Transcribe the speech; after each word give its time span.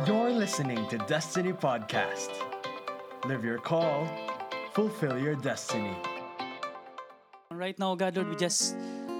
You're 0.00 0.32
listening 0.32 0.88
to 0.88 0.96
Destiny 1.04 1.52
Podcast. 1.52 2.32
Live 3.28 3.44
your 3.44 3.58
call, 3.58 4.08
fulfill 4.72 5.20
your 5.20 5.36
destiny. 5.36 5.92
Right 7.52 7.78
now, 7.78 7.94
God, 7.94 8.16
Lord, 8.16 8.30
we 8.30 8.36
just 8.36 8.74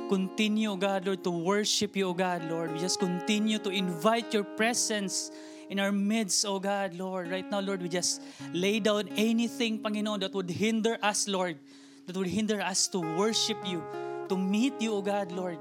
continue, 0.08 0.74
God, 0.80 1.04
Lord, 1.04 1.22
to 1.24 1.30
worship 1.30 1.94
you, 1.94 2.14
God, 2.14 2.48
Lord. 2.48 2.72
We 2.72 2.80
just 2.80 2.98
continue 2.98 3.60
to 3.60 3.68
invite 3.68 4.32
your 4.32 4.44
presence 4.44 5.30
in 5.68 5.78
our 5.78 5.92
midst, 5.92 6.42
oh 6.48 6.58
God, 6.58 6.94
Lord. 6.94 7.30
Right 7.30 7.48
now, 7.48 7.60
Lord, 7.60 7.82
we 7.82 7.90
just 7.90 8.22
lay 8.54 8.80
down 8.80 9.12
anything, 9.14 9.78
Panginoon, 9.78 10.20
that 10.20 10.32
would 10.32 10.48
hinder 10.48 10.96
us, 11.02 11.28
Lord, 11.28 11.58
that 12.06 12.16
would 12.16 12.32
hinder 12.32 12.62
us 12.62 12.88
to 12.88 12.98
worship 12.98 13.58
you, 13.68 13.84
to 14.30 14.38
meet 14.38 14.80
you, 14.80 14.94
oh 14.94 15.02
God, 15.02 15.32
Lord, 15.32 15.58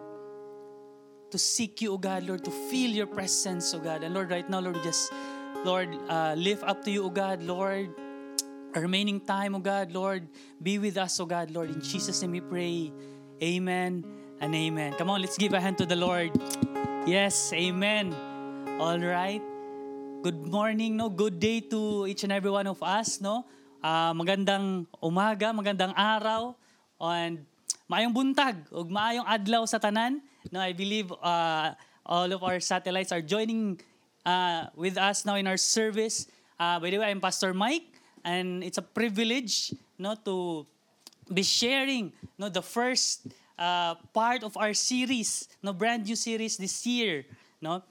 to 1.31 1.39
seek 1.39 1.81
you, 1.81 1.93
oh 1.93 1.97
God, 1.97 2.23
Lord, 2.27 2.43
to 2.43 2.51
feel 2.51 2.91
your 2.91 3.07
presence, 3.07 3.73
oh 3.73 3.79
God. 3.79 4.03
And 4.03 4.13
Lord, 4.13 4.29
right 4.29 4.47
now, 4.47 4.59
Lord, 4.59 4.77
just, 4.83 5.11
Lord, 5.63 5.89
uh, 6.07 6.35
lift 6.37 6.63
up 6.63 6.83
to 6.85 6.91
you, 6.91 7.07
oh 7.07 7.09
God, 7.09 7.41
Lord, 7.41 7.89
our 8.75 8.81
remaining 8.81 9.19
time, 9.19 9.55
oh 9.55 9.63
God, 9.63 9.91
Lord, 9.91 10.27
be 10.61 10.77
with 10.77 10.97
us, 10.97 11.19
oh 11.19 11.25
God, 11.25 11.51
Lord. 11.51 11.71
In 11.71 11.81
Jesus' 11.81 12.21
name 12.21 12.31
we 12.31 12.41
pray. 12.41 12.91
Amen 13.41 14.05
and 14.39 14.53
amen. 14.53 14.93
Come 14.99 15.09
on, 15.09 15.21
let's 15.21 15.37
give 15.37 15.53
a 15.53 15.59
hand 15.59 15.77
to 15.79 15.85
the 15.85 15.95
Lord. 15.95 16.31
Yes, 17.07 17.51
amen. 17.53 18.13
All 18.79 18.99
right. 18.99 19.41
Good 20.21 20.45
morning, 20.45 20.97
no? 20.97 21.09
Good 21.09 21.41
day 21.41 21.61
to 21.73 22.05
each 22.05 22.23
and 22.23 22.31
every 22.31 22.51
one 22.51 22.67
of 22.67 22.77
us, 22.83 23.17
no? 23.19 23.45
Uh, 23.81 24.13
magandang 24.13 24.85
umaga, 25.01 25.49
magandang 25.49 25.97
araw, 25.97 26.53
and 27.01 27.41
maayong 27.89 28.13
buntag, 28.13 28.69
ug 28.69 28.85
maayong 28.93 29.25
adlaw 29.25 29.65
sa 29.65 29.81
tanan. 29.81 30.21
No, 30.49 30.59
I 30.59 30.73
believe 30.73 31.11
uh, 31.21 31.75
all 32.05 32.31
of 32.31 32.41
our 32.41 32.59
satellites 32.59 33.11
are 33.11 33.21
joining 33.21 33.79
uh, 34.25 34.65
with 34.75 34.97
us 34.97 35.25
now 35.25 35.35
in 35.35 35.45
our 35.45 35.57
service. 35.57 36.25
Uh, 36.59 36.79
by 36.79 36.89
the 36.89 36.97
way, 36.97 37.05
I'm 37.05 37.21
Pastor 37.21 37.53
Mike, 37.53 37.85
and 38.25 38.63
it's 38.63 38.77
a 38.77 38.81
privilege, 38.81 39.73
no, 39.99 40.15
to 40.25 40.65
be 41.31 41.43
sharing, 41.43 42.11
no, 42.37 42.49
the 42.49 42.61
first 42.61 43.27
uh, 43.59 43.95
part 44.13 44.43
of 44.43 44.57
our 44.57 44.73
series, 44.73 45.47
no, 45.61 45.73
brand 45.73 46.05
new 46.05 46.15
series 46.15 46.57
this 46.57 46.85
year, 46.87 47.25
no. 47.61 47.83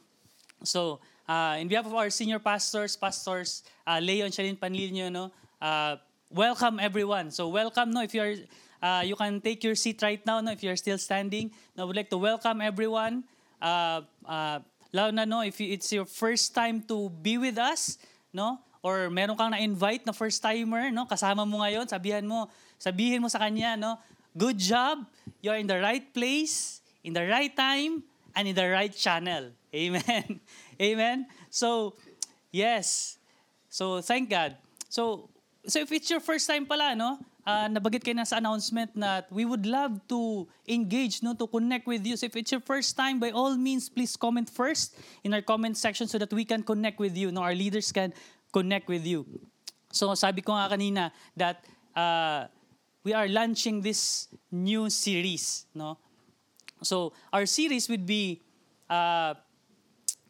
So, 0.64 0.98
uh, 1.28 1.56
in 1.58 1.68
behalf 1.68 1.86
of 1.86 1.94
our 1.94 2.10
senior 2.10 2.40
pastors, 2.40 2.96
pastors 2.96 3.62
uh, 3.86 4.00
Leo 4.02 4.24
and 4.24 4.34
Shalin 4.34 4.58
Panlilio, 4.58 5.10
no, 5.10 5.30
uh, 5.62 5.96
welcome 6.30 6.80
everyone. 6.80 7.30
So, 7.30 7.48
welcome, 7.48 7.92
no, 7.92 8.02
if 8.02 8.12
you're, 8.12 8.34
uh, 8.82 9.02
you 9.04 9.16
can 9.16 9.40
take 9.40 9.62
your 9.62 9.74
seat 9.74 10.02
right 10.02 10.24
now, 10.26 10.40
no, 10.40 10.52
if 10.52 10.62
you're 10.62 10.76
still 10.76 10.98
standing. 10.98 11.52
No, 11.76 11.86
would 11.86 11.96
like 11.96 12.10
to 12.10 12.18
welcome 12.18 12.60
everyone. 12.60 13.24
Uh, 13.60 14.02
uh, 14.24 14.60
lalo 14.92 15.10
na, 15.12 15.24
no, 15.24 15.40
if 15.42 15.60
it's 15.60 15.92
your 15.92 16.04
first 16.04 16.54
time 16.54 16.82
to 16.88 17.08
be 17.22 17.38
with 17.38 17.58
us, 17.58 17.98
no, 18.32 18.58
or 18.82 19.10
meron 19.10 19.36
kang 19.36 19.52
na-invite 19.52 20.06
na 20.06 20.12
first 20.12 20.40
timer, 20.42 20.90
no, 20.90 21.04
kasama 21.04 21.44
mo 21.44 21.60
ngayon, 21.60 21.84
sabihan 21.86 22.24
mo, 22.24 22.48
sabihin 22.80 23.20
mo 23.20 23.28
sa 23.28 23.38
kanya, 23.38 23.76
no, 23.76 24.00
good 24.36 24.56
job, 24.56 25.04
you're 25.44 25.60
in 25.60 25.68
the 25.68 25.78
right 25.78 26.12
place, 26.16 26.80
in 27.04 27.12
the 27.12 27.24
right 27.28 27.52
time, 27.52 28.02
and 28.34 28.48
in 28.48 28.54
the 28.54 28.68
right 28.68 28.94
channel. 28.94 29.52
Amen. 29.74 30.40
Amen. 30.80 31.26
So, 31.50 31.94
yes. 32.50 33.18
So, 33.68 34.00
thank 34.00 34.30
God. 34.30 34.56
So, 34.88 35.28
so 35.66 35.80
if 35.80 35.92
it's 35.92 36.10
your 36.10 36.20
first 36.20 36.48
time 36.48 36.66
pala, 36.66 36.94
no, 36.96 37.18
uh, 37.46 37.68
nabagit 37.68 38.04
kayo 38.04 38.16
na 38.16 38.24
sa 38.24 38.38
announcement 38.38 38.90
na 38.96 39.22
we 39.30 39.44
would 39.44 39.66
love 39.66 40.00
to 40.08 40.46
engage, 40.68 41.22
no, 41.22 41.34
to 41.34 41.46
connect 41.46 41.86
with 41.86 42.04
you. 42.04 42.16
So 42.16 42.26
if 42.26 42.36
it's 42.36 42.52
your 42.52 42.60
first 42.60 42.96
time, 42.96 43.20
by 43.20 43.30
all 43.30 43.56
means, 43.56 43.88
please 43.88 44.16
comment 44.16 44.48
first 44.48 44.96
in 45.24 45.34
our 45.34 45.42
comment 45.42 45.76
section 45.76 46.06
so 46.06 46.18
that 46.18 46.32
we 46.32 46.44
can 46.44 46.62
connect 46.62 46.98
with 46.98 47.16
you. 47.16 47.32
No, 47.32 47.42
our 47.42 47.54
leaders 47.54 47.92
can 47.92 48.12
connect 48.52 48.88
with 48.88 49.06
you. 49.06 49.26
So 49.92 50.14
sabi 50.14 50.42
ko 50.42 50.54
nga 50.54 50.70
kanina 50.70 51.10
that 51.36 51.64
uh, 51.96 52.46
we 53.02 53.12
are 53.12 53.28
launching 53.28 53.80
this 53.80 54.28
new 54.50 54.90
series, 54.90 55.66
no? 55.74 55.98
So 56.82 57.12
our 57.32 57.44
series 57.44 57.88
would 57.88 58.06
be 58.06 58.40
uh, 58.88 59.34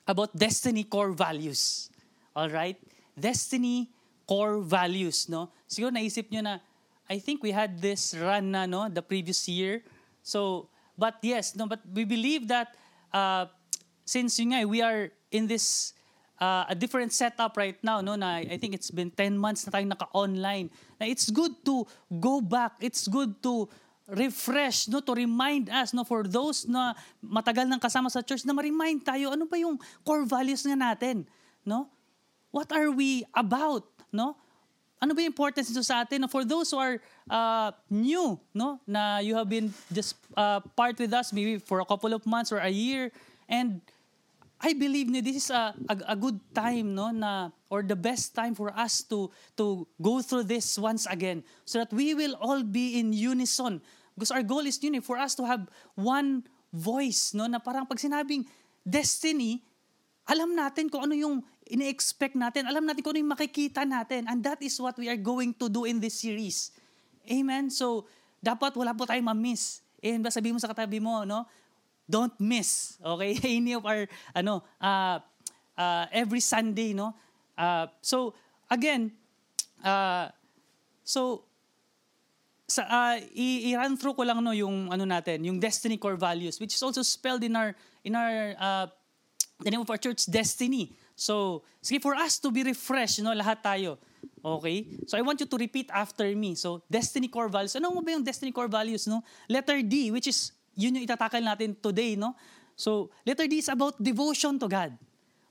about 0.07 0.35
destiny 0.35 0.85
core 0.85 1.13
values. 1.13 1.91
All 2.35 2.49
right? 2.49 2.79
Destiny 3.19 3.91
core 4.27 4.63
values, 4.63 5.29
no? 5.29 5.51
Siguro 5.69 5.91
naisip 5.91 6.31
nyo 6.31 6.43
na 6.43 6.59
I 7.11 7.19
think 7.19 7.43
we 7.43 7.51
had 7.51 7.83
this 7.83 8.15
run 8.15 8.55
na 8.55 8.71
no 8.71 8.87
the 8.87 9.03
previous 9.03 9.51
year. 9.51 9.83
So 10.23 10.71
but 10.95 11.19
yes, 11.27 11.59
no 11.59 11.67
but 11.67 11.83
we 11.91 12.07
believe 12.07 12.47
that 12.47 12.79
uh, 13.11 13.51
since 14.07 14.39
yun 14.39 14.55
nga, 14.55 14.63
we 14.63 14.79
are 14.79 15.11
in 15.35 15.51
this 15.51 15.93
uh, 16.39 16.71
a 16.71 16.75
different 16.79 17.11
setup 17.11 17.59
right 17.59 17.77
now 17.83 17.99
no 17.99 18.15
na 18.15 18.39
I 18.39 18.57
think 18.63 18.79
it's 18.79 18.95
been 18.95 19.11
10 19.11 19.35
months 19.35 19.67
na 19.67 19.75
tayong 19.75 19.91
naka-online. 19.91 20.71
Na 21.03 21.11
it's 21.11 21.35
good 21.35 21.59
to 21.67 21.83
go 22.23 22.39
back. 22.39 22.79
It's 22.79 23.11
good 23.11 23.43
to 23.43 23.67
refresh 24.11 24.87
no 24.87 24.99
to 25.03 25.15
remind 25.15 25.71
us 25.71 25.95
no 25.95 26.03
for 26.03 26.27
those 26.27 26.67
na 26.67 26.95
matagal 27.23 27.67
nang 27.67 27.79
kasama 27.79 28.11
sa 28.11 28.23
church 28.23 28.43
na 28.43 28.51
ma-remind 28.51 29.07
tayo 29.07 29.31
ano 29.31 29.47
ba 29.47 29.55
yung 29.55 29.79
core 30.03 30.27
values 30.27 30.67
nga 30.67 30.75
natin 30.75 31.23
no 31.63 31.87
what 32.51 32.67
are 32.75 32.91
we 32.91 33.23
about 33.31 33.87
no 34.11 34.35
ano 35.01 35.17
ba 35.17 35.25
yung 35.25 35.33
importance 35.33 35.73
nito 35.73 35.81
sa 35.81 36.05
atin? 36.05 36.29
For 36.29 36.45
those 36.45 36.71
who 36.71 36.79
are 36.79 37.01
uh, 37.25 37.73
new 37.89 38.37
no 38.53 38.77
na 38.85 39.25
you 39.25 39.33
have 39.33 39.49
been 39.49 39.73
just 39.89 40.21
uh, 40.37 40.61
part 40.77 41.01
with 41.01 41.11
us 41.17 41.33
maybe 41.33 41.57
for 41.57 41.81
a 41.81 41.89
couple 41.89 42.13
of 42.13 42.23
months 42.29 42.53
or 42.53 42.61
a 42.61 42.69
year. 42.69 43.09
And 43.49 43.81
I 44.61 44.77
believe 44.77 45.09
no, 45.09 45.25
this 45.25 45.49
is 45.49 45.49
a, 45.49 45.73
a, 45.89 46.13
a 46.13 46.17
good 46.17 46.37
time 46.53 46.93
no 46.93 47.11
na 47.11 47.49
or 47.73 47.81
the 47.81 47.97
best 47.97 48.37
time 48.37 48.53
for 48.53 48.69
us 48.77 49.01
to 49.09 49.33
to 49.57 49.89
go 49.97 50.21
through 50.21 50.45
this 50.45 50.77
once 50.77 51.09
again 51.09 51.43
so 51.65 51.81
that 51.81 51.89
we 51.97 52.13
will 52.13 52.37
all 52.37 52.61
be 52.61 53.01
in 53.01 53.17
unison. 53.17 53.81
Because 54.13 54.31
our 54.31 54.45
goal 54.45 54.69
is 54.69 54.77
yun 54.85 55.01
for 55.01 55.17
us 55.17 55.33
to 55.41 55.49
have 55.49 55.65
one 55.97 56.45
voice 56.77 57.33
no 57.33 57.49
na 57.49 57.57
parang 57.57 57.89
pag 57.89 57.99
sinabing 57.99 58.45
destiny 58.85 59.65
alam 60.29 60.55
natin 60.55 60.87
kung 60.87 61.03
ano 61.09 61.17
yung 61.17 61.43
ini-expect 61.71 62.35
natin 62.35 62.67
alam 62.67 62.83
natin 62.83 63.01
kung 63.01 63.15
ano 63.15 63.23
yung 63.23 63.33
makikita 63.33 63.87
natin 63.87 64.27
and 64.27 64.43
that 64.43 64.59
is 64.61 64.75
what 64.83 64.99
we 64.99 65.07
are 65.07 65.19
going 65.19 65.55
to 65.55 65.71
do 65.71 65.87
in 65.87 66.03
this 66.03 66.19
series 66.19 66.75
amen 67.31 67.71
so 67.71 68.05
dapat 68.43 68.75
wala 68.75 68.91
po 68.91 69.07
tayong 69.07 69.31
ma-miss 69.31 69.81
eh 70.03 70.19
sabihin 70.29 70.57
mo 70.57 70.61
sa 70.61 70.69
katabi 70.69 70.99
mo 70.99 71.23
no 71.23 71.47
don't 72.11 72.35
miss. 72.43 72.99
Okay? 72.99 73.39
Any 73.63 73.79
of 73.79 73.87
our 73.87 74.11
ano 74.35 74.67
uh, 74.83 75.23
uh, 75.79 76.05
every 76.11 76.43
Sunday, 76.43 76.91
no? 76.91 77.15
Uh, 77.55 77.87
so 78.03 78.35
again, 78.67 79.15
uh, 79.87 80.27
so 81.07 81.47
sa 82.67 82.83
uh, 82.87 83.17
i-run 83.35 83.95
through 83.95 84.15
ko 84.19 84.27
lang 84.27 84.43
no 84.43 84.51
yung 84.51 84.91
ano 84.91 85.07
natin, 85.07 85.47
yung 85.47 85.63
destiny 85.63 85.95
core 85.95 86.19
values 86.19 86.59
which 86.59 86.75
is 86.75 86.83
also 86.83 87.07
spelled 87.07 87.47
in 87.47 87.55
our 87.55 87.75
in 88.03 88.19
our 88.19 88.59
uh, 88.59 88.87
the 89.63 89.71
name 89.71 89.81
of 89.81 89.89
our 89.89 89.99
church 89.99 90.27
destiny. 90.27 90.91
So, 91.21 91.61
sige 91.85 92.01
for 92.01 92.17
us 92.17 92.41
to 92.41 92.49
be 92.49 92.65
refreshed, 92.65 93.21
no, 93.21 93.37
lahat 93.37 93.61
tayo. 93.61 94.01
Okay? 94.41 95.05
So 95.05 95.21
I 95.21 95.23
want 95.23 95.37
you 95.37 95.45
to 95.45 95.59
repeat 95.61 95.93
after 95.93 96.25
me. 96.33 96.57
So, 96.57 96.81
destiny 96.89 97.29
core 97.29 97.53
values. 97.53 97.77
Ano 97.77 97.93
mo 97.93 98.01
ba 98.01 98.17
yung 98.17 98.25
destiny 98.25 98.57
core 98.57 98.73
values, 98.73 99.05
no? 99.05 99.21
Letter 99.45 99.85
D, 99.85 100.09
which 100.09 100.33
is 100.33 100.57
yun 100.73 100.97
yung 100.97 101.05
itatakal 101.05 101.45
natin 101.45 101.77
today, 101.77 102.17
no? 102.17 102.33
So, 102.73 103.13
letter 103.29 103.45
D 103.45 103.61
is 103.61 103.69
about 103.69 104.01
devotion 104.01 104.57
to 104.57 104.65
God. 104.65 104.97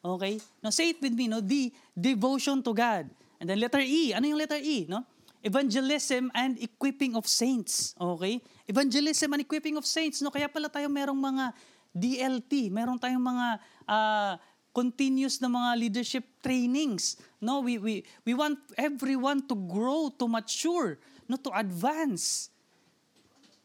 Okay? 0.02 0.42
Now, 0.66 0.74
say 0.74 0.98
it 0.98 1.00
with 1.06 1.14
me, 1.14 1.30
no? 1.30 1.38
D, 1.38 1.70
devotion 1.94 2.66
to 2.66 2.74
God. 2.74 3.06
And 3.38 3.46
then 3.46 3.62
letter 3.62 3.86
E, 3.86 4.18
ano 4.18 4.26
yung 4.26 4.42
letter 4.42 4.58
E, 4.58 4.90
no? 4.90 5.06
Evangelism 5.46 6.34
and 6.34 6.58
equipping 6.58 7.14
of 7.14 7.30
saints. 7.30 7.94
Okay? 7.94 8.42
Evangelism 8.66 9.38
and 9.38 9.46
equipping 9.46 9.78
of 9.78 9.86
saints, 9.86 10.18
no? 10.26 10.34
Kaya 10.34 10.50
pala 10.50 10.66
tayo 10.66 10.90
merong 10.90 11.22
mga 11.22 11.54
DLT, 11.94 12.70
meron 12.70 12.98
tayong 12.98 13.22
mga 13.22 13.48
uh, 13.86 14.34
continuous 14.74 15.42
na 15.42 15.50
mga 15.50 15.70
leadership 15.80 16.26
trainings. 16.44 17.18
No, 17.42 17.62
we 17.62 17.78
we 17.78 18.06
we 18.26 18.34
want 18.34 18.60
everyone 18.78 19.46
to 19.48 19.56
grow, 19.56 20.14
to 20.16 20.26
mature, 20.28 21.00
no 21.28 21.36
to 21.42 21.52
advance. 21.56 22.50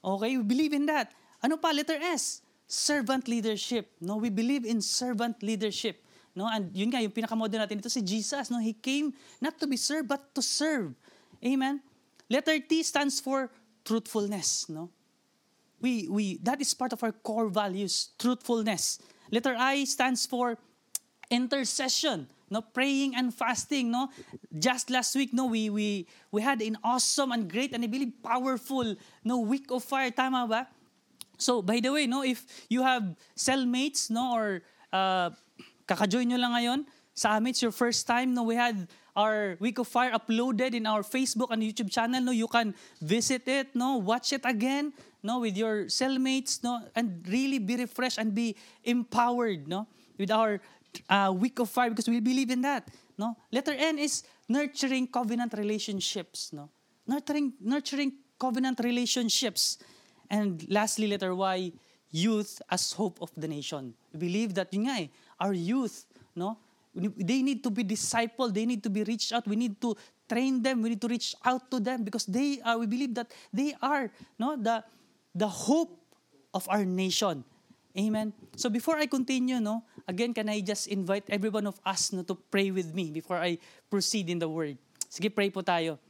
Okay, 0.05 0.37
we 0.37 0.45
believe 0.45 0.73
in 0.73 0.85
that. 0.87 1.13
Ano 1.41 1.57
pa? 1.57 1.73
Letter 1.73 1.97
S. 2.01 2.45
Servant 2.65 3.29
leadership. 3.29 3.93
No, 4.01 4.17
we 4.17 4.29
believe 4.29 4.65
in 4.65 4.81
servant 4.81 5.41
leadership. 5.45 6.01
No, 6.35 6.51
and 6.51 6.75
yun 6.75 6.91
nga 6.91 6.99
yung 6.99 7.15
pinakamodel 7.15 7.63
natin 7.63 7.79
ito 7.79 7.87
si 7.87 8.03
Jesus, 8.03 8.51
no? 8.51 8.59
He 8.59 8.75
came 8.75 9.15
not 9.39 9.55
to 9.63 9.71
be 9.71 9.79
served 9.79 10.11
but 10.11 10.35
to 10.35 10.43
serve. 10.43 10.91
Amen. 11.39 11.79
Letter 12.27 12.59
T 12.59 12.83
stands 12.83 13.21
for 13.21 13.53
truthfulness, 13.85 14.67
no? 14.67 14.91
We 15.79 16.09
we 16.09 16.25
that 16.43 16.59
is 16.59 16.75
part 16.75 16.91
of 16.97 17.05
our 17.05 17.13
core 17.13 17.47
values, 17.47 18.17
truthfulness. 18.19 18.99
Letter 19.31 19.55
I 19.55 19.85
stands 19.85 20.27
for 20.27 20.59
intercession 21.31 22.29
no 22.51 22.61
praying 22.61 23.17
and 23.17 23.35
fasting 23.35 23.91
no. 23.91 24.09
Just 24.53 24.91
last 24.91 25.17
week 25.17 25.33
no 25.33 25.47
we 25.47 25.71
we 25.71 26.07
we 26.31 26.43
had 26.43 26.61
an 26.61 26.79
awesome 26.85 27.33
and 27.33 27.51
great 27.51 27.73
and 27.73 27.83
I 27.83 27.89
believe 27.89 28.13
powerful 28.23 28.95
no 29.25 29.41
week 29.41 29.71
of 29.73 29.83
fire 29.83 30.13
tama 30.13 30.47
ba? 30.47 30.69
So, 31.39 31.63
by 31.63 31.81
the 31.81 31.91
way, 31.91 32.07
no, 32.07 32.23
if 32.23 32.47
you 32.69 32.83
have 32.83 33.15
cellmates, 33.37 34.11
no, 34.11 34.35
or 34.35 34.63
uh, 34.93 35.31
kaka-join 35.87 36.31
nyo 36.31 36.39
lang 36.39 36.53
ngayon, 36.55 36.81
sa 37.15 37.39
amin, 37.39 37.51
it's 37.51 37.63
your 37.63 37.75
first 37.75 38.07
time, 38.07 38.35
no, 38.35 38.43
we 38.43 38.55
had 38.55 38.87
our 39.15 39.57
Week 39.61 39.79
of 39.79 39.87
Fire 39.87 40.11
uploaded 40.11 40.75
in 40.75 40.87
our 40.87 41.03
Facebook 41.03 41.51
and 41.51 41.63
YouTube 41.63 41.91
channel, 41.91 42.21
no, 42.21 42.33
you 42.33 42.47
can 42.47 42.75
visit 43.03 43.47
it, 43.47 43.75
no, 43.75 43.99
watch 43.99 44.33
it 44.33 44.43
again, 44.45 44.93
no, 45.23 45.39
with 45.39 45.57
your 45.57 45.87
cellmates, 45.87 46.63
no, 46.63 46.83
and 46.95 47.23
really 47.27 47.59
be 47.59 47.77
refreshed 47.77 48.19
and 48.19 48.35
be 48.35 48.57
empowered, 48.83 49.67
no, 49.67 49.87
with 50.19 50.31
our 50.31 50.61
uh, 51.09 51.33
Week 51.35 51.59
of 51.59 51.71
Fire 51.71 51.91
because 51.91 52.09
we 52.09 52.21
believe 52.21 52.51
in 52.51 52.63
that, 52.63 52.89
no. 53.19 53.37
Letter 53.53 53.75
N 53.77 53.99
is 53.99 54.23
nurturing 54.49 55.07
covenant 55.07 55.55
relationships, 55.57 56.53
no, 56.53 56.71
nurturing 57.07 57.53
nurturing 57.61 58.13
covenant 58.39 58.81
relationships, 58.83 59.79
and 60.31 60.67
lastly, 60.69 61.07
letter 61.07 61.35
Y, 61.35 61.73
youth 62.11 62.63
as 62.71 62.93
hope 62.93 63.19
of 63.21 63.31
the 63.37 63.49
nation. 63.49 63.95
We 64.13 64.19
believe 64.19 64.55
that 64.55 64.73
yun 64.73 64.87
nga 64.87 65.03
eh, 65.03 65.07
our 65.41 65.53
youth, 65.53 66.07
no, 66.35 66.59
they 66.95 67.43
need 67.43 67.63
to 67.65 67.71
be 67.71 67.83
discipled, 67.83 68.55
they 68.55 68.67
need 68.67 68.83
to 68.83 68.91
be 68.91 69.03
reached 69.03 69.33
out, 69.33 69.47
we 69.47 69.57
need 69.57 69.81
to 69.81 69.97
train 70.29 70.63
them, 70.63 70.83
we 70.83 70.91
need 70.91 71.01
to 71.01 71.09
reach 71.09 71.35
out 71.45 71.71
to 71.71 71.81
them 71.81 72.05
because 72.05 72.27
they 72.27 72.61
are, 72.65 72.79
we 72.79 72.87
believe 72.87 73.15
that 73.15 73.31
they 73.53 73.75
are, 73.83 74.11
no, 74.39 74.57
the, 74.57 74.85
the 75.35 75.49
hope 75.49 75.99
of 76.55 76.69
our 76.71 76.85
nation. 76.85 77.45
Amen. 77.95 78.35
So 78.57 78.69
before 78.69 78.99
I 78.99 79.07
continue, 79.07 79.61
no, 79.61 79.85
again, 80.09 80.35
can 80.35 80.49
I 80.49 80.61
just 80.61 80.89
invite 80.89 81.25
every 81.31 81.49
one 81.49 81.67
of 81.67 81.79
us 81.87 82.13
no, 82.13 82.23
to 82.27 82.35
pray 82.35 82.71
with 82.73 82.93
me 82.93 83.11
before 83.11 83.39
I 83.39 83.59
proceed 83.89 84.29
in 84.29 84.39
the 84.43 84.49
word. 84.49 84.79
Sige, 85.07 85.31
pray 85.31 85.51
po 85.51 85.63
tayo. 85.63 86.03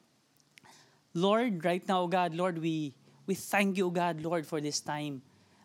Lord, 1.12 1.60
right 1.60 1.84
now, 1.86 2.08
God, 2.08 2.32
Lord, 2.32 2.56
we 2.56 2.96
we 3.28 3.36
thank 3.36 3.76
you, 3.76 3.92
God, 3.92 4.24
Lord, 4.24 4.48
for 4.48 4.64
this 4.64 4.80
time. 4.80 5.20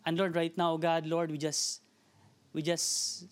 And 0.06 0.20
Lord, 0.20 0.36
right 0.36 0.52
now, 0.60 0.76
God, 0.76 1.08
Lord, 1.08 1.32
we 1.32 1.40
just 1.40 1.80
we 2.52 2.62
just 2.68 3.24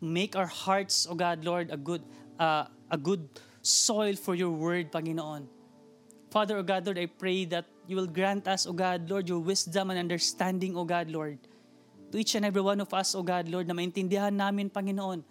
make 0.00 0.32
our 0.32 0.48
hearts, 0.48 1.04
oh 1.04 1.14
God, 1.14 1.44
Lord, 1.44 1.68
a 1.68 1.76
good 1.76 2.00
uh, 2.40 2.72
a 2.88 2.96
good 2.96 3.28
soil 3.60 4.16
for 4.16 4.32
your 4.32 4.50
word, 4.50 4.88
Panginoon. 4.88 5.44
Father, 6.32 6.56
oh 6.56 6.64
God, 6.64 6.88
Lord, 6.88 6.96
I 6.96 7.04
pray 7.04 7.44
that 7.52 7.68
you 7.84 8.00
will 8.00 8.08
grant 8.08 8.48
us, 8.48 8.64
oh 8.64 8.72
God, 8.72 9.10
Lord, 9.12 9.28
your 9.28 9.44
wisdom 9.44 9.92
and 9.92 9.98
understanding, 10.00 10.72
oh 10.72 10.88
God, 10.88 11.12
Lord. 11.12 11.36
To 12.10 12.18
each 12.18 12.34
and 12.34 12.44
every 12.44 12.60
one 12.60 12.82
of 12.82 12.90
us, 12.90 13.14
oh 13.14 13.22
God, 13.22 13.46
Lord, 13.46 13.70
na 13.70 13.74
maintindihan 13.74 14.34
namin, 14.34 14.66
Panginoon, 14.66 15.22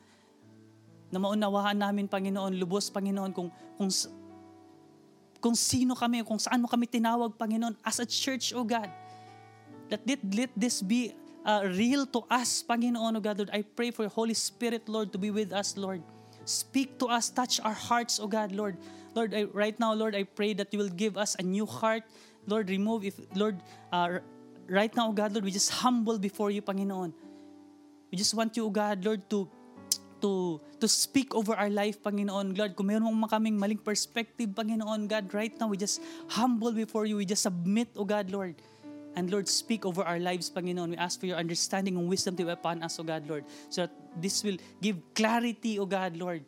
na 1.12 1.18
maunawaan 1.20 1.76
namin, 1.76 2.08
Panginoon, 2.08 2.56
lubos, 2.56 2.88
Panginoon, 2.88 3.36
kung, 3.36 3.52
kung, 3.76 3.92
kung 5.44 5.56
sino 5.56 5.92
kami, 5.96 6.24
kung 6.24 6.40
saan 6.40 6.64
mo 6.64 6.68
kami 6.72 6.88
tinawag, 6.88 7.36
Panginoon, 7.36 7.76
as 7.84 8.00
a 8.00 8.08
church, 8.08 8.56
oh 8.56 8.64
God. 8.64 8.88
Let, 9.90 10.06
let, 10.06 10.22
let 10.32 10.52
this 10.56 10.80
be 10.80 11.12
uh, 11.44 11.68
real 11.68 12.06
to 12.16 12.24
us, 12.32 12.64
Panginoon, 12.64 13.18
oh 13.18 13.24
God, 13.24 13.44
Lord. 13.44 13.52
I 13.52 13.62
pray 13.64 13.92
for 13.92 14.08
your 14.08 14.14
Holy 14.14 14.38
Spirit, 14.38 14.88
Lord, 14.88 15.12
to 15.12 15.18
be 15.18 15.32
with 15.32 15.52
us, 15.52 15.76
Lord. 15.76 16.00
Speak 16.46 16.98
to 17.00 17.08
us, 17.12 17.30
touch 17.30 17.60
our 17.60 17.76
hearts, 17.76 18.20
oh 18.24 18.28
God, 18.28 18.52
Lord. 18.54 18.78
Lord, 19.16 19.34
I, 19.34 19.44
right 19.52 19.78
now, 19.80 19.94
Lord, 19.94 20.16
I 20.16 20.24
pray 20.24 20.54
that 20.54 20.72
you 20.72 20.80
will 20.80 20.94
give 20.94 21.18
us 21.18 21.36
a 21.40 21.44
new 21.44 21.66
heart. 21.66 22.04
Lord, 22.48 22.70
remove, 22.70 23.04
if 23.04 23.20
Lord, 23.36 23.60
uh, 23.92 24.20
right 24.70 24.94
now, 24.96 25.12
God, 25.12 25.34
Lord, 25.34 25.46
we 25.46 25.52
just 25.52 25.72
humble 25.72 26.18
before 26.18 26.52
you, 26.52 26.62
Panginoon. 26.62 27.14
We 28.12 28.18
just 28.18 28.34
want 28.34 28.56
you, 28.58 28.70
God, 28.70 29.04
Lord, 29.04 29.30
to 29.30 29.50
to 30.22 30.60
to 30.80 30.88
speak 30.88 31.34
over 31.36 31.56
our 31.56 31.70
life, 31.70 32.02
Panginoon 32.04 32.56
God. 32.56 32.76
Kung 32.76 32.88
mayroon 32.88 33.08
mong 33.08 33.32
kaming 33.32 33.56
maling 33.56 33.82
perspective, 33.84 34.52
Panginoon 34.52 35.08
God, 35.08 35.32
right 35.34 35.54
now, 35.60 35.68
we 35.68 35.78
just 35.78 36.02
humble 36.28 36.72
before 36.72 37.06
you. 37.06 37.18
We 37.18 37.26
just 37.26 37.44
submit, 37.44 37.90
O 37.96 38.04
God, 38.04 38.30
Lord. 38.32 38.56
And 39.16 39.32
Lord, 39.32 39.50
speak 39.50 39.86
over 39.86 40.04
our 40.04 40.20
lives, 40.20 40.52
Panginoon. 40.52 40.94
We 40.94 40.98
ask 40.98 41.20
for 41.20 41.26
your 41.26 41.38
understanding 41.38 41.98
and 41.98 42.08
wisdom 42.08 42.38
to 42.38 42.46
be 42.46 42.52
upon 42.52 42.84
us, 42.84 43.00
O 43.00 43.04
God, 43.04 43.28
Lord. 43.28 43.44
So 43.70 43.88
that 43.88 43.92
this 44.22 44.44
will 44.44 44.58
give 44.82 45.02
clarity, 45.16 45.80
O 45.80 45.86
God, 45.86 46.16
Lord. 46.16 46.46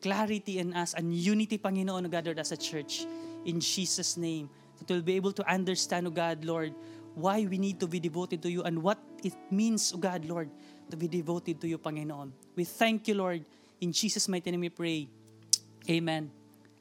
Clarity 0.00 0.58
in 0.58 0.74
us 0.74 0.94
and 0.94 1.12
unity, 1.12 1.58
Panginoon, 1.58 2.06
O 2.06 2.08
God, 2.08 2.24
Lord, 2.24 2.38
as 2.38 2.52
a 2.52 2.56
church. 2.56 3.06
In 3.44 3.60
Jesus' 3.60 4.16
name. 4.16 4.48
That 4.78 4.88
we'll 4.90 5.02
be 5.02 5.16
able 5.16 5.32
to 5.32 5.44
understand, 5.50 6.06
O 6.06 6.10
God, 6.10 6.44
Lord, 6.44 6.72
why 7.18 7.42
we 7.50 7.58
need 7.58 7.82
to 7.82 7.90
be 7.90 7.98
devoted 7.98 8.40
to 8.46 8.50
you 8.50 8.62
and 8.62 8.78
what 8.78 9.02
it 9.26 9.34
means, 9.50 9.90
O 9.90 9.98
God, 9.98 10.22
Lord, 10.24 10.48
to 10.90 10.96
be 10.96 11.10
devoted 11.10 11.60
to 11.60 11.66
you, 11.66 11.78
Panginoon. 11.78 12.30
We 12.54 12.62
thank 12.62 13.10
you, 13.10 13.18
Lord. 13.18 13.42
In 13.82 13.90
Jesus' 13.90 14.30
mighty 14.30 14.54
name 14.54 14.62
we 14.62 14.70
pray. 14.70 15.10
Amen 15.90 16.30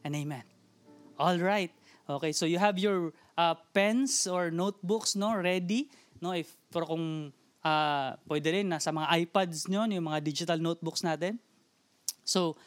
and 0.06 0.14
amen. 0.16 0.44
All 1.18 1.38
right. 1.42 1.74
Okay, 2.08 2.32
so 2.32 2.46
you 2.46 2.62
have 2.62 2.78
your 2.78 3.12
uh, 3.38 3.54
pens 3.74 4.26
or 4.26 4.50
notebooks 4.50 5.14
no 5.14 5.38
ready 5.38 5.88
no 6.20 6.34
if 6.34 6.50
pero 6.74 6.90
kung 6.90 7.30
uh, 7.62 8.10
pwede 8.26 8.50
rin 8.50 8.68
na 8.68 8.82
sa 8.82 8.90
mga 8.90 9.08
iPads 9.24 9.70
nyo 9.70 9.86
yung 9.86 10.10
mga 10.10 10.20
digital 10.26 10.58
notebooks 10.58 11.06
natin 11.06 11.38
so 12.26 12.58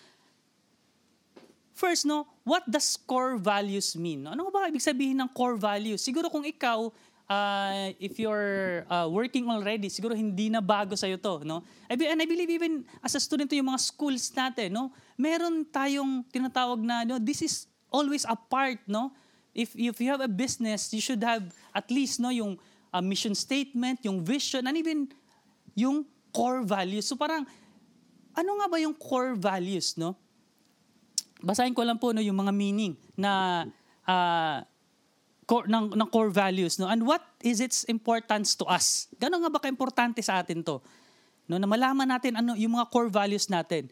first 1.75 2.07
no 2.07 2.25
what 2.47 2.63
does 2.71 2.95
core 2.95 3.35
values 3.37 3.99
mean 3.99 4.25
ano 4.31 4.49
ba 4.49 4.71
ibig 4.71 4.85
sabihin 4.85 5.19
ng 5.19 5.31
core 5.35 5.59
values 5.59 6.01
siguro 6.01 6.31
kung 6.31 6.47
ikaw 6.47 6.89
uh, 7.31 7.95
if 8.03 8.19
you're 8.19 8.83
uh, 8.91 9.07
working 9.07 9.47
already 9.47 9.87
siguro 9.87 10.19
hindi 10.19 10.51
na 10.51 10.59
bago 10.59 10.99
sa 10.99 11.07
to 11.07 11.47
no 11.47 11.63
and 11.87 12.03
I 12.03 12.27
believe 12.27 12.51
even 12.51 12.83
as 12.99 13.15
a 13.15 13.23
student 13.23 13.47
yung 13.55 13.71
mga 13.71 13.79
schools 13.79 14.27
natin 14.35 14.75
no 14.75 14.91
meron 15.15 15.63
tayong 15.71 16.27
tinatawag 16.35 16.83
na 16.83 17.07
no 17.07 17.23
this 17.23 17.47
is 17.47 17.71
always 17.95 18.27
a 18.27 18.35
part 18.35 18.83
no 18.91 19.15
if 19.55 19.75
if 19.75 19.99
you 19.99 20.09
have 20.11 20.23
a 20.23 20.31
business, 20.31 20.93
you 20.95 21.03
should 21.03 21.23
have 21.23 21.43
at 21.75 21.91
least 21.91 22.23
no 22.23 22.31
yung 22.31 22.59
uh, 22.95 23.03
mission 23.03 23.35
statement, 23.35 24.03
yung 24.07 24.23
vision, 24.23 24.67
and 24.67 24.77
even 24.79 25.11
yung 25.75 26.07
core 26.31 26.63
values. 26.63 27.07
So 27.07 27.19
parang 27.19 27.47
ano 28.35 28.51
nga 28.63 28.67
ba 28.71 28.79
yung 28.79 28.95
core 28.95 29.35
values, 29.35 29.99
no? 29.99 30.15
Basahin 31.41 31.75
ko 31.75 31.83
lang 31.83 31.99
po 31.99 32.13
no 32.15 32.23
yung 32.23 32.37
mga 32.39 32.53
meaning 32.55 32.95
na 33.17 33.65
uh, 34.07 34.63
core, 35.51 35.67
ng, 35.67 35.99
ng 35.99 36.09
core 36.15 36.31
values, 36.31 36.79
no? 36.79 36.87
And 36.87 37.03
what 37.03 37.27
is 37.43 37.59
its 37.59 37.83
importance 37.91 38.55
to 38.63 38.65
us? 38.71 39.11
Gano'n 39.19 39.43
nga 39.43 39.51
ba 39.51 39.59
kaimportante 39.59 40.23
sa 40.23 40.39
atin 40.39 40.63
to? 40.63 40.79
No, 41.51 41.59
na 41.59 41.67
malaman 41.67 42.07
natin 42.07 42.39
ano 42.39 42.55
yung 42.55 42.79
mga 42.79 42.87
core 42.95 43.11
values 43.11 43.51
natin. 43.51 43.91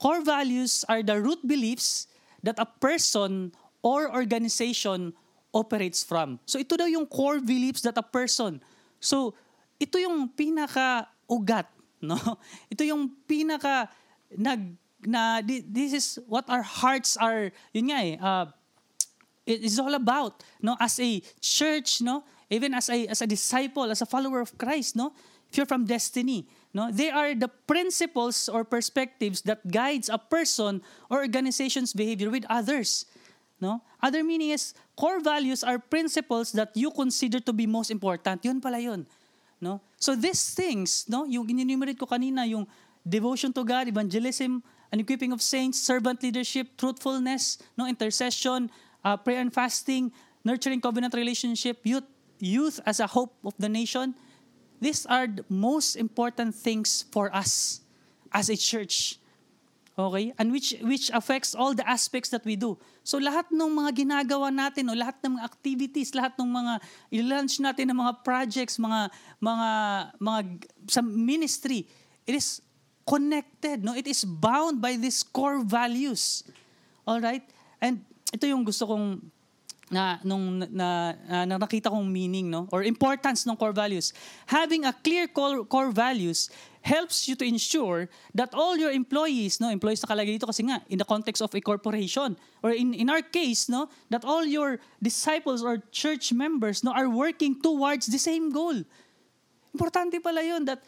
Core 0.00 0.24
values 0.24 0.80
are 0.88 1.04
the 1.04 1.20
root 1.20 1.44
beliefs 1.44 2.08
that 2.40 2.56
a 2.56 2.64
person 2.64 3.52
or 3.84 4.08
organization 4.08 5.12
operates 5.52 6.00
from. 6.00 6.40
So 6.48 6.56
ito 6.56 6.80
daw 6.80 6.88
yung 6.88 7.04
core 7.04 7.44
beliefs 7.44 7.84
that 7.84 8.00
a 8.00 8.06
person. 8.06 8.64
So 9.04 9.36
ito 9.76 10.00
yung 10.00 10.32
pinaka 10.32 11.12
ugat, 11.28 11.68
no? 12.00 12.16
Ito 12.72 12.84
yung 12.88 13.12
pinaka 13.28 13.92
nag 14.32 14.80
na 15.04 15.44
this 15.44 15.92
is 15.92 16.06
what 16.24 16.48
our 16.48 16.64
hearts 16.64 17.20
are 17.20 17.52
yun 17.76 17.92
nga 17.92 18.00
eh 18.00 18.16
uh, 18.16 18.48
it 19.46 19.60
is 19.62 19.78
all 19.78 19.94
about 19.94 20.42
no 20.60 20.76
as 20.80 20.98
a 21.00 21.22
church 21.40 22.00
no 22.00 22.24
even 22.50 22.74
as 22.74 22.88
a 22.88 23.06
as 23.06 23.20
a 23.22 23.26
disciple 23.26 23.90
as 23.90 24.00
a 24.02 24.06
follower 24.06 24.40
of 24.40 24.56
Christ 24.58 24.96
no 24.96 25.12
if 25.50 25.56
you're 25.56 25.66
from 25.66 25.84
destiny 25.84 26.48
no 26.72 26.90
they 26.90 27.10
are 27.10 27.34
the 27.34 27.48
principles 27.48 28.48
or 28.48 28.64
perspectives 28.64 29.42
that 29.42 29.60
guides 29.70 30.08
a 30.08 30.18
person 30.18 30.82
or 31.10 31.20
organization's 31.20 31.92
behavior 31.92 32.30
with 32.30 32.44
others 32.48 33.06
No? 33.64 33.80
Other 34.02 34.20
meaning 34.20 34.50
is, 34.50 34.74
core 34.92 35.20
values 35.20 35.64
are 35.64 35.78
principles 35.78 36.52
that 36.52 36.76
you 36.76 36.90
consider 36.90 37.40
to 37.40 37.52
be 37.52 37.66
most 37.66 37.90
important. 37.90 38.44
Yun 38.44 38.60
pala 38.60 38.78
yun. 38.78 39.06
No? 39.60 39.80
So 39.96 40.14
these 40.14 40.52
things, 40.52 41.08
no, 41.08 41.24
yung 41.24 41.48
in-enumerate 41.48 41.98
ko 41.98 42.04
kanina, 42.04 42.44
yung 42.44 42.66
devotion 43.00 43.52
to 43.56 43.64
God, 43.64 43.88
evangelism, 43.88 44.62
an 44.92 45.00
equipping 45.00 45.32
of 45.32 45.40
saints, 45.40 45.80
servant 45.80 46.22
leadership, 46.22 46.76
truthfulness, 46.76 47.58
no, 47.72 47.88
intercession, 47.88 48.70
uh, 49.04 49.16
prayer 49.16 49.40
and 49.40 49.52
fasting, 49.52 50.10
nurturing 50.44 50.80
covenant 50.80 51.14
relationship, 51.14 51.84
youth, 51.84 52.08
youth 52.40 52.80
as 52.86 52.98
a 52.98 53.06
hope 53.06 53.36
of 53.44 53.54
the 53.58 53.68
nation. 53.68 54.14
These 54.80 55.06
are 55.06 55.26
the 55.26 55.44
most 55.48 55.96
important 55.96 56.54
things 56.54 57.04
for 57.12 57.34
us 57.34 57.80
as 58.32 58.48
a 58.48 58.56
church. 58.56 59.20
Okay? 59.96 60.34
And 60.38 60.50
which 60.50 60.74
which 60.82 61.06
affects 61.14 61.54
all 61.54 61.72
the 61.72 61.86
aspects 61.86 62.28
that 62.34 62.42
we 62.42 62.58
do. 62.58 62.74
So 63.06 63.22
lahat 63.22 63.54
ng 63.54 63.70
mga 63.70 63.90
ginagawa 63.94 64.50
natin 64.50 64.90
o 64.90 64.92
lahat 64.98 65.22
ng 65.22 65.38
mga 65.38 65.44
activities, 65.46 66.10
lahat 66.18 66.34
ng 66.34 66.50
mga 66.50 66.72
i-launch 67.14 67.62
natin 67.62 67.94
ng 67.94 67.98
mga 68.02 68.26
projects, 68.26 68.74
mga 68.82 69.14
mga 69.38 69.68
mga 70.18 70.40
sa 70.90 70.98
ministry, 70.98 71.86
it 72.26 72.34
is 72.34 72.58
connected, 73.06 73.86
no? 73.86 73.94
It 73.94 74.10
is 74.10 74.26
bound 74.26 74.82
by 74.82 74.98
these 74.98 75.22
core 75.22 75.62
values. 75.62 76.42
All 77.06 77.22
right? 77.22 77.46
And 77.78 78.02
ito 78.34 78.50
yung 78.50 78.66
gusto 78.66 78.90
kong 78.90 79.22
na 79.92 80.18
nung 80.26 80.58
na, 80.58 80.66
na, 80.66 80.88
na 81.46 81.56
nakita 81.60 81.92
kong 81.92 82.08
meaning 82.08 82.50
no 82.50 82.66
or 82.74 82.82
importance 82.82 83.46
ng 83.46 83.54
core 83.54 83.76
values. 83.76 84.10
Having 84.50 84.88
a 84.88 84.92
clear 84.92 85.28
core, 85.28 85.62
core 85.62 85.92
values 85.94 86.50
helps 86.82 87.28
you 87.28 87.36
to 87.36 87.44
ensure 87.44 88.08
that 88.34 88.52
all 88.52 88.76
your 88.76 88.90
employees, 88.90 89.60
no, 89.60 89.70
employees 89.70 90.02
na 90.02 90.08
kalagay 90.10 90.36
dito 90.36 90.48
kasi 90.48 90.66
nga 90.66 90.82
in 90.88 90.98
the 90.98 91.06
context 91.06 91.40
of 91.40 91.52
a 91.54 91.60
corporation 91.60 92.36
or 92.64 92.74
in 92.74 92.92
in 92.92 93.08
our 93.12 93.22
case, 93.22 93.68
no, 93.70 93.86
that 94.10 94.24
all 94.24 94.44
your 94.44 94.80
disciples 95.00 95.62
or 95.62 95.80
church 95.94 96.32
members 96.32 96.82
no 96.82 96.92
are 96.92 97.08
working 97.08 97.56
towards 97.60 98.10
the 98.10 98.20
same 98.20 98.50
goal. 98.50 98.76
Importante 99.72 100.18
pala 100.18 100.42
'yon 100.42 100.64
that 100.66 100.82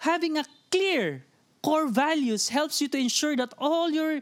having 0.00 0.38
a 0.38 0.44
clear 0.70 1.26
core 1.62 1.88
values 1.88 2.48
helps 2.48 2.80
you 2.80 2.88
to 2.88 2.98
ensure 2.98 3.36
that 3.36 3.52
all 3.58 3.90
your, 3.90 4.20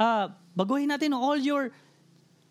uh, 0.00 0.28
baguhin 0.56 0.90
natin, 0.90 1.12
all 1.16 1.36
your 1.36 1.70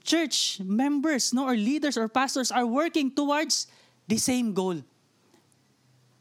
church 0.03 0.60
members 0.63 1.34
no, 1.34 1.46
or 1.46 1.55
leaders 1.55 1.98
or 1.98 2.10
pastors 2.10 2.51
are 2.51 2.65
working 2.65 3.13
towards 3.13 3.67
the 4.08 4.17
same 4.17 4.53
goal. 4.53 4.81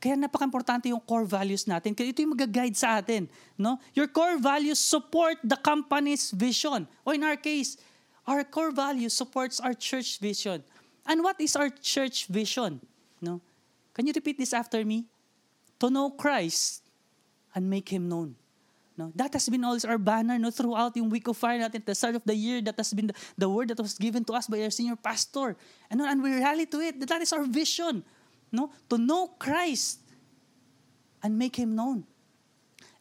Kaya 0.01 0.17
napaka-importante 0.17 0.89
yung 0.89 1.05
core 1.05 1.29
values 1.29 1.69
natin. 1.69 1.93
Kaya 1.93 2.09
ito 2.09 2.25
yung 2.25 2.33
mag-guide 2.33 2.73
sa 2.73 3.05
atin. 3.05 3.29
No? 3.61 3.77
Your 3.93 4.09
core 4.09 4.41
values 4.41 4.81
support 4.81 5.37
the 5.45 5.61
company's 5.61 6.33
vision. 6.33 6.89
O 7.05 7.13
in 7.13 7.21
our 7.21 7.37
case, 7.37 7.77
our 8.25 8.41
core 8.41 8.73
values 8.73 9.13
supports 9.13 9.61
our 9.61 9.77
church 9.77 10.17
vision. 10.17 10.65
And 11.05 11.21
what 11.21 11.37
is 11.37 11.53
our 11.53 11.69
church 11.69 12.33
vision? 12.33 12.81
No? 13.21 13.45
Can 13.93 14.09
you 14.09 14.17
repeat 14.17 14.41
this 14.41 14.57
after 14.57 14.81
me? 14.89 15.05
To 15.85 15.93
know 15.93 16.09
Christ 16.17 16.81
and 17.53 17.69
make 17.69 17.93
Him 17.93 18.09
known. 18.09 18.40
No? 19.00 19.09
That 19.16 19.33
has 19.33 19.49
been 19.49 19.64
always 19.64 19.88
our 19.88 19.97
banner 19.97 20.37
no? 20.37 20.52
throughout 20.52 20.92
yung 20.92 21.09
week 21.09 21.25
of 21.25 21.40
fire 21.40 21.64
at 21.64 21.73
the 21.73 21.95
start 21.97 22.21
of 22.21 22.25
the 22.28 22.37
year, 22.37 22.61
that 22.61 22.76
has 22.76 22.92
been 22.92 23.09
the, 23.09 23.16
the 23.38 23.49
word 23.49 23.73
that 23.73 23.80
was 23.80 23.97
given 23.97 24.28
to 24.28 24.37
us 24.37 24.47
by 24.47 24.61
our 24.61 24.69
senior 24.69 24.97
pastor. 24.97 25.57
And, 25.88 26.04
and 26.04 26.23
we 26.23 26.37
rally 26.37 26.66
to 26.66 26.76
it. 26.85 27.00
That 27.09 27.23
is 27.23 27.33
our 27.33 27.49
vision. 27.49 28.04
No? 28.52 28.69
To 28.90 28.99
know 28.99 29.33
Christ 29.40 30.00
and 31.23 31.38
make 31.38 31.57
Him 31.57 31.75
known. 31.75 32.04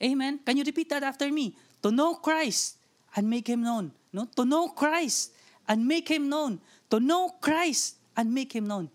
Amen? 0.01 0.39
Can 0.45 0.55
you 0.55 0.63
repeat 0.63 0.87
that 0.87 1.03
after 1.03 1.27
me? 1.27 1.53
To 1.83 1.91
know 1.91 2.15
Christ 2.15 2.77
and 3.13 3.29
make 3.29 3.47
Him 3.47 3.61
known. 3.61 3.91
No? 4.13 4.23
To 4.37 4.45
know 4.45 4.69
Christ 4.69 5.35
and 5.67 5.85
make 5.85 6.07
Him 6.07 6.29
known. 6.29 6.61
To 6.91 7.01
know 7.01 7.35
Christ 7.41 7.99
and 8.15 8.33
make 8.33 8.55
Him 8.55 8.67
known. 8.67 8.89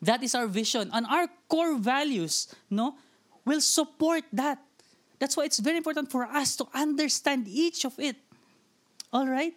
That 0.00 0.22
is 0.22 0.36
our 0.36 0.46
vision. 0.46 0.90
And 0.92 1.04
our 1.06 1.26
core 1.48 1.74
values 1.74 2.46
no, 2.70 2.94
will 3.44 3.60
support 3.60 4.22
that. 4.32 4.62
That's 5.18 5.36
why 5.36 5.44
it's 5.44 5.58
very 5.58 5.76
important 5.76 6.12
for 6.12 6.24
us 6.24 6.56
to 6.60 6.68
understand 6.74 7.48
each 7.48 7.84
of 7.84 7.96
it. 7.98 8.16
All 9.12 9.26
right? 9.26 9.56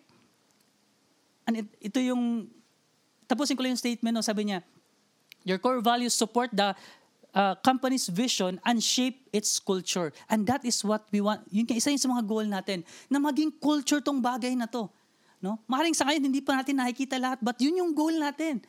And 1.47 1.65
it, 1.65 1.67
ito 1.81 1.99
yung, 1.99 2.47
tapusin 3.27 3.57
ko 3.57 3.63
lang 3.63 3.75
yung 3.75 3.81
statement, 3.81 4.15
no, 4.15 4.23
sabi 4.23 4.47
niya, 4.47 4.63
Your 5.47 5.57
core 5.57 5.79
values 5.79 6.13
support 6.13 6.51
the 6.51 6.75
uh, 7.33 7.55
company's 7.63 8.07
vision 8.07 8.59
and 8.65 8.83
shape 8.83 9.27
its 9.31 9.59
culture. 9.59 10.11
And 10.29 10.45
that 10.47 10.65
is 10.65 10.83
what 10.83 11.07
we 11.11 11.21
want. 11.21 11.47
Yun 11.49 11.65
isa 11.71 11.89
yun 11.89 12.01
sa 12.01 12.11
mga 12.11 12.23
goal 12.27 12.45
natin, 12.45 12.83
na 13.07 13.19
maging 13.23 13.55
culture 13.57 14.03
tong 14.03 14.19
bagay 14.19 14.55
na 14.55 14.67
to. 14.67 14.91
No? 15.39 15.57
Maring 15.65 15.95
sa 15.95 16.03
ngayon, 16.07 16.23
hindi 16.27 16.43
pa 16.43 16.59
natin 16.59 16.75
nakikita 16.83 17.15
lahat, 17.15 17.39
but 17.39 17.55
yun 17.63 17.79
yung 17.79 17.95
goal 17.95 18.11
natin. 18.11 18.59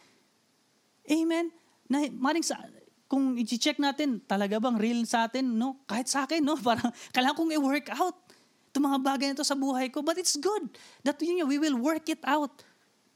Amen? 1.10 1.50
Na, 1.90 2.06
maring 2.06 2.46
sa, 2.46 2.54
kung 3.10 3.34
i-check 3.34 3.82
natin, 3.82 4.22
talaga 4.22 4.62
bang 4.62 4.78
real 4.78 5.02
sa 5.02 5.26
atin, 5.26 5.42
no? 5.58 5.82
Kahit 5.90 6.06
sa 6.06 6.30
akin, 6.30 6.38
no? 6.38 6.54
Parang, 6.62 6.94
kailangan 7.10 7.34
kong 7.34 7.50
i-work 7.58 7.90
out 7.90 8.14
itong 8.70 8.86
mga 8.86 9.00
bagay 9.02 9.26
na 9.34 9.42
to 9.42 9.42
sa 9.42 9.58
buhay 9.58 9.90
ko. 9.90 9.98
But 9.98 10.14
it's 10.22 10.38
good 10.38 10.70
that 11.02 11.18
know, 11.18 11.50
we 11.50 11.58
will 11.58 11.74
work 11.74 12.06
it 12.06 12.22
out. 12.22 12.62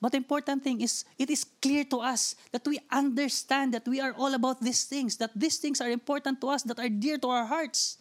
But 0.03 0.13
the 0.13 0.19
important 0.19 0.67
thing 0.67 0.83
is, 0.83 1.07
it 1.17 1.31
is 1.31 1.47
clear 1.63 1.87
to 1.95 2.03
us 2.03 2.35
that 2.51 2.67
we 2.67 2.83
understand 2.91 3.73
that 3.73 3.87
we 3.87 4.03
are 4.03 4.13
all 4.19 4.35
about 4.35 4.61
these 4.61 4.85
things, 4.85 5.17
that 5.23 5.31
these 5.33 5.63
things 5.63 5.81
are 5.81 5.89
important 5.89 6.43
to 6.43 6.51
us, 6.51 6.67
that 6.67 6.83
are 6.83 6.91
dear 6.91 7.17
to 7.23 7.29
our 7.31 7.47
hearts. 7.47 7.97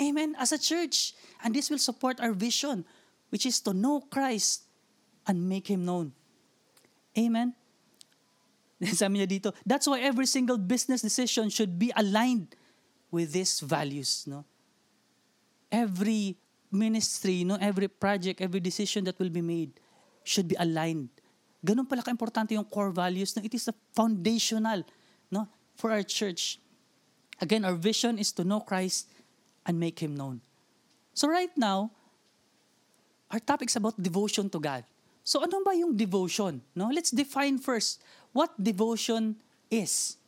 Amen? 0.00 0.38
As 0.38 0.54
a 0.54 0.58
church. 0.62 1.12
And 1.42 1.52
this 1.52 1.68
will 1.68 1.82
support 1.82 2.22
our 2.22 2.32
vision, 2.32 2.86
which 3.28 3.44
is 3.44 3.60
to 3.66 3.74
know 3.74 4.00
Christ 4.00 4.62
and 5.26 5.42
make 5.42 5.66
Him 5.66 5.84
known. 5.84 6.14
Amen? 7.18 7.52
Sabi 9.00 9.24
niya 9.24 9.28
dito, 9.28 9.54
that's 9.64 9.88
why 9.88 10.00
every 10.04 10.26
single 10.28 10.60
business 10.60 11.00
decision 11.00 11.48
should 11.48 11.78
be 11.78 11.92
aligned 11.96 12.52
with 13.10 13.32
these 13.32 13.60
values. 13.60 14.28
No? 14.28 14.44
Every 15.72 16.36
ministry, 16.70 17.44
no, 17.44 17.56
every 17.56 17.88
project, 17.88 18.40
every 18.40 18.60
decision 18.60 19.04
that 19.04 19.18
will 19.18 19.32
be 19.32 19.40
made 19.40 19.72
should 20.24 20.48
be 20.48 20.56
aligned. 20.60 21.08
Ganun 21.64 21.88
pala 21.88 22.04
ka-importante 22.04 22.52
yung 22.52 22.68
core 22.68 22.92
values. 22.92 23.32
No? 23.34 23.40
It 23.42 23.54
is 23.56 23.66
a 23.68 23.74
foundational 23.96 24.84
no, 25.32 25.48
for 25.74 25.90
our 25.90 26.04
church. 26.04 26.60
Again, 27.40 27.64
our 27.64 27.74
vision 27.74 28.18
is 28.18 28.32
to 28.36 28.44
know 28.44 28.60
Christ 28.60 29.08
and 29.64 29.80
make 29.80 29.98
Him 29.98 30.14
known. 30.14 30.40
So 31.16 31.28
right 31.28 31.52
now, 31.56 31.90
our 33.32 33.40
topic 33.40 33.72
is 33.72 33.76
about 33.76 33.96
devotion 33.96 34.52
to 34.52 34.60
God. 34.60 34.84
So 35.26 35.42
ano 35.42 35.58
ba 35.64 35.74
yung 35.74 35.96
devotion? 35.96 36.62
No? 36.76 36.92
Let's 36.92 37.10
define 37.10 37.58
first 37.58 37.98
what 38.36 38.52
devotion 38.60 39.40
is. 39.72 40.20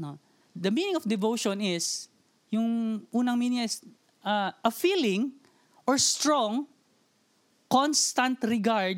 No? 0.00 0.16
The 0.56 0.72
meaning 0.72 0.96
of 0.96 1.04
devotion 1.04 1.60
is, 1.60 2.08
yung 2.48 3.04
unang 3.12 3.36
meaning 3.36 3.60
is 3.60 3.84
uh, 4.24 4.56
a 4.64 4.72
feeling 4.72 5.36
or 5.86 6.00
strong, 6.00 6.64
constant 7.68 8.40
regard, 8.40 8.96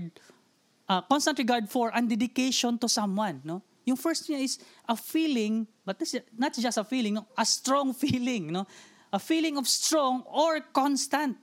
uh, 0.88 1.03
constant 1.03 1.38
regard 1.38 1.67
for 1.67 1.91
and 1.91 2.09
dedication 2.09 2.79
to 2.79 2.88
someone. 2.88 3.43
No? 3.43 3.62
Yung 3.85 3.99
first 3.99 4.31
niya 4.31 4.38
is 4.38 4.62
a 4.87 4.95
feeling, 4.95 5.67
but 5.85 5.99
this, 5.99 6.15
not 6.38 6.55
just 6.55 6.79
a 6.79 6.85
feeling, 6.85 7.19
no? 7.19 7.27
a 7.37 7.45
strong 7.45 7.91
feeling. 8.07 8.55
No? 8.55 8.71
A 9.12 9.19
feeling 9.19 9.59
of 9.59 9.67
strong 9.67 10.23
or 10.31 10.61
constant. 10.71 11.35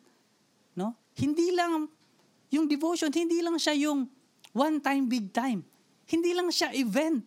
No? 0.80 0.96
Hindi 1.12 1.52
lang 1.52 1.92
yung 2.52 2.72
devotion, 2.72 3.12
hindi 3.12 3.44
lang 3.44 3.60
siya 3.60 3.76
yung 3.76 4.08
one 4.56 4.80
time, 4.80 5.12
big 5.12 5.34
time. 5.36 5.66
Hindi 6.06 6.32
lang 6.34 6.50
siya 6.54 6.74
event 6.74 7.26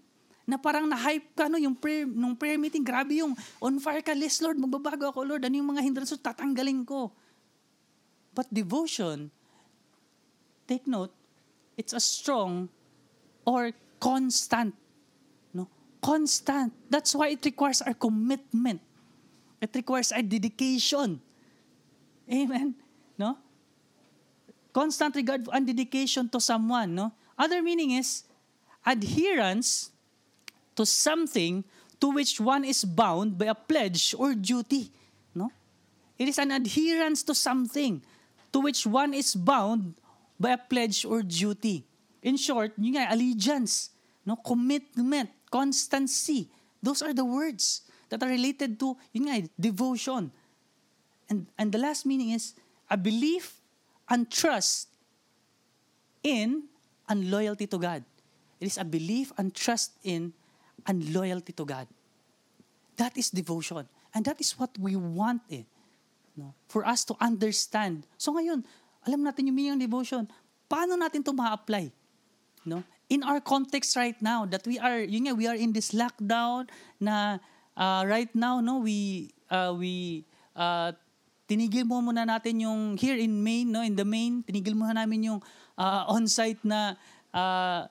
na 0.48 0.56
parang 0.56 0.88
na-hype 0.88 1.36
ka, 1.36 1.44
no, 1.50 1.60
yung 1.60 1.76
prayer, 1.76 2.08
nung 2.08 2.32
prayer 2.32 2.56
meeting, 2.56 2.80
grabe 2.80 3.20
yung 3.20 3.36
on 3.60 3.76
fire 3.76 4.00
ka, 4.00 4.16
list 4.16 4.40
Lord, 4.40 4.56
magbabago 4.56 5.12
ako, 5.12 5.20
Lord, 5.26 5.44
ano 5.44 5.54
yung 5.60 5.76
mga 5.76 5.84
hindrances, 5.84 6.16
tatanggalin 6.16 6.88
ko. 6.88 7.12
But 8.32 8.48
devotion, 8.48 9.28
take 10.64 10.88
note, 10.88 11.12
it's 11.76 11.92
a 11.92 12.00
strong 12.00 12.72
or 13.44 13.76
constant. 14.00 14.72
No? 15.52 15.68
Constant. 16.00 16.72
That's 16.88 17.12
why 17.12 17.36
it 17.36 17.44
requires 17.44 17.84
our 17.84 17.92
commitment. 17.92 18.80
It 19.60 19.74
requires 19.74 20.14
our 20.16 20.24
dedication. 20.24 21.20
Amen? 22.24 22.72
No? 23.20 23.36
constant 24.78 25.10
regard 25.16 25.42
and 25.50 25.66
dedication 25.66 26.30
to 26.30 26.38
someone. 26.38 26.94
No? 26.94 27.10
Other 27.34 27.58
meaning 27.62 27.98
is 27.98 28.22
adherence 28.88 29.92
to 30.74 30.86
something 30.86 31.62
to 32.00 32.08
which 32.08 32.40
one 32.40 32.64
is 32.64 32.84
bound 32.84 33.36
by 33.36 33.52
a 33.52 33.54
pledge 33.54 34.14
or 34.16 34.32
duty. 34.34 34.90
No? 35.34 35.52
It 36.16 36.28
is 36.28 36.38
an 36.38 36.50
adherence 36.50 37.22
to 37.24 37.34
something 37.34 38.00
to 38.52 38.60
which 38.60 38.86
one 38.86 39.12
is 39.12 39.34
bound 39.34 39.94
by 40.40 40.56
a 40.56 40.58
pledge 40.58 41.04
or 41.04 41.22
duty. 41.22 41.84
In 42.22 42.36
short, 42.36 42.72
yun 42.78 42.96
nga, 42.96 43.12
allegiance, 43.12 43.90
no? 44.24 44.36
commitment, 44.36 45.30
constancy. 45.50 46.48
Those 46.82 47.02
are 47.02 47.12
the 47.12 47.24
words 47.24 47.82
that 48.08 48.22
are 48.22 48.30
related 48.30 48.80
to 48.80 48.96
yun 49.12 49.28
nga, 49.28 49.50
devotion. 49.60 50.32
And, 51.28 51.46
and 51.58 51.70
the 51.70 51.78
last 51.78 52.06
meaning 52.06 52.30
is 52.30 52.54
a 52.88 52.96
belief 52.96 53.60
and 54.08 54.30
trust 54.30 54.88
in 56.22 56.64
and 57.08 57.30
loyalty 57.30 57.66
to 57.66 57.76
God. 57.76 58.04
It 58.58 58.66
is 58.66 58.78
a 58.78 58.84
belief 58.84 59.30
and 59.38 59.54
trust 59.54 59.94
in 60.02 60.34
and 60.86 61.02
loyalty 61.14 61.52
to 61.54 61.64
God. 61.64 61.86
That 62.98 63.14
is 63.14 63.30
devotion. 63.30 63.86
And 64.14 64.24
that 64.26 64.40
is 64.40 64.58
what 64.58 64.74
we 64.78 64.96
want 64.98 65.42
eh. 65.50 65.64
No? 66.34 66.54
For 66.66 66.86
us 66.86 67.06
to 67.06 67.14
understand. 67.22 68.06
So 68.18 68.34
ngayon, 68.34 68.66
alam 69.06 69.22
natin 69.22 69.50
yung 69.50 69.56
meaning 69.56 69.74
ng 69.78 69.84
devotion. 69.86 70.26
Paano 70.66 70.98
natin 70.98 71.22
ito 71.22 71.34
ma-apply? 71.34 71.90
No? 72.66 72.82
In 73.08 73.22
our 73.24 73.40
context 73.40 73.94
right 73.96 74.18
now, 74.20 74.44
that 74.46 74.66
we 74.66 74.76
are, 74.78 75.00
yun 75.00 75.30
nga, 75.30 75.34
we 75.34 75.46
are 75.46 75.56
in 75.56 75.72
this 75.72 75.94
lockdown 75.94 76.68
na 77.00 77.38
uh, 77.78 78.02
right 78.04 78.28
now, 78.34 78.60
no, 78.60 78.82
we, 78.84 79.30
uh, 79.48 79.72
we 79.72 80.26
uh, 80.54 80.92
tinigil 81.48 81.88
mo 81.88 82.04
muna 82.04 82.28
natin 82.28 82.60
yung 82.60 82.98
here 83.00 83.16
in 83.16 83.32
Maine, 83.40 83.72
no, 83.72 83.80
in 83.80 83.96
the 83.96 84.04
Maine, 84.04 84.44
tinigil 84.44 84.76
muna 84.76 84.92
namin 84.92 85.32
yung 85.32 85.40
uh, 85.80 86.04
on-site 86.12 86.60
na 86.60 86.92
uh, 87.32 87.88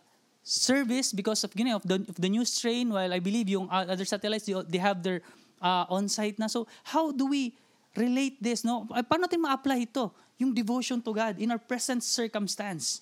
service 0.47 1.11
because 1.11 1.43
of, 1.43 1.51
you 1.55 1.65
know, 1.65 1.75
of, 1.75 1.83
the, 1.83 1.95
of 2.07 2.15
the 2.15 2.29
new 2.29 2.45
strain 2.45 2.89
while 2.89 3.11
I 3.11 3.19
believe 3.19 3.49
yung 3.49 3.67
other 3.69 4.05
satellites, 4.05 4.45
they, 4.45 4.55
they 4.67 4.77
have 4.77 5.03
their 5.03 5.21
uh, 5.61 5.85
on-site 5.89 6.39
na. 6.39 6.47
So, 6.47 6.67
how 6.83 7.11
do 7.11 7.27
we 7.27 7.53
relate 7.95 8.41
this, 8.41 8.63
no? 8.63 8.87
Paano 8.87 9.27
natin 9.27 9.43
ma-apply 9.43 9.91
ito, 9.91 10.11
yung 10.39 10.53
devotion 10.53 11.01
to 11.01 11.11
God 11.11 11.35
in 11.37 11.51
our 11.51 11.59
present 11.59 12.03
circumstance? 12.03 13.01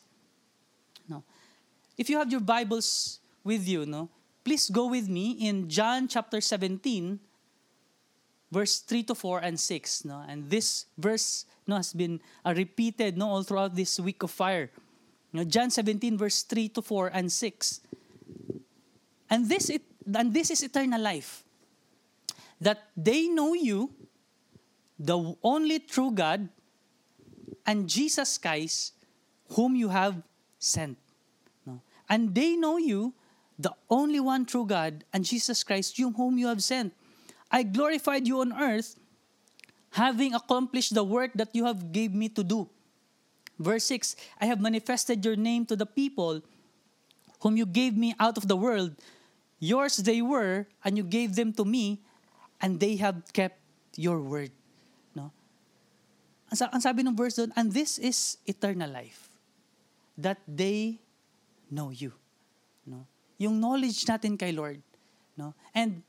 No. 1.08 1.22
If 1.98 2.10
you 2.10 2.18
have 2.18 2.32
your 2.32 2.42
Bibles 2.42 3.20
with 3.44 3.68
you, 3.68 3.86
no, 3.86 4.10
please 4.44 4.70
go 4.70 4.90
with 4.90 5.08
me 5.08 5.38
in 5.38 5.70
John 5.70 6.08
chapter 6.08 6.42
17, 6.42 7.20
verse 8.52 8.80
3 8.80 9.04
to 9.04 9.16
4 9.16 9.40
and 9.42 9.60
6 9.60 10.06
no 10.06 10.24
and 10.30 10.48
this 10.50 10.86
verse 10.98 11.44
no 11.68 11.76
has 11.76 11.92
been 11.92 12.22
uh, 12.46 12.54
repeated 12.56 13.18
no 13.18 13.28
all 13.28 13.44
throughout 13.44 13.76
this 13.76 14.00
week 14.00 14.22
of 14.24 14.32
fire 14.32 14.70
John 15.44 15.70
17 15.70 16.18
verse 16.18 16.44
3 16.44 16.70
to 16.70 16.82
4 16.82 17.12
and 17.14 17.32
6 17.32 17.82
and 19.30 19.50
this 19.50 19.70
it 19.70 19.84
and 20.06 20.34
this 20.34 20.52
is 20.52 20.64
eternal 20.64 21.02
life 21.02 21.44
that 22.62 22.88
they 22.96 23.28
know 23.28 23.54
you 23.54 23.92
the 25.00 25.36
only 25.44 25.80
true 25.80 26.12
God, 26.12 26.48
and 27.66 27.90
Jesus 27.90 28.38
Christ, 28.38 28.94
whom 29.52 29.76
you 29.76 29.90
have 29.90 30.22
sent. 30.60 30.98
No? 31.66 31.82
And 32.08 32.34
they 32.34 32.56
know 32.56 32.78
you, 32.78 33.14
the 33.60 33.74
only 33.90 34.20
one 34.20 34.46
true 34.46 34.66
God, 34.66 35.04
and 35.12 35.26
Jesus 35.26 35.64
Christ, 35.64 35.98
whom 35.98 36.38
you 36.38 36.48
have 36.48 36.64
sent. 36.64 36.94
I 37.52 37.64
glorified 37.64 38.28
you 38.28 38.42
on 38.42 38.54
earth, 38.54 38.96
having 39.92 40.34
accomplished 40.34 40.94
the 40.94 41.04
work 41.04 41.32
that 41.36 41.50
you 41.54 41.66
have 41.66 41.92
gave 41.92 42.14
me 42.14 42.30
to 42.30 42.44
do. 42.44 42.70
Verse 43.60 43.86
6 43.86 44.16
I 44.42 44.46
have 44.46 44.60
manifested 44.60 45.24
your 45.24 45.36
name 45.36 45.66
to 45.68 45.76
the 45.76 45.86
people 45.86 46.42
whom 47.42 47.58
you 47.58 47.66
gave 47.66 47.96
me 47.96 48.16
out 48.20 48.38
of 48.38 48.48
the 48.48 48.56
world. 48.56 48.96
Yours 49.60 49.98
they 49.98 50.22
were, 50.22 50.68
and 50.84 50.98
you 50.98 51.04
gave 51.04 51.36
them 51.36 51.54
to 51.54 51.64
me, 51.64 52.02
and 52.62 52.80
they 52.80 52.96
have 52.98 53.22
kept 53.32 53.60
your 53.96 54.20
word. 54.20 54.52
No? 55.16 55.32
Ang, 56.52 56.70
ang 56.74 56.82
sabi 56.82 57.06
ng 57.06 57.16
verse 57.16 57.40
doon, 57.40 57.54
and 57.56 57.72
this 57.72 57.98
is 57.98 58.38
eternal 58.46 58.90
life, 58.92 59.30
that 60.18 60.42
they 60.48 61.00
know 61.72 61.90
you. 61.90 62.12
No? 62.84 63.08
Yung 63.40 63.60
knowledge 63.60 64.04
natin 64.04 64.36
kay 64.36 64.52
Lord. 64.52 64.82
No? 65.40 65.56
And 65.72 66.04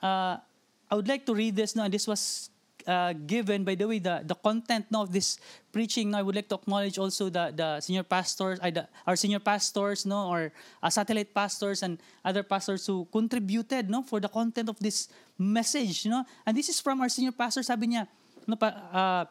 uh, 0.00 0.40
I 0.88 0.92
would 0.94 1.08
like 1.08 1.26
to 1.26 1.34
read 1.34 1.56
this, 1.56 1.76
no? 1.76 1.84
and 1.84 1.92
this 1.92 2.08
was 2.08 2.48
uh, 2.86 3.12
given, 3.26 3.64
by 3.64 3.74
the 3.74 3.86
way, 3.86 3.98
the, 3.98 4.22
the 4.24 4.34
content 4.34 4.86
no, 4.90 5.02
of 5.02 5.12
this 5.12 5.38
preaching, 5.72 6.10
no, 6.10 6.18
I 6.18 6.22
would 6.22 6.34
like 6.34 6.48
to 6.48 6.54
acknowledge 6.54 6.98
also 6.98 7.28
the, 7.28 7.52
the 7.54 7.80
senior 7.80 8.02
pastors, 8.02 8.58
uh, 8.60 8.86
our 9.06 9.16
senior 9.16 9.40
pastors, 9.40 10.06
no, 10.06 10.28
or 10.28 10.52
uh, 10.82 10.90
satellite 10.90 11.34
pastors 11.34 11.82
and 11.82 11.98
other 12.24 12.42
pastors 12.42 12.86
who 12.86 13.06
contributed 13.10 13.90
no, 13.90 14.02
for 14.02 14.20
the 14.20 14.28
content 14.28 14.68
of 14.68 14.78
this 14.78 15.08
message. 15.38 16.06
No? 16.06 16.24
And 16.46 16.56
this 16.56 16.68
is 16.68 16.80
from 16.80 17.00
our 17.00 17.08
senior 17.08 17.32
pastor, 17.32 17.62
sabi 17.62 17.88
niya, 17.88 18.06
no, 18.46 18.56
pa, 18.56 18.68
uh, 18.94 19.24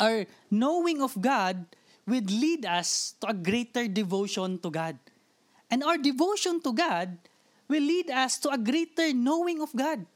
our 0.00 0.26
knowing 0.50 1.02
of 1.02 1.12
God 1.20 1.64
would 2.06 2.30
lead 2.30 2.64
us 2.64 3.14
to 3.20 3.28
a 3.28 3.34
greater 3.34 3.86
devotion 3.86 4.58
to 4.58 4.70
God. 4.70 4.96
And 5.70 5.84
our 5.84 5.98
devotion 5.98 6.62
to 6.62 6.72
God 6.72 7.18
will 7.68 7.84
lead 7.84 8.08
us 8.10 8.38
to 8.40 8.48
a 8.48 8.56
greater 8.56 9.12
knowing 9.12 9.60
of 9.60 9.68
God. 9.76 10.06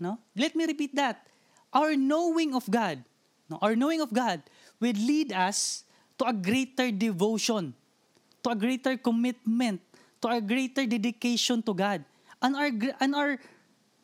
No? 0.00 0.18
Let 0.34 0.56
me 0.56 0.66
repeat 0.66 0.96
that 0.96 1.29
our 1.72 1.94
knowing 1.94 2.54
of 2.54 2.66
God, 2.70 3.02
no, 3.48 3.58
our 3.62 3.74
knowing 3.74 4.00
of 4.00 4.12
God 4.12 4.42
will 4.78 4.96
lead 4.96 5.32
us 5.32 5.84
to 6.18 6.26
a 6.26 6.34
greater 6.34 6.90
devotion, 6.90 7.74
to 8.42 8.50
a 8.50 8.56
greater 8.56 8.96
commitment, 8.96 9.80
to 10.20 10.28
a 10.28 10.40
greater 10.40 10.84
dedication 10.86 11.62
to 11.62 11.72
God. 11.72 12.04
And 12.42 12.56
our 12.56 12.70
and 13.00 13.12
our 13.14 13.32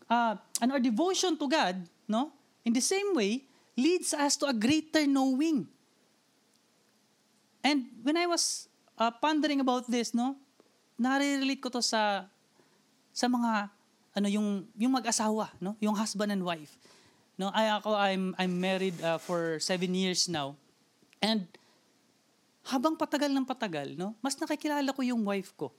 uh, 0.09 0.35
and 0.61 0.69
our 0.73 0.81
devotion 0.81 1.37
to 1.37 1.47
God, 1.49 1.77
no, 2.09 2.33
in 2.65 2.73
the 2.73 2.85
same 2.85 3.15
way, 3.15 3.45
leads 3.77 4.15
us 4.15 4.37
to 4.41 4.47
a 4.47 4.55
greater 4.55 5.07
knowing. 5.07 5.69
And 7.65 7.91
when 8.03 8.17
I 8.17 8.27
was 8.27 8.69
uh, 8.95 9.11
pondering 9.11 9.61
about 9.61 9.91
this, 9.91 10.15
no, 10.15 10.37
nare-relate 10.97 11.61
ko 11.61 11.69
to 11.69 11.83
sa 11.83 12.25
sa 13.13 13.27
mga 13.27 13.69
ano 14.17 14.29
yung 14.29 14.65
yung 14.79 14.93
mag-asawa, 14.97 15.53
no, 15.61 15.77
yung 15.81 15.97
husband 15.97 16.33
and 16.33 16.45
wife. 16.45 16.79
No, 17.37 17.53
I 17.53 17.69
ako 17.69 17.93
I'm 17.93 18.33
I'm 18.41 18.57
married 18.57 18.97
uh, 19.05 19.21
for 19.21 19.61
seven 19.61 19.93
years 19.93 20.25
now. 20.29 20.57
And 21.21 21.45
habang 22.67 22.97
patagal 22.97 23.31
ng 23.31 23.45
patagal, 23.45 23.95
no, 23.95 24.17
mas 24.25 24.35
nakikilala 24.41 24.89
ko 24.91 25.05
yung 25.05 25.23
wife 25.23 25.53
ko. 25.55 25.71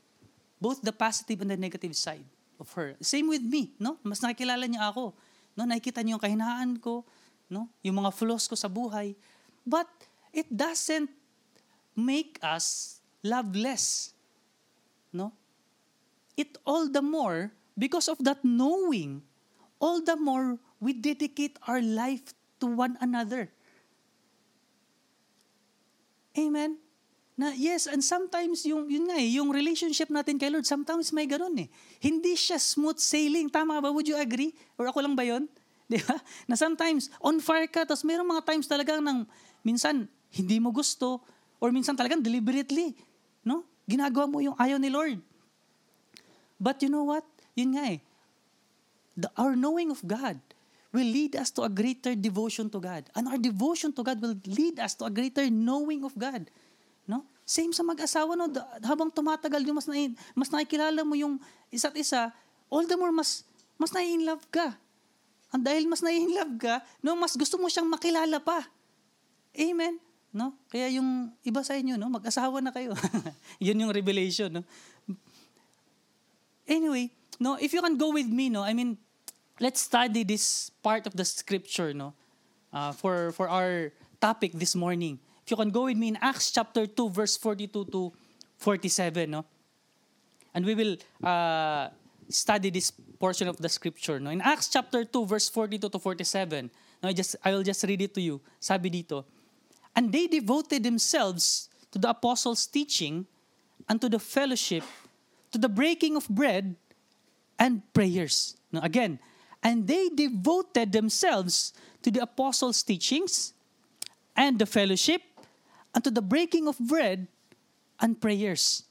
Both 0.61 0.85
the 0.85 0.93
positive 0.93 1.41
and 1.41 1.51
the 1.53 1.59
negative 1.59 1.93
side 1.97 2.25
of 2.61 2.69
her. 2.77 2.93
Same 3.01 3.29
with 3.29 3.43
me, 3.43 3.73
no? 3.77 3.97
Mas 4.05 4.21
nakikilala 4.21 4.65
niya 4.69 4.89
ako. 4.89 5.13
No, 5.57 5.65
nakikita 5.65 6.05
niyo 6.05 6.17
yung 6.17 6.23
kahinaan 6.23 6.71
ko, 6.77 7.05
no? 7.49 7.69
Yung 7.81 7.97
mga 8.01 8.13
flaws 8.13 8.45
ko 8.45 8.53
sa 8.53 8.69
buhay. 8.69 9.17
But 9.65 9.89
it 10.33 10.47
doesn't 10.49 11.09
make 11.97 12.37
us 12.45 12.97
love 13.25 13.57
less. 13.57 14.13
No? 15.09 15.33
It 16.37 16.61
all 16.61 16.85
the 16.87 17.01
more 17.01 17.49
because 17.73 18.05
of 18.07 18.21
that 18.21 18.45
knowing, 18.45 19.25
all 19.81 19.99
the 20.05 20.15
more 20.15 20.61
we 20.79 20.93
dedicate 20.93 21.57
our 21.65 21.81
life 21.81 22.33
to 22.61 22.67
one 22.67 22.97
another. 23.01 23.49
Amen? 26.37 26.77
Na 27.37 27.53
yes, 27.53 27.85
and 27.85 28.01
sometimes 28.01 28.65
yung 28.65 28.89
yun 28.89 29.09
nga 29.09 29.17
eh, 29.17 29.37
yung 29.37 29.53
relationship 29.53 30.09
natin 30.09 30.41
kay 30.41 30.49
Lord, 30.49 30.65
sometimes 30.65 31.13
may 31.13 31.29
ganun 31.29 31.53
eh. 31.61 31.69
Hindi 32.01 32.33
siya 32.33 32.57
smooth 32.57 32.97
sailing. 32.97 33.49
Tama 33.53 33.77
ba? 33.77 33.93
Would 33.93 34.09
you 34.09 34.17
agree? 34.17 34.57
Or 34.73 34.89
ako 34.89 35.05
lang 35.05 35.13
ba 35.13 35.21
'yon? 35.21 35.45
Di 35.91 36.01
ba? 36.01 36.17
Na 36.49 36.57
sometimes 36.57 37.13
on 37.21 37.37
fire 37.37 37.69
ka, 37.69 37.85
tapos 37.85 38.01
mayroong 38.01 38.25
mga 38.25 38.43
times 38.45 38.65
talagang 38.65 39.05
nang 39.05 39.29
minsan 39.61 40.09
hindi 40.33 40.57
mo 40.57 40.73
gusto 40.73 41.21
or 41.61 41.69
minsan 41.69 41.93
talagang 41.93 42.25
deliberately, 42.25 42.97
no? 43.45 43.61
Ginagawa 43.85 44.25
mo 44.25 44.41
yung 44.41 44.57
ayaw 44.57 44.81
ni 44.81 44.89
Lord. 44.89 45.21
But 46.57 46.81
you 46.81 46.89
know 46.89 47.05
what? 47.05 47.23
Yun 47.53 47.77
nga 47.77 47.85
eh. 47.97 47.99
The, 49.17 49.29
our 49.37 49.53
knowing 49.53 49.93
of 49.93 50.01
God 50.05 50.41
will 50.91 51.07
lead 51.07 51.35
us 51.35 51.51
to 51.51 51.63
a 51.63 51.71
greater 51.71 52.15
devotion 52.15 52.71
to 52.71 52.79
God. 52.79 53.07
And 53.15 53.27
our 53.27 53.39
devotion 53.39 53.91
to 53.93 54.01
God 54.03 54.21
will 54.23 54.37
lead 54.47 54.79
us 54.79 54.95
to 54.99 55.05
a 55.05 55.11
greater 55.11 55.49
knowing 55.51 56.03
of 56.07 56.15
God. 56.15 56.47
No? 57.07 57.23
Same 57.47 57.71
sa 57.71 57.83
mag-asawa, 57.83 58.35
no? 58.35 58.51
habang 58.83 59.11
tumatagal, 59.11 59.63
yung 59.63 59.79
mas, 59.79 59.87
na, 59.87 59.95
mas 60.35 60.51
nakikilala 60.51 61.03
mo 61.03 61.15
yung 61.15 61.39
isa't 61.71 61.95
isa, 61.95 62.31
all 62.67 62.83
the 62.83 62.95
more 62.95 63.11
mas, 63.11 63.43
mas 63.79 63.91
na-in-love 63.91 64.43
ka. 64.51 64.75
And 65.51 65.63
dahil 65.63 65.87
mas 65.87 66.03
na-in-love 66.03 66.59
ka, 66.59 66.83
no, 66.99 67.15
mas 67.15 67.39
gusto 67.39 67.55
mo 67.55 67.71
siyang 67.71 67.87
makilala 67.87 68.43
pa. 68.43 68.67
Amen? 69.55 69.95
No? 70.35 70.51
Kaya 70.67 70.91
yung 70.99 71.31
iba 71.47 71.63
sa 71.63 71.79
inyo, 71.79 71.95
no, 71.95 72.11
mag-asawa 72.11 72.59
na 72.59 72.75
kayo. 72.75 72.91
Yun 73.63 73.87
yung 73.87 73.93
revelation, 73.95 74.59
no? 74.59 74.63
Anyway, 76.67 77.07
no, 77.39 77.55
if 77.63 77.71
you 77.71 77.79
can 77.79 77.95
go 77.95 78.11
with 78.11 78.27
me, 78.27 78.51
no, 78.51 78.67
I 78.67 78.75
mean, 78.75 78.99
let's 79.59 79.81
study 79.81 80.23
this 80.23 80.69
part 80.83 81.07
of 81.07 81.15
the 81.15 81.25
scripture 81.25 81.93
no? 81.93 82.13
Uh, 82.73 82.91
for 82.91 83.31
for 83.31 83.49
our 83.49 83.91
topic 84.19 84.51
this 84.53 84.75
morning. 84.75 85.19
If 85.45 85.51
you 85.51 85.57
can 85.57 85.71
go 85.71 85.85
with 85.87 85.97
me 85.97 86.09
in 86.09 86.17
acts 86.19 86.51
chapter 86.51 86.85
2 86.85 87.09
verse 87.09 87.37
42 87.37 87.85
to 87.85 88.11
47 88.57 89.31
no? 89.31 89.45
And 90.53 90.65
we 90.65 90.75
will 90.75 90.97
uh, 91.23 91.89
study 92.29 92.69
this 92.69 92.91
portion 92.91 93.47
of 93.47 93.57
the 93.57 93.69
scripture 93.69 94.19
no? 94.19 94.29
In 94.29 94.41
acts 94.41 94.67
chapter 94.67 95.05
2 95.05 95.25
verse 95.25 95.49
42 95.49 95.89
to 95.89 95.99
47 95.99 96.69
no 97.01 97.09
I 97.09 97.13
just 97.13 97.35
I 97.43 97.51
will 97.51 97.63
just 97.63 97.83
read 97.83 98.01
it 98.01 98.13
to 98.15 98.21
you. 98.21 98.41
Sabi 98.59 98.89
dito 98.91 99.25
and 99.95 100.11
they 100.11 100.27
devoted 100.27 100.83
themselves 100.83 101.69
to 101.89 101.97
the 101.97 102.09
apostles 102.13 102.67
teaching 102.67 103.25
and 103.89 103.99
to 104.01 104.09
the 104.09 104.19
fellowship 104.19 104.83
to 105.49 105.57
the 105.57 105.69
breaking 105.69 106.15
of 106.15 106.27
bread 106.29 106.75
and 107.57 107.81
prayers. 107.93 108.59
No 108.69 108.83
again 108.83 109.17
and 109.63 109.87
they 109.87 110.09
devoted 110.09 110.91
themselves 110.91 111.73
to 112.03 112.11
the 112.11 112.21
apostles' 112.21 112.83
teachings 112.83 113.53
and 114.35 114.59
the 114.59 114.65
fellowship 114.65 115.21
and 115.93 116.03
to 116.03 116.11
the 116.11 116.21
breaking 116.21 116.67
of 116.67 116.77
bread 116.79 117.27
and 117.99 118.21
prayers. 118.21 118.83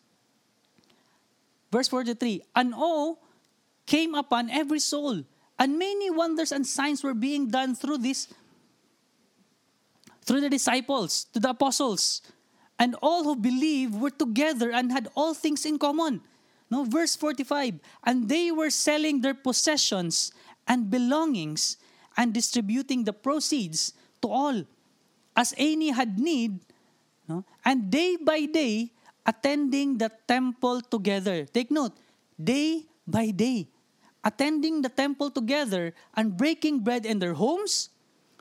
Verse 1.71 1.89
43 1.89 2.43
And 2.55 2.75
awe 2.75 3.15
came 3.87 4.15
upon 4.15 4.51
every 4.51 4.81
soul, 4.81 5.23
and 5.59 5.79
many 5.79 6.11
wonders 6.11 6.53
and 6.53 6.67
signs 6.67 7.03
were 7.03 7.15
being 7.15 7.49
done 7.49 7.75
through 7.75 7.99
this 7.99 8.29
through 10.27 10.41
the 10.41 10.51
disciples 10.51 11.25
to 11.33 11.39
the 11.39 11.51
apostles 11.51 12.21
and 12.79 12.97
all 13.01 13.23
who 13.23 13.37
believed 13.37 13.95
were 13.95 14.11
together 14.11 14.73
and 14.73 14.91
had 14.91 15.09
all 15.15 15.33
things 15.33 15.65
in 15.65 15.79
common 15.79 16.21
no 16.69 16.83
verse 16.83 17.15
45 17.15 17.79
and 18.05 18.29
they 18.29 18.51
were 18.51 18.71
selling 18.71 19.21
their 19.21 19.35
possessions 19.35 20.33
and 20.67 20.91
belongings 20.91 21.77
and 22.17 22.33
distributing 22.33 23.05
the 23.05 23.13
proceeds 23.13 23.93
to 24.23 24.29
all 24.29 24.65
as 25.37 25.55
any 25.57 25.91
had 25.91 26.19
need 26.19 26.61
no? 27.29 27.45
and 27.65 27.91
day 27.91 28.17
by 28.17 28.47
day 28.47 28.91
attending 29.27 29.99
the 29.99 30.11
temple 30.27 30.81
together 30.81 31.45
take 31.47 31.71
note 31.71 31.93
day 32.43 32.85
by 33.07 33.31
day 33.31 33.69
attending 34.25 34.83
the 34.83 34.89
temple 34.89 35.31
together 35.31 35.95
and 36.15 36.37
breaking 36.37 36.81
bread 36.81 37.07
in 37.07 37.19
their 37.19 37.35
homes 37.35 37.91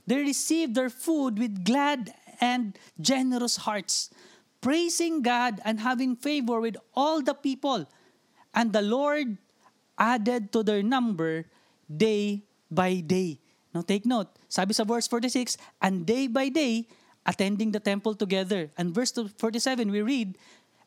they 0.07 0.21
received 0.21 0.73
their 0.73 0.89
food 0.89 1.37
with 1.37 1.63
glad 1.63 2.13
and 2.39 2.77
generous 2.99 3.57
hearts 3.57 4.09
praising 4.61 5.21
god 5.21 5.59
and 5.65 5.79
having 5.79 6.15
favor 6.15 6.59
with 6.59 6.77
all 6.95 7.21
the 7.21 7.33
people 7.33 7.85
and 8.53 8.73
the 8.73 8.81
lord 8.81 9.37
added 9.97 10.51
to 10.51 10.63
their 10.63 10.83
number 10.83 11.45
day 11.89 12.43
by 12.69 13.01
day. 13.01 13.39
Now 13.73 13.81
take 13.81 14.05
note, 14.05 14.31
sabi 14.47 14.73
sa 14.73 14.83
verse 14.83 15.07
46, 15.07 15.57
and 15.81 16.05
day 16.05 16.27
by 16.27 16.49
day, 16.49 16.87
attending 17.25 17.71
the 17.71 17.79
temple 17.79 18.15
together. 18.15 18.71
And 18.77 18.93
verse 18.93 19.11
47, 19.11 19.91
we 19.91 20.01
read, 20.01 20.37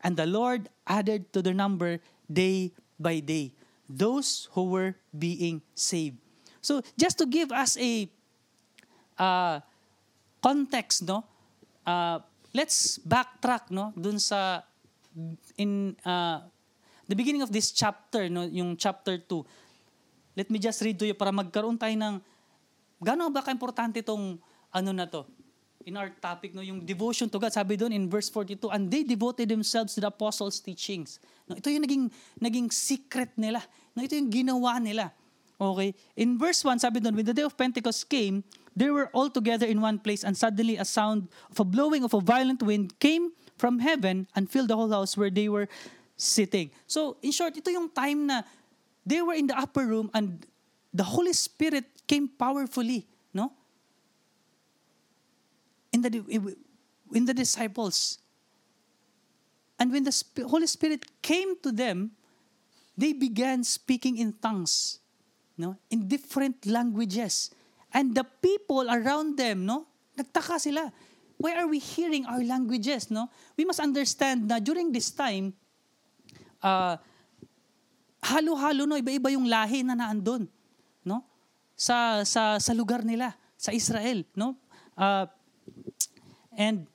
and 0.01 0.17
the 0.17 0.27
Lord 0.27 0.71
added 0.87 1.33
to 1.35 1.43
their 1.43 1.55
number 1.55 2.01
day 2.31 2.73
by 2.99 3.21
day 3.21 3.53
those 3.89 4.49
who 4.53 4.69
were 4.69 4.95
being 5.17 5.65
saved. 5.75 6.21
So 6.61 6.85
just 7.01 7.17
to 7.19 7.27
give 7.27 7.51
us 7.51 7.81
a 7.81 8.09
uh, 9.17 9.61
context, 10.45 11.09
no? 11.09 11.25
Uh, 11.87 12.21
let's 12.53 13.01
backtrack, 13.01 13.73
no? 13.73 13.97
Dun 13.97 14.21
sa 14.21 14.61
in 15.57 15.97
uh, 16.05 16.45
the 17.09 17.17
beginning 17.17 17.41
of 17.41 17.51
this 17.51 17.73
chapter, 17.73 18.29
no, 18.29 18.45
yung 18.45 18.77
chapter 18.77 19.17
2. 19.17 19.45
Let 20.39 20.55
me 20.55 20.63
just 20.63 20.79
read 20.87 20.95
to 21.03 21.07
you 21.11 21.19
para 21.19 21.35
magkaroon 21.35 21.75
tayo 21.75 21.91
ng 21.99 22.23
gaano 23.03 23.27
ba 23.27 23.43
ka-importante 23.43 23.99
itong 23.99 24.39
ano 24.71 24.91
na 24.95 25.11
to? 25.11 25.27
In 25.83 25.99
our 25.99 26.15
topic, 26.15 26.55
no, 26.55 26.63
yung 26.63 26.87
devotion 26.87 27.27
to 27.27 27.43
God, 27.43 27.51
sabi 27.51 27.75
doon 27.75 27.91
in 27.91 28.07
verse 28.07 28.31
42, 28.31 28.71
and 28.71 28.87
they 28.87 29.03
devoted 29.03 29.51
themselves 29.51 29.99
to 29.99 30.01
the 30.05 30.07
apostles' 30.07 30.63
teachings. 30.63 31.19
No, 31.51 31.59
ito 31.59 31.67
yung 31.67 31.83
naging, 31.83 32.05
naging 32.39 32.69
secret 32.71 33.35
nila. 33.35 33.59
No, 33.99 34.07
ito 34.07 34.15
yung 34.15 34.31
ginawa 34.31 34.79
nila. 34.79 35.11
Okay? 35.59 35.91
In 36.15 36.39
verse 36.39 36.63
1, 36.63 36.87
sabi 36.87 37.03
doon, 37.03 37.19
when 37.19 37.27
the 37.27 37.35
day 37.35 37.43
of 37.43 37.59
Pentecost 37.59 38.07
came, 38.07 38.47
they 38.79 38.95
were 38.95 39.11
all 39.11 39.27
together 39.27 39.67
in 39.67 39.83
one 39.83 39.99
place, 39.99 40.23
and 40.23 40.39
suddenly 40.39 40.79
a 40.79 40.87
sound 40.87 41.27
of 41.51 41.59
a 41.59 41.67
blowing 41.67 42.07
of 42.07 42.15
a 42.15 42.23
violent 42.23 42.63
wind 42.63 42.95
came 43.03 43.35
from 43.59 43.83
heaven 43.83 44.31
and 44.39 44.47
filled 44.47 44.71
the 44.71 44.79
whole 44.79 44.93
house 44.95 45.19
where 45.19 45.35
they 45.35 45.51
were 45.51 45.67
sitting. 46.15 46.71
So, 46.87 47.17
in 47.23 47.35
short, 47.35 47.59
ito 47.59 47.71
yung 47.71 47.91
time 47.91 48.27
na 48.27 48.47
they 49.09 49.25
were 49.25 49.33
in 49.33 49.49
the 49.49 49.57
upper 49.57 49.87
room 49.89 50.11
and 50.13 50.45
the 50.93 51.05
Holy 51.05 51.33
Spirit 51.33 51.85
came 52.07 52.29
powerfully, 52.29 53.09
no? 53.33 53.53
In 55.93 56.05
the 56.05 56.13
in 57.15 57.25
the 57.25 57.33
disciples. 57.33 58.21
And 59.81 59.93
when 59.93 60.05
the 60.05 60.13
Holy 60.45 60.67
Spirit 60.67 61.07
came 61.23 61.57
to 61.63 61.73
them, 61.73 62.13
they 62.99 63.15
began 63.15 63.65
speaking 63.65 64.19
in 64.19 64.35
tongues, 64.43 65.01
no? 65.57 65.77
In 65.89 66.09
different 66.09 66.67
languages. 66.67 67.51
And 67.95 68.13
the 68.15 68.25
people 68.25 68.85
around 68.91 69.39
them, 69.39 69.65
no? 69.65 69.87
Nagtaka 70.19 70.61
sila. 70.61 70.93
Why 71.39 71.55
are 71.55 71.69
we 71.71 71.79
hearing 71.79 72.27
our 72.27 72.43
languages, 72.43 73.09
no? 73.09 73.31
We 73.57 73.65
must 73.65 73.81
understand 73.81 74.49
na 74.51 74.59
during 74.59 74.93
this 74.93 75.09
time, 75.15 75.55
uh, 76.61 76.99
halo-halo 78.23 78.85
no, 78.85 78.99
iba-iba 78.99 79.31
yung 79.33 79.47
lahi 79.47 79.87
na 79.87 79.95
naandun, 79.95 80.47
no? 81.07 81.23
Sa 81.79 82.27
sa 82.27 82.59
sa 82.59 82.73
lugar 82.75 83.07
nila, 83.07 83.35
sa 83.55 83.71
Israel, 83.71 84.27
no? 84.35 84.59
Uh, 84.99 85.27
and 86.59 86.87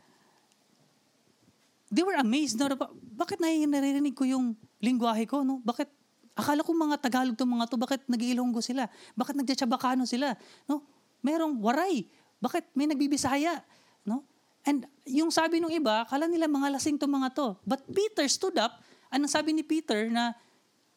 they 1.87 2.03
were 2.03 2.19
amazed 2.19 2.59
no, 2.59 2.67
bakit 3.15 3.39
naririnig 3.39 4.15
ko 4.17 4.27
yung 4.27 4.55
lingwahe 4.83 5.23
ko, 5.23 5.47
no? 5.47 5.63
Bakit 5.63 5.87
akala 6.33 6.65
ko 6.65 6.73
mga 6.73 6.97
Tagalog 6.99 7.37
tong 7.37 7.53
mga 7.53 7.69
to, 7.69 7.77
bakit 7.77 8.01
nag-iilonggo 8.09 8.59
sila? 8.59 8.89
Bakit 9.13 9.37
nagtsabakano 9.37 10.03
sila? 10.09 10.33
No? 10.65 10.81
Merong 11.21 11.61
waray. 11.61 12.09
Bakit 12.41 12.73
may 12.73 12.89
nagbibisaya? 12.89 13.61
No? 14.01 14.25
And 14.65 14.89
yung 15.05 15.29
sabi 15.29 15.61
ng 15.61 15.69
iba, 15.69 16.09
kala 16.09 16.25
nila 16.25 16.49
mga 16.49 16.73
lasing 16.73 16.97
to 16.97 17.05
mga 17.05 17.37
to. 17.37 17.53
But 17.61 17.85
Peter 17.85 18.25
stood 18.25 18.57
up 18.57 18.81
Anong 19.13 19.29
sabi 19.29 19.53
ni 19.53 19.61
Peter 19.61 20.09
na 20.09 20.33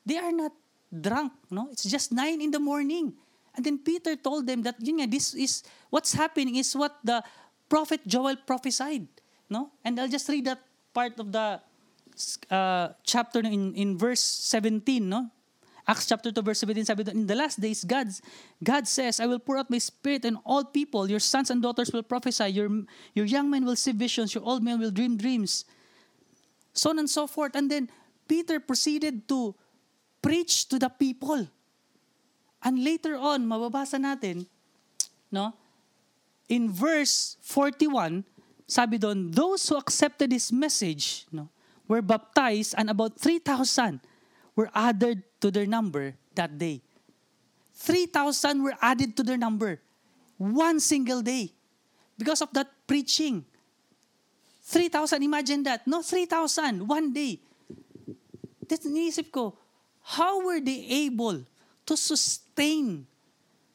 they 0.07 0.16
are 0.16 0.33
not 0.33 0.53
drunk, 0.88 1.33
no? 1.51 1.69
It's 1.73 1.85
just 1.85 2.12
9 2.12 2.40
in 2.40 2.51
the 2.51 2.61
morning. 2.61 3.12
And 3.57 3.64
then 3.64 3.79
Peter 3.79 4.14
told 4.14 4.47
them 4.47 4.62
that 4.62 4.77
yun 4.79 5.01
nga, 5.01 5.11
this 5.11 5.35
is 5.35 5.64
what's 5.90 6.12
happening 6.12 6.57
is 6.57 6.77
what 6.77 6.97
the 7.03 7.25
prophet 7.69 8.07
Joel 8.07 8.37
prophesied, 8.37 9.09
no? 9.51 9.73
And 9.85 9.99
I'll 9.99 10.12
just 10.12 10.29
read 10.29 10.45
that 10.47 10.62
part 10.95 11.19
of 11.19 11.33
the 11.33 11.61
uh, 12.51 12.88
chapter 13.03 13.40
in 13.40 13.75
in 13.75 13.99
verse 13.99 14.21
17, 14.23 15.09
no? 15.09 15.33
Acts 15.87 16.07
chapter 16.07 16.35
2 16.35 16.42
verse 16.42 16.59
17 16.66 16.85
sabi 16.85 17.07
in 17.14 17.31
the 17.31 17.38
last 17.38 17.62
days 17.62 17.87
God's 17.87 18.21
God 18.59 18.90
says, 18.90 19.23
I 19.23 19.27
will 19.27 19.38
pour 19.38 19.57
out 19.57 19.71
my 19.71 19.79
spirit 19.79 20.27
on 20.27 20.37
all 20.42 20.66
people. 20.66 21.07
Your 21.09 21.23
sons 21.23 21.49
and 21.49 21.62
daughters 21.62 21.95
will 21.95 22.03
prophesy. 22.03 22.51
Your 22.51 22.69
your 23.14 23.25
young 23.25 23.49
men 23.49 23.64
will 23.64 23.79
see 23.79 23.95
visions. 23.95 24.35
Your 24.35 24.42
old 24.42 24.66
men 24.66 24.83
will 24.83 24.90
dream 24.90 25.16
dreams. 25.16 25.64
So 26.75 26.90
on 26.90 26.99
and 26.99 27.09
so 27.09 27.31
forth. 27.31 27.55
And 27.55 27.71
then 27.71 27.88
Peter 28.27 28.59
proceeded 28.59 29.31
to 29.31 29.55
preach 30.27 30.67
to 30.67 30.83
the 30.83 30.91
people. 30.91 31.47
And 32.59 32.83
later 32.83 33.15
on, 33.15 33.47
mababasa 33.47 33.95
natin, 33.95 34.51
no? 35.31 35.55
In 36.51 36.67
verse 36.67 37.39
41, 37.47 38.27
sabi 38.67 38.99
doon, 38.99 39.31
those 39.31 39.62
who 39.71 39.79
accepted 39.79 40.35
his 40.35 40.51
message, 40.51 41.31
no, 41.31 41.47
were 41.87 42.03
baptized 42.03 42.75
and 42.75 42.91
about 42.91 43.15
3,000 43.23 44.03
were 44.59 44.67
added 44.75 45.23
to 45.39 45.55
their 45.55 45.67
number 45.67 46.19
that 46.35 46.59
day. 46.59 46.83
3,000 47.79 48.67
were 48.67 48.75
added 48.83 49.15
to 49.15 49.23
their 49.23 49.39
number. 49.39 49.79
One 50.39 50.81
single 50.81 51.23
day. 51.23 51.55
Because 52.19 52.43
of 52.43 52.51
that 52.55 52.67
preaching. 52.89 53.45
3,000, 54.65 55.23
imagine 55.23 55.62
that. 55.62 55.87
No, 55.87 56.03
3,000, 56.03 56.83
one 56.83 57.12
day. 57.12 57.39
Tapos 58.67 58.91
iniisip 58.91 59.31
ko, 59.31 59.55
how 60.14 60.42
were 60.47 60.62
they 60.62 60.87
able 61.09 61.42
to 61.87 61.95
sustain 61.99 63.07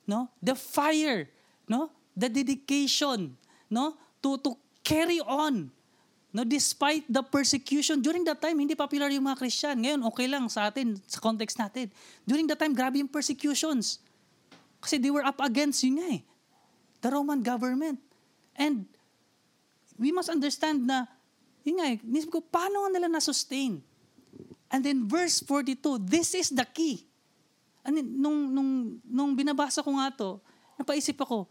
no 0.08 0.32
the 0.39 0.56
fire 0.56 1.28
no 1.67 1.91
the 2.15 2.32
dedication 2.32 3.36
no 3.67 3.96
to 4.24 4.39
to 4.39 4.56
carry 4.84 5.20
on 5.20 5.67
no 6.32 6.48
despite 6.48 7.04
the 7.12 7.20
persecution? 7.20 8.00
During 8.00 8.24
that 8.28 8.39
time 8.39 8.56
hindi 8.56 8.76
popular 8.80 9.12
yung 9.12 9.28
mga 9.28 9.39
Christian. 9.44 9.76
Ngayon 9.84 10.00
okay 10.08 10.28
lang 10.32 10.48
sa 10.48 10.72
atin 10.72 10.96
sa 11.04 11.20
context 11.20 11.60
natin. 11.60 11.91
During 12.24 12.48
that 12.48 12.60
time 12.60 12.72
grabe 12.72 13.04
yung 13.04 13.12
persecutions. 13.12 14.00
Kasi 14.82 14.98
they 14.98 15.12
were 15.12 15.28
up 15.28 15.38
against 15.44 15.84
yun 15.84 16.00
nga 16.00 16.10
eh 16.15 16.22
the 17.02 17.10
Roman 17.10 17.41
government. 17.41 18.00
And 18.56 18.86
we 19.98 20.13
must 20.13 20.30
understand 20.30 20.86
na 20.86 21.10
yun 21.65 21.82
nga 21.82 21.94
eh, 21.94 21.98
ko, 22.30 22.41
paano 22.41 22.89
nila 22.89 23.10
na-sustain? 23.10 23.82
And 24.72 24.88
then 24.88 25.04
verse 25.04 25.44
42, 25.44 26.00
this 26.08 26.32
is 26.34 26.50
the 26.50 26.64
key. 26.64 27.04
And 27.84 28.00
then, 28.00 28.08
nung, 28.16 28.56
nung, 28.56 28.72
nung 29.04 29.32
binabasa 29.36 29.84
ko 29.84 29.92
nga 30.00 30.08
to, 30.16 30.40
napaisip 30.80 31.20
ako, 31.20 31.46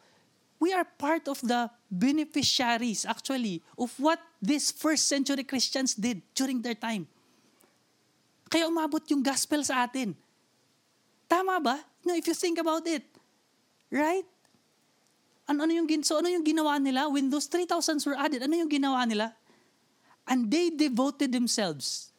we 0.57 0.73
are 0.73 0.89
part 0.97 1.29
of 1.29 1.37
the 1.45 1.69
beneficiaries 1.93 3.05
actually 3.05 3.61
of 3.77 3.93
what 4.01 4.19
these 4.41 4.73
first 4.73 5.05
century 5.05 5.45
Christians 5.45 5.93
did 5.93 6.25
during 6.33 6.65
their 6.65 6.75
time. 6.75 7.05
Kaya 8.49 8.67
umabot 8.67 9.05
yung 9.13 9.23
gospel 9.23 9.61
sa 9.63 9.85
atin. 9.85 10.17
Tama 11.29 11.61
ba? 11.61 11.77
No, 12.03 12.17
if 12.17 12.27
you 12.27 12.35
think 12.35 12.59
about 12.59 12.83
it. 12.89 13.05
Right? 13.93 14.27
Ano, 15.47 15.67
ano 15.67 15.73
yung, 15.77 15.87
so 16.03 16.19
ano 16.19 16.31
yung 16.31 16.47
ginawa 16.47 16.81
nila? 16.81 17.07
When 17.11 17.29
those 17.29 17.47
3,000 17.47 18.01
were 18.07 18.17
added, 18.17 18.43
ano 18.43 18.55
yung 18.55 18.71
ginawa 18.71 19.05
nila? 19.07 19.35
And 20.27 20.51
they 20.51 20.71
devoted 20.71 21.35
themselves 21.35 22.10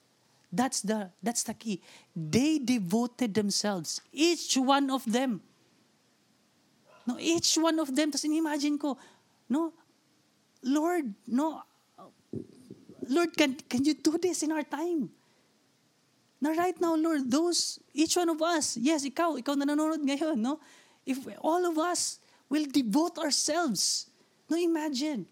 That's 0.52 0.84
the 0.84 1.10
that's 1.24 1.44
the 1.44 1.56
key. 1.56 1.82
They 2.12 2.60
devoted 2.60 3.34
themselves, 3.34 4.02
each 4.12 4.58
one 4.60 4.92
of 4.92 5.08
them. 5.08 5.42
No, 7.08 7.18
each 7.18 7.56
one 7.58 7.80
of 7.80 7.96
them. 7.96 8.12
Tapos 8.12 8.28
imagine 8.28 8.78
ko, 8.78 8.98
no, 9.50 9.74
Lord, 10.62 11.14
no, 11.26 11.64
Lord, 13.08 13.36
can, 13.36 13.56
can 13.68 13.84
you 13.84 13.96
do 13.96 14.18
this 14.18 14.44
in 14.44 14.52
our 14.52 14.64
time? 14.64 15.10
Now, 16.40 16.54
right 16.54 16.80
now, 16.80 16.96
Lord, 16.96 17.30
those, 17.30 17.80
each 17.94 18.16
one 18.16 18.30
of 18.30 18.42
us, 18.42 18.78
yes, 18.78 19.06
ikaw, 19.06 19.38
ikaw 19.38 19.54
na 19.58 19.66
nanonood 19.66 20.02
ngayon, 20.02 20.38
no? 20.38 20.60
If 21.06 21.26
all 21.42 21.66
of 21.66 21.78
us 21.78 22.18
will 22.50 22.66
devote 22.66 23.18
ourselves, 23.18 24.10
no, 24.50 24.58
imagine, 24.58 25.26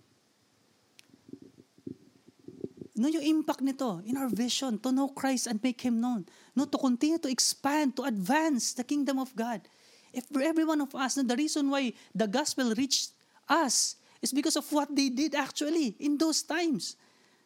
No, 3.00 3.08
yung 3.08 3.24
impact 3.24 3.64
nito 3.64 4.04
in 4.04 4.20
our 4.20 4.28
vision 4.28 4.76
to 4.76 4.92
know 4.92 5.08
Christ 5.08 5.48
and 5.48 5.56
make 5.64 5.80
Him 5.80 6.04
known. 6.04 6.28
No, 6.52 6.68
to 6.68 6.76
continue 6.76 7.16
to 7.16 7.32
expand, 7.32 7.96
to 7.96 8.04
advance 8.04 8.76
the 8.76 8.84
kingdom 8.84 9.24
of 9.24 9.32
God. 9.32 9.64
If 10.12 10.28
for 10.28 10.44
every 10.44 10.68
one 10.68 10.84
of 10.84 10.92
us, 10.92 11.16
no, 11.16 11.24
the 11.24 11.40
reason 11.40 11.72
why 11.72 11.96
the 12.12 12.28
gospel 12.28 12.76
reached 12.76 13.16
us 13.48 13.96
is 14.20 14.36
because 14.36 14.60
of 14.60 14.68
what 14.76 14.92
they 14.92 15.08
did 15.08 15.32
actually 15.32 15.96
in 15.96 16.20
those 16.20 16.44
times. 16.44 17.00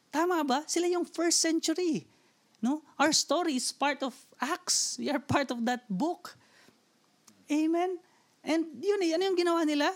Tama 0.10 0.42
ba? 0.42 0.66
Sila 0.66 0.90
yung 0.90 1.06
first 1.06 1.38
century. 1.38 2.10
No? 2.58 2.82
Our 2.98 3.14
story 3.14 3.54
is 3.54 3.70
part 3.70 4.02
of 4.02 4.18
Acts. 4.42 4.98
We 4.98 5.14
are 5.14 5.22
part 5.22 5.54
of 5.54 5.62
that 5.70 5.86
book. 5.86 6.34
Amen? 7.46 8.02
And 8.42 8.74
yun 8.82 9.06
eh, 9.06 9.14
ano 9.14 9.22
yung 9.30 9.38
ginawa 9.38 9.62
nila? 9.70 9.94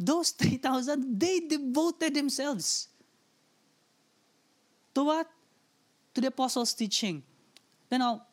Those 0.00 0.32
3,000, 0.40 1.20
they 1.20 1.44
devoted 1.44 2.16
themselves 2.16 2.88
To 4.94 5.04
what? 5.04 5.28
To 6.14 6.20
the 6.20 6.28
apostles' 6.28 6.74
teaching. 6.74 7.22
Then 7.88 8.02
I'll, 8.02 8.26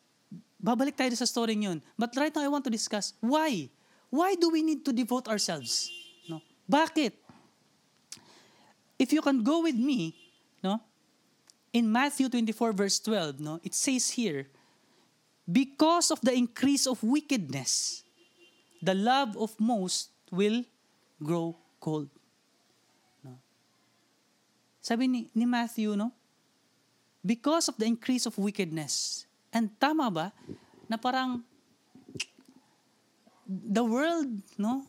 babalik 0.60 0.96
tayo 0.96 1.12
sa 1.16 1.24
story 1.24 1.56
yun. 1.56 1.80
But 1.96 2.12
right 2.16 2.34
now, 2.34 2.44
I 2.44 2.48
want 2.48 2.64
to 2.64 2.72
discuss 2.72 3.14
why. 3.20 3.68
Why 4.10 4.34
do 4.34 4.50
we 4.50 4.62
need 4.62 4.84
to 4.84 4.92
devote 4.92 5.28
ourselves? 5.28 5.88
No? 6.28 6.42
Bakit? 6.68 7.12
If 8.98 9.12
you 9.12 9.22
can 9.22 9.42
go 9.42 9.62
with 9.62 9.76
me, 9.76 10.12
no? 10.62 10.80
In 11.72 11.90
Matthew 11.90 12.28
24 12.28 12.72
verse 12.72 13.00
12, 13.00 13.40
no? 13.40 13.60
It 13.64 13.72
says 13.72 14.10
here, 14.10 14.48
because 15.50 16.10
of 16.10 16.20
the 16.20 16.34
increase 16.34 16.86
of 16.86 17.02
wickedness, 17.02 18.02
the 18.82 18.92
love 18.92 19.36
of 19.36 19.56
most 19.58 20.10
will 20.30 20.64
grow 21.22 21.56
cold. 21.80 22.10
No? 23.24 23.38
Sabi 24.80 25.08
ni, 25.08 25.30
ni 25.34 25.46
Matthew, 25.46 25.96
no? 25.96 26.12
Because 27.20 27.68
of 27.68 27.76
the 27.76 27.84
increase 27.84 28.24
of 28.24 28.36
wickedness. 28.38 29.26
And 29.52 29.68
tama 29.78 30.10
ba? 30.10 30.32
Na 30.88 30.96
parang 30.96 31.44
the 33.50 33.84
world, 33.84 34.30
no? 34.56 34.86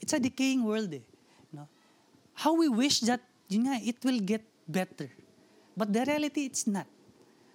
It's 0.00 0.14
a 0.14 0.20
decaying 0.20 0.64
world 0.64 0.94
eh. 0.94 1.04
No? 1.52 1.68
How 2.34 2.54
we 2.54 2.68
wish 2.70 3.00
that, 3.04 3.20
yun 3.50 3.68
nga, 3.68 3.76
it 3.82 4.00
will 4.04 4.20
get 4.22 4.40
better. 4.64 5.10
But 5.76 5.92
the 5.92 6.06
reality, 6.06 6.46
it's 6.46 6.66
not. 6.66 6.86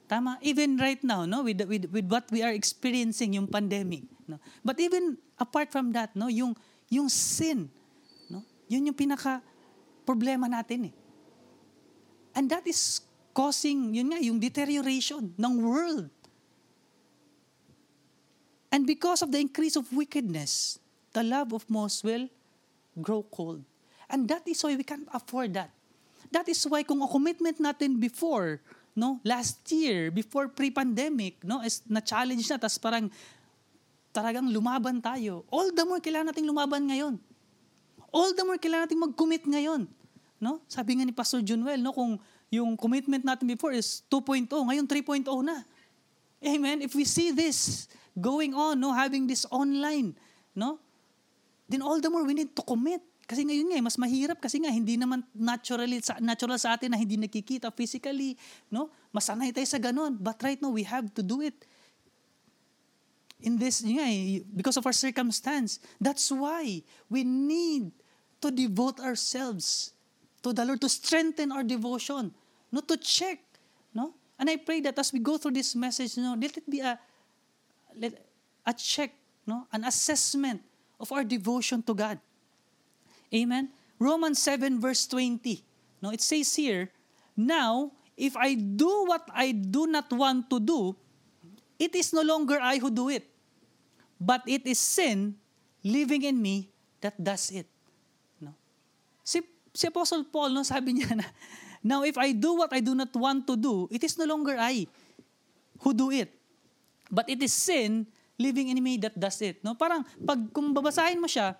Tama? 0.06 0.38
Even 0.42 0.78
right 0.78 1.02
now, 1.04 1.26
no? 1.26 1.42
With, 1.42 1.66
with, 1.66 1.90
with 1.90 2.06
what 2.06 2.30
we 2.30 2.44
are 2.44 2.54
experiencing, 2.54 3.34
yung 3.34 3.48
pandemic. 3.48 4.04
No? 4.28 4.38
But 4.64 4.80
even 4.80 5.18
apart 5.40 5.72
from 5.72 5.92
that, 5.94 6.16
no? 6.16 6.28
Yung, 6.28 6.56
yung 6.90 7.10
sin, 7.10 7.70
no? 8.30 8.44
Yun 8.68 8.92
yung 8.92 8.98
pinaka 8.98 9.42
problema 10.06 10.46
natin 10.46 10.92
eh. 10.92 10.96
And 12.36 12.52
that 12.52 12.68
is 12.68 13.02
causing, 13.36 13.92
yun 13.92 14.16
nga, 14.16 14.20
yung 14.24 14.40
deterioration 14.40 15.36
ng 15.36 15.54
world. 15.60 16.08
And 18.72 18.88
because 18.88 19.20
of 19.20 19.36
the 19.36 19.44
increase 19.44 19.76
of 19.76 19.92
wickedness, 19.92 20.80
the 21.12 21.20
love 21.20 21.52
of 21.52 21.68
most 21.68 22.00
will 22.08 22.32
grow 22.96 23.28
cold. 23.28 23.60
And 24.08 24.24
that 24.32 24.48
is 24.48 24.64
why 24.64 24.80
we 24.80 24.88
can't 24.88 25.08
afford 25.12 25.52
that. 25.60 25.76
That 26.32 26.48
is 26.48 26.64
why 26.64 26.88
kung 26.88 27.04
ang 27.04 27.12
commitment 27.12 27.60
natin 27.60 28.00
before, 28.00 28.64
no, 28.96 29.20
last 29.28 29.60
year, 29.72 30.12
before 30.12 30.48
pre-pandemic, 30.48 31.44
no, 31.44 31.60
is 31.60 31.84
na-challenge 31.88 32.48
na, 32.48 32.56
tas 32.56 32.80
parang 32.80 33.12
talagang 34.16 34.48
lumaban 34.48 35.04
tayo. 35.04 35.44
All 35.52 35.76
the 35.76 35.84
more 35.84 36.00
kailangan 36.00 36.32
nating 36.32 36.48
lumaban 36.48 36.88
ngayon. 36.88 37.20
All 38.16 38.32
the 38.32 38.44
more 38.48 38.56
kailangan 38.56 38.88
nating 38.88 39.04
mag-commit 39.04 39.44
ngayon. 39.44 39.92
No? 40.40 40.64
Sabi 40.72 40.96
nga 40.96 41.04
ni 41.04 41.12
Pastor 41.12 41.44
Junwell, 41.44 41.84
no, 41.84 41.92
kung 41.92 42.16
yung 42.54 42.78
commitment 42.78 43.26
natin 43.26 43.50
before 43.50 43.74
is 43.74 44.04
2.0, 44.10 44.48
ngayon 44.50 44.86
3.0 44.86 45.26
na. 45.46 45.66
Amen. 46.46 46.86
If 46.86 46.94
we 46.94 47.04
see 47.04 47.34
this 47.34 47.90
going 48.14 48.54
on, 48.54 48.80
no, 48.80 48.94
having 48.94 49.26
this 49.26 49.44
online, 49.50 50.14
no, 50.54 50.78
then 51.66 51.82
all 51.82 51.98
the 52.00 52.10
more 52.10 52.24
we 52.24 52.38
need 52.38 52.54
to 52.54 52.62
commit. 52.62 53.02
Kasi 53.26 53.42
ngayon 53.42 53.74
nga, 53.74 53.78
eh, 53.82 53.84
mas 53.84 53.98
mahirap 53.98 54.38
kasi 54.38 54.62
nga 54.62 54.70
hindi 54.70 55.02
naman 55.02 55.26
naturally 55.34 55.98
natural 56.22 56.62
sa 56.62 56.78
atin 56.78 56.94
na 56.94 57.00
hindi 57.02 57.18
nakikita 57.18 57.74
physically, 57.74 58.38
no? 58.70 58.94
Masanay 59.10 59.50
tayo 59.50 59.66
sa 59.66 59.82
ganun. 59.82 60.14
But 60.22 60.38
right 60.46 60.62
now, 60.62 60.70
we 60.70 60.86
have 60.86 61.10
to 61.18 61.26
do 61.26 61.42
it 61.42 61.58
in 63.42 63.58
this, 63.58 63.82
nga, 63.82 64.06
eh, 64.06 64.46
because 64.46 64.78
of 64.78 64.86
our 64.86 64.94
circumstance. 64.94 65.82
That's 65.98 66.30
why 66.30 66.86
we 67.10 67.26
need 67.26 67.90
to 68.46 68.54
devote 68.54 69.02
ourselves 69.02 69.95
to 70.46 70.54
the 70.54 70.62
Lord, 70.62 70.78
to 70.82 70.90
strengthen 70.90 71.50
our 71.50 71.66
devotion, 71.66 72.30
no, 72.72 72.80
to 72.86 72.98
check, 73.02 73.42
no? 73.98 74.14
And 74.38 74.46
I 74.46 74.62
pray 74.62 74.80
that 74.86 74.94
as 75.00 75.10
we 75.10 75.18
go 75.18 75.42
through 75.42 75.58
this 75.58 75.74
message, 75.74 76.18
no, 76.22 76.38
let 76.38 76.56
it 76.56 76.70
be 76.70 76.82
a, 76.86 77.00
let, 77.98 78.14
a 78.62 78.74
check, 78.74 79.10
no, 79.48 79.66
an 79.74 79.86
assessment 79.86 80.62
of 81.00 81.12
our 81.12 81.24
devotion 81.24 81.82
to 81.82 81.96
God. 81.96 82.20
Amen? 83.34 83.70
Romans 83.98 84.38
7 84.38 84.80
verse 84.80 85.08
20. 85.08 85.66
No, 86.04 86.12
it 86.12 86.22
says 86.22 86.54
here, 86.54 86.92
Now, 87.36 87.92
if 88.16 88.38
I 88.38 88.54
do 88.54 89.06
what 89.08 89.26
I 89.34 89.52
do 89.52 89.88
not 89.88 90.14
want 90.14 90.50
to 90.52 90.60
do, 90.60 90.96
it 91.80 91.96
is 91.96 92.14
no 92.14 92.22
longer 92.22 92.60
I 92.62 92.78
who 92.78 92.92
do 92.92 93.10
it, 93.10 93.26
but 94.22 94.44
it 94.46 94.68
is 94.68 94.78
sin 94.78 95.36
living 95.84 96.22
in 96.22 96.40
me 96.40 96.70
that 97.02 97.18
does 97.18 97.50
it. 97.50 97.66
No? 98.40 98.54
Si, 99.24 99.42
si 99.76 99.92
Apostle 99.92 100.24
Paul, 100.24 100.56
no, 100.56 100.64
sabi 100.64 100.96
niya 100.96 101.20
na, 101.20 101.28
Now, 101.86 102.02
if 102.02 102.18
I 102.18 102.34
do 102.34 102.58
what 102.58 102.74
I 102.74 102.82
do 102.82 102.98
not 102.98 103.14
want 103.14 103.46
to 103.46 103.54
do, 103.54 103.86
it 103.94 104.02
is 104.02 104.18
no 104.18 104.26
longer 104.26 104.58
I 104.58 104.90
who 105.86 105.94
do 105.94 106.10
it, 106.10 106.34
but 107.14 107.30
it 107.30 107.38
is 107.46 107.54
sin 107.54 108.10
living 108.42 108.74
in 108.74 108.82
me 108.82 108.98
that 108.98 109.14
does 109.14 109.38
it. 109.46 109.62
No? 109.62 109.78
Parang, 109.78 110.02
pag 110.26 110.40
kung 110.50 110.74
babasahin 110.74 111.22
mo 111.22 111.30
siya, 111.30 111.54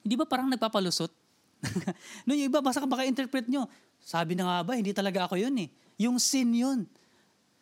di 0.00 0.16
ba 0.16 0.24
parang 0.24 0.48
nagpapalusot? 0.48 1.12
no, 2.24 2.32
yung 2.32 2.48
iba, 2.48 2.64
basta 2.64 2.88
baka 2.88 3.04
interpret 3.04 3.44
nyo, 3.44 3.68
sabi 4.00 4.32
na 4.32 4.48
nga 4.48 4.58
ba, 4.64 4.72
hindi 4.80 4.96
talaga 4.96 5.28
ako 5.28 5.36
yun 5.36 5.52
eh. 5.60 5.68
Yung 6.00 6.16
sin 6.16 6.48
yun. 6.56 6.88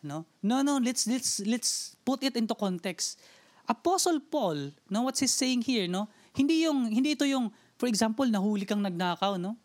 No? 0.06 0.22
No, 0.38 0.62
no, 0.62 0.78
let's, 0.78 1.10
let's, 1.10 1.42
let's 1.42 1.98
put 2.06 2.22
it 2.22 2.38
into 2.38 2.54
context. 2.54 3.18
Apostle 3.66 4.22
Paul, 4.22 4.70
no, 4.86 5.02
what's 5.06 5.18
he 5.18 5.26
saying 5.26 5.66
here, 5.66 5.90
no? 5.90 6.06
Hindi 6.30 6.62
yung, 6.62 6.90
hindi 6.90 7.18
ito 7.18 7.26
yung, 7.26 7.50
for 7.74 7.90
example, 7.90 8.26
nahuli 8.26 8.66
kang 8.66 8.82
nagnakaw, 8.82 9.34
no? 9.34 9.58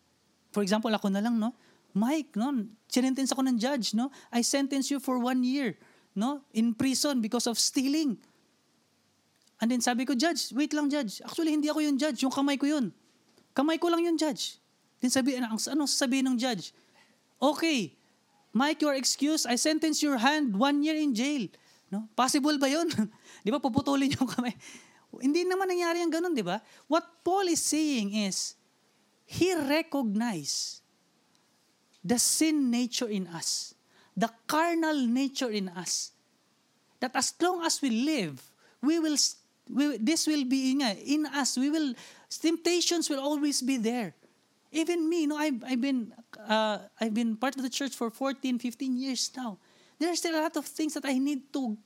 For 0.58 0.66
example, 0.66 0.90
ako 0.90 1.06
na 1.14 1.22
lang, 1.22 1.38
no? 1.38 1.54
Mike, 1.94 2.34
no? 2.34 2.50
Sinentence 2.90 3.30
ako 3.30 3.46
ng 3.46 3.62
judge, 3.62 3.94
no? 3.94 4.10
I 4.34 4.42
sentence 4.42 4.90
you 4.90 4.98
for 4.98 5.22
one 5.22 5.46
year, 5.46 5.78
no? 6.18 6.42
In 6.50 6.74
prison 6.74 7.22
because 7.22 7.46
of 7.46 7.62
stealing. 7.62 8.18
And 9.62 9.70
then 9.70 9.78
sabi 9.78 10.02
ko, 10.02 10.18
Judge, 10.18 10.50
wait 10.50 10.74
lang, 10.74 10.90
Judge. 10.90 11.22
Actually, 11.22 11.54
hindi 11.54 11.70
ako 11.70 11.78
yung 11.78 11.94
judge. 11.94 12.26
Yung 12.26 12.34
kamay 12.34 12.58
ko 12.58 12.66
yun. 12.66 12.90
Kamay 13.54 13.78
ko 13.78 13.86
lang 13.86 14.02
yung 14.02 14.18
judge. 14.18 14.58
Then 14.98 15.14
sabi, 15.14 15.38
ano, 15.38 15.54
ano 15.54 15.86
sabihin 15.86 16.26
ng 16.26 16.34
judge? 16.42 16.74
Okay, 17.38 17.94
Mike, 18.50 18.82
you 18.82 18.90
are 18.90 18.98
excused. 18.98 19.46
I 19.46 19.54
sentence 19.54 20.02
your 20.02 20.18
hand 20.18 20.58
one 20.58 20.82
year 20.82 20.98
in 20.98 21.14
jail. 21.14 21.46
No? 21.86 22.10
Possible 22.18 22.58
ba 22.58 22.66
yun? 22.66 22.90
di 23.46 23.54
ba, 23.54 23.62
puputulin 23.62 24.10
yung 24.10 24.26
kamay. 24.26 24.58
Hindi 25.22 25.46
naman 25.46 25.70
nangyari 25.70 26.02
ang 26.02 26.10
ganun, 26.10 26.34
di 26.34 26.42
ba? 26.42 26.58
What 26.90 27.22
Paul 27.22 27.46
is 27.46 27.62
saying 27.62 28.10
is, 28.26 28.57
he 29.28 29.52
recognized 29.52 30.80
the 32.02 32.18
sin 32.18 32.70
nature 32.70 33.08
in 33.12 33.26
us, 33.28 33.74
the 34.16 34.30
carnal 34.46 35.04
nature 35.04 35.50
in 35.52 35.68
us, 35.68 36.12
that 36.98 37.14
as 37.14 37.34
long 37.36 37.60
as 37.60 37.82
we 37.82 37.90
live, 37.90 38.40
we 38.80 38.98
will 38.98 39.20
we, 39.68 39.98
this 39.98 40.26
will 40.26 40.48
be 40.48 40.72
nga, 40.80 40.96
in 40.96 41.26
us. 41.26 41.58
We 41.58 41.68
will, 41.68 41.92
temptations 42.40 43.10
will 43.10 43.20
always 43.20 43.60
be 43.60 43.76
there. 43.76 44.14
Even 44.72 45.06
me, 45.06 45.26
no, 45.26 45.36
I've, 45.36 45.62
I've 45.62 45.80
been, 45.80 46.14
uh, 46.48 46.78
I've 46.98 47.12
been 47.12 47.36
part 47.36 47.56
of 47.56 47.62
the 47.62 47.68
church 47.68 47.94
for 47.94 48.08
14, 48.08 48.58
15 48.58 48.96
years 48.96 49.30
now. 49.36 49.58
There 49.98 50.10
are 50.10 50.16
still 50.16 50.40
a 50.40 50.40
lot 50.40 50.56
of 50.56 50.64
things 50.64 50.94
that 50.94 51.04
I 51.04 51.18
need 51.18 51.52
to 51.52 51.76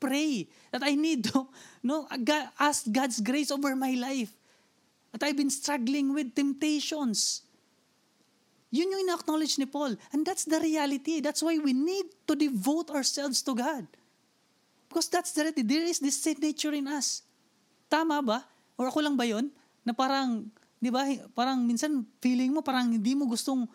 pray, 0.00 0.48
that 0.72 0.82
I 0.82 0.96
need 0.96 1.30
to, 1.30 1.46
no, 1.84 2.08
God, 2.24 2.48
ask 2.58 2.90
God's 2.90 3.20
grace 3.20 3.52
over 3.52 3.76
my 3.76 3.92
life. 3.92 4.32
That 5.10 5.26
I've 5.26 5.36
been 5.36 5.50
struggling 5.50 6.14
with 6.14 6.34
temptations. 6.34 7.42
Yun 8.70 8.94
yung 8.94 9.02
in-acknowledge 9.10 9.58
ni 9.58 9.66
Paul. 9.66 9.98
And 10.14 10.22
that's 10.22 10.46
the 10.46 10.62
reality. 10.62 11.18
That's 11.18 11.42
why 11.42 11.58
we 11.58 11.74
need 11.74 12.06
to 12.30 12.38
devote 12.38 12.94
ourselves 12.94 13.42
to 13.42 13.52
God. 13.58 13.84
Because 14.86 15.10
that's 15.10 15.34
the 15.34 15.50
reality. 15.50 15.66
There 15.66 15.82
is 15.82 15.98
this 15.98 16.22
sin 16.22 16.38
nature 16.38 16.70
in 16.70 16.86
us. 16.86 17.26
Tama 17.90 18.22
ba? 18.22 18.46
Or 18.78 18.86
ako 18.86 19.02
lang 19.02 19.18
ba 19.18 19.26
yon 19.26 19.50
Na 19.82 19.90
parang, 19.90 20.46
di 20.78 20.86
ba, 20.94 21.02
parang 21.34 21.66
minsan 21.66 22.06
feeling 22.22 22.54
mo 22.54 22.62
parang 22.62 22.94
hindi 22.94 23.18
mo 23.18 23.26
gustong 23.26 23.66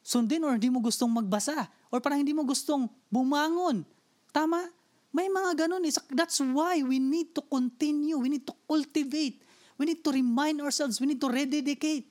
sundin 0.00 0.40
or 0.40 0.56
hindi 0.56 0.72
mo 0.72 0.80
gustong 0.80 1.12
magbasa. 1.12 1.68
Or 1.92 2.00
parang 2.00 2.24
hindi 2.24 2.32
mo 2.32 2.40
gustong 2.48 2.88
bumangon. 3.12 3.84
Tama? 4.32 4.72
May 5.12 5.28
mga 5.28 5.66
ganun. 5.66 5.84
Eh. 5.84 5.92
That's 6.16 6.40
why 6.40 6.80
we 6.80 6.96
need 6.96 7.36
to 7.36 7.42
continue. 7.44 8.16
We 8.16 8.32
need 8.32 8.48
to 8.48 8.56
cultivate. 8.64 9.42
We 9.80 9.96
need 9.96 10.04
to 10.04 10.12
remind 10.12 10.60
ourselves. 10.60 11.00
We 11.00 11.08
need 11.08 11.20
to 11.24 11.32
rededicate. 11.32 12.04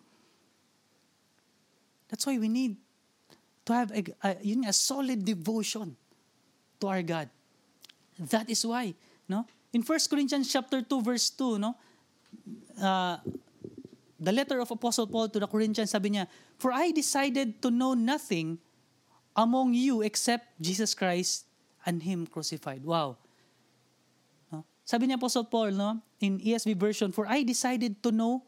That's 2.10 2.26
why 2.26 2.42
we 2.42 2.50
need 2.50 2.82
to 3.62 3.74
have 3.78 3.94
a, 3.94 4.02
a, 4.26 4.38
yun, 4.42 4.66
a 4.66 4.74
solid 4.74 5.24
devotion 5.24 5.94
to 6.82 6.88
our 6.88 7.06
God. 7.06 7.30
That 8.18 8.50
is 8.50 8.66
why, 8.66 8.96
no? 9.30 9.46
In 9.72 9.84
1 9.84 10.00
Corinthians 10.10 10.52
chapter 10.52 10.82
2 10.82 11.02
verse 11.04 11.30
2, 11.30 11.60
no? 11.60 11.78
Uh, 12.74 13.18
the 14.20 14.32
letter 14.32 14.60
of 14.60 14.72
Apostle 14.72 15.06
Paul 15.06 15.30
to 15.30 15.40
the 15.40 15.46
Corinthians, 15.46 15.92
sabi 15.92 16.10
niya, 16.10 16.26
For 16.58 16.74
I 16.74 16.90
decided 16.90 17.62
to 17.62 17.70
know 17.70 17.94
nothing 17.94 18.58
among 19.38 19.76
you 19.76 20.02
except 20.02 20.60
Jesus 20.60 20.96
Christ 20.98 21.46
and 21.86 22.02
Him 22.02 22.26
crucified. 22.26 22.84
Wow. 22.84 23.18
Sabi 24.90 25.06
niya 25.06 25.22
Apostle 25.22 25.46
Paul, 25.46 25.78
no? 25.78 26.02
In 26.18 26.42
ESV 26.42 26.74
version, 26.74 27.14
For 27.14 27.30
I 27.30 27.46
decided 27.46 28.02
to 28.02 28.10
know 28.10 28.42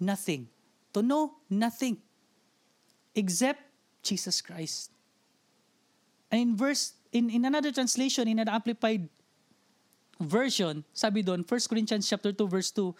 nothing. 0.00 0.48
To 0.96 1.04
know 1.04 1.36
nothing 1.52 2.00
except 3.12 3.60
Jesus 4.00 4.40
Christ. 4.40 4.88
And 6.32 6.40
in 6.40 6.50
verse 6.56 6.96
in, 7.12 7.28
in 7.28 7.44
another 7.44 7.68
translation, 7.76 8.24
in 8.24 8.40
an 8.40 8.48
amplified 8.48 9.04
version, 10.16 10.80
sabi 10.96 11.20
doon, 11.20 11.44
1 11.44 11.68
Corinthians 11.68 12.08
chapter 12.08 12.32
2, 12.32 12.48
verse 12.48 12.72
2, 12.72 12.96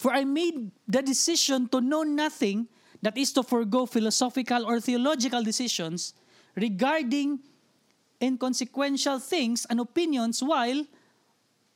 For 0.00 0.16
I 0.16 0.24
made 0.24 0.72
the 0.88 1.04
decision 1.04 1.68
to 1.68 1.84
know 1.84 2.00
nothing, 2.00 2.64
that 3.04 3.12
is 3.20 3.28
to 3.36 3.44
forego 3.44 3.84
philosophical 3.84 4.64
or 4.64 4.80
theological 4.80 5.44
decisions 5.44 6.16
regarding 6.56 7.44
inconsequential 8.24 9.20
things 9.20 9.68
and 9.68 9.80
opinions 9.80 10.40
while 10.40 10.80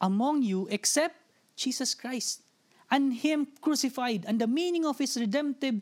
among 0.00 0.42
you 0.42 0.66
except 0.72 1.16
Jesus 1.54 1.94
Christ. 1.94 2.42
and 2.90 3.14
Him 3.14 3.46
crucified, 3.62 4.26
and 4.26 4.42
the 4.42 4.50
meaning 4.50 4.84
of 4.84 4.98
His 4.98 5.14
redemptive 5.16 5.78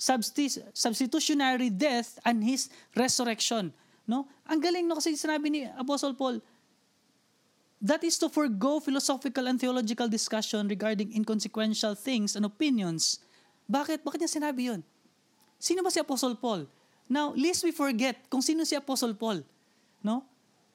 substi- 0.00 0.64
substitutionary 0.72 1.68
death 1.68 2.18
and 2.24 2.42
His 2.42 2.72
resurrection. 2.96 3.70
No? 4.08 4.26
Ang 4.48 4.58
galing 4.64 4.88
no 4.88 4.96
kasi 4.96 5.14
sinabi 5.14 5.52
ni 5.52 5.60
Apostle 5.76 6.16
Paul, 6.16 6.40
that 7.78 8.02
is 8.02 8.16
to 8.18 8.32
forgo 8.32 8.80
philosophical 8.80 9.46
and 9.46 9.60
theological 9.60 10.08
discussion 10.08 10.66
regarding 10.66 11.12
inconsequential 11.12 11.94
things 11.94 12.34
and 12.34 12.48
opinions. 12.48 13.20
Bakit? 13.68 14.02
Bakit 14.02 14.24
niya 14.24 14.32
sinabi 14.32 14.72
yon? 14.72 14.80
Sino 15.60 15.84
ba 15.84 15.92
si 15.92 16.00
Apostle 16.02 16.34
Paul? 16.34 16.66
Now, 17.06 17.36
lest 17.36 17.62
we 17.62 17.70
forget 17.70 18.18
kung 18.32 18.42
sino 18.42 18.64
si 18.64 18.74
Apostle 18.74 19.14
Paul. 19.14 19.44
No? 20.02 20.26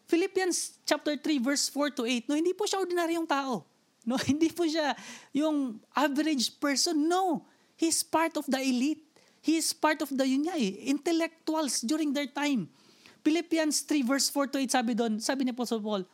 Philippians 0.07 0.79
chapter 0.87 1.19
3 1.19 1.39
verse 1.43 1.67
4 1.69 1.99
to 1.99 2.03
8. 2.07 2.31
No, 2.31 2.35
hindi 2.39 2.55
po 2.55 2.63
siya 2.63 2.79
ordinaryong 2.79 3.27
tao. 3.27 3.67
No, 4.07 4.15
hindi 4.31 4.47
po 4.47 4.63
siya 4.63 4.95
yung 5.35 5.83
average 5.91 6.55
person. 6.63 6.95
No. 6.95 7.43
He's 7.75 8.01
part 8.01 8.39
of 8.39 8.47
the 8.47 8.57
elite. 8.57 9.03
He 9.43 9.59
is 9.59 9.71
part 9.75 10.01
of 10.01 10.09
the 10.09 10.25
yun 10.27 10.47
nga 10.47 10.55
eh, 10.55 10.91
intellectuals 10.91 11.83
during 11.83 12.15
their 12.15 12.27
time. 12.27 12.71
Philippians 13.23 13.83
3 13.83 14.07
verse 14.07 14.27
4 14.31 14.55
to 14.55 14.57
8 14.63 14.71
sabi 14.71 14.91
doon, 14.95 15.19
sabi 15.19 15.43
ni 15.43 15.51
Apostle 15.51 15.83
Paul, 15.83 16.07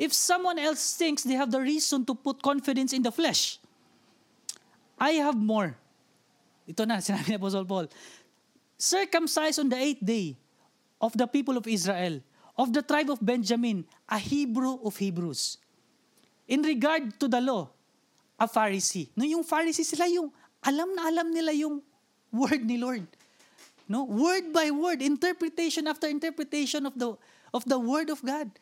If 0.00 0.12
someone 0.16 0.56
else 0.56 0.96
thinks 0.96 1.24
they 1.24 1.36
have 1.36 1.52
the 1.52 1.60
reason 1.60 2.04
to 2.08 2.16
put 2.16 2.40
confidence 2.40 2.92
in 2.92 3.04
the 3.04 3.12
flesh, 3.12 3.60
I 4.96 5.20
have 5.20 5.36
more. 5.36 5.76
Ito 6.68 6.84
na, 6.84 7.00
sinabi 7.04 7.32
ni 7.32 7.36
Apostle 7.40 7.64
Paul. 7.64 7.88
Circumcised 8.80 9.60
on 9.60 9.68
the 9.68 9.76
eighth 9.76 10.04
day 10.04 10.36
of 11.00 11.16
the 11.16 11.28
people 11.28 11.56
of 11.56 11.68
Israel, 11.68 12.20
of 12.60 12.76
the 12.76 12.84
tribe 12.84 13.08
of 13.08 13.24
Benjamin, 13.24 13.88
a 14.04 14.20
Hebrew 14.20 14.76
of 14.84 14.92
Hebrews. 15.00 15.56
In 16.44 16.60
regard 16.60 17.16
to 17.16 17.24
the 17.24 17.40
law, 17.40 17.72
a 18.36 18.44
Pharisee. 18.44 19.08
No, 19.16 19.24
yung 19.24 19.40
Pharisee 19.40 19.88
sila 19.88 20.04
yung 20.04 20.28
alam 20.60 20.92
na 20.92 21.08
alam 21.08 21.32
nila 21.32 21.56
yung 21.56 21.80
word 22.28 22.60
ni 22.68 22.76
Lord. 22.76 23.08
No, 23.88 24.04
word 24.04 24.52
by 24.52 24.68
word, 24.68 25.00
interpretation 25.00 25.88
after 25.88 26.04
interpretation 26.04 26.84
of 26.84 26.92
the 27.00 27.16
of 27.56 27.64
the 27.64 27.80
word 27.80 28.12
of 28.12 28.20
God. 28.20 28.52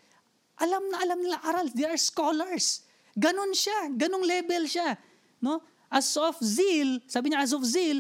Alam 0.62 0.82
na 0.94 1.02
alam 1.02 1.18
nila 1.18 1.38
aral, 1.42 1.66
they 1.74 1.84
are 1.84 1.98
scholars. 1.98 2.86
Ganon 3.18 3.50
siya, 3.50 3.90
ganong 3.98 4.22
level 4.22 4.62
siya. 4.70 4.94
No? 5.42 5.58
As 5.90 6.06
of 6.14 6.38
zeal, 6.38 7.02
sabi 7.10 7.34
niya 7.34 7.42
as 7.42 7.50
of 7.50 7.66
zeal, 7.66 7.98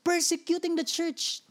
persecuting 0.00 0.72
the 0.80 0.84
church. 0.84 1.44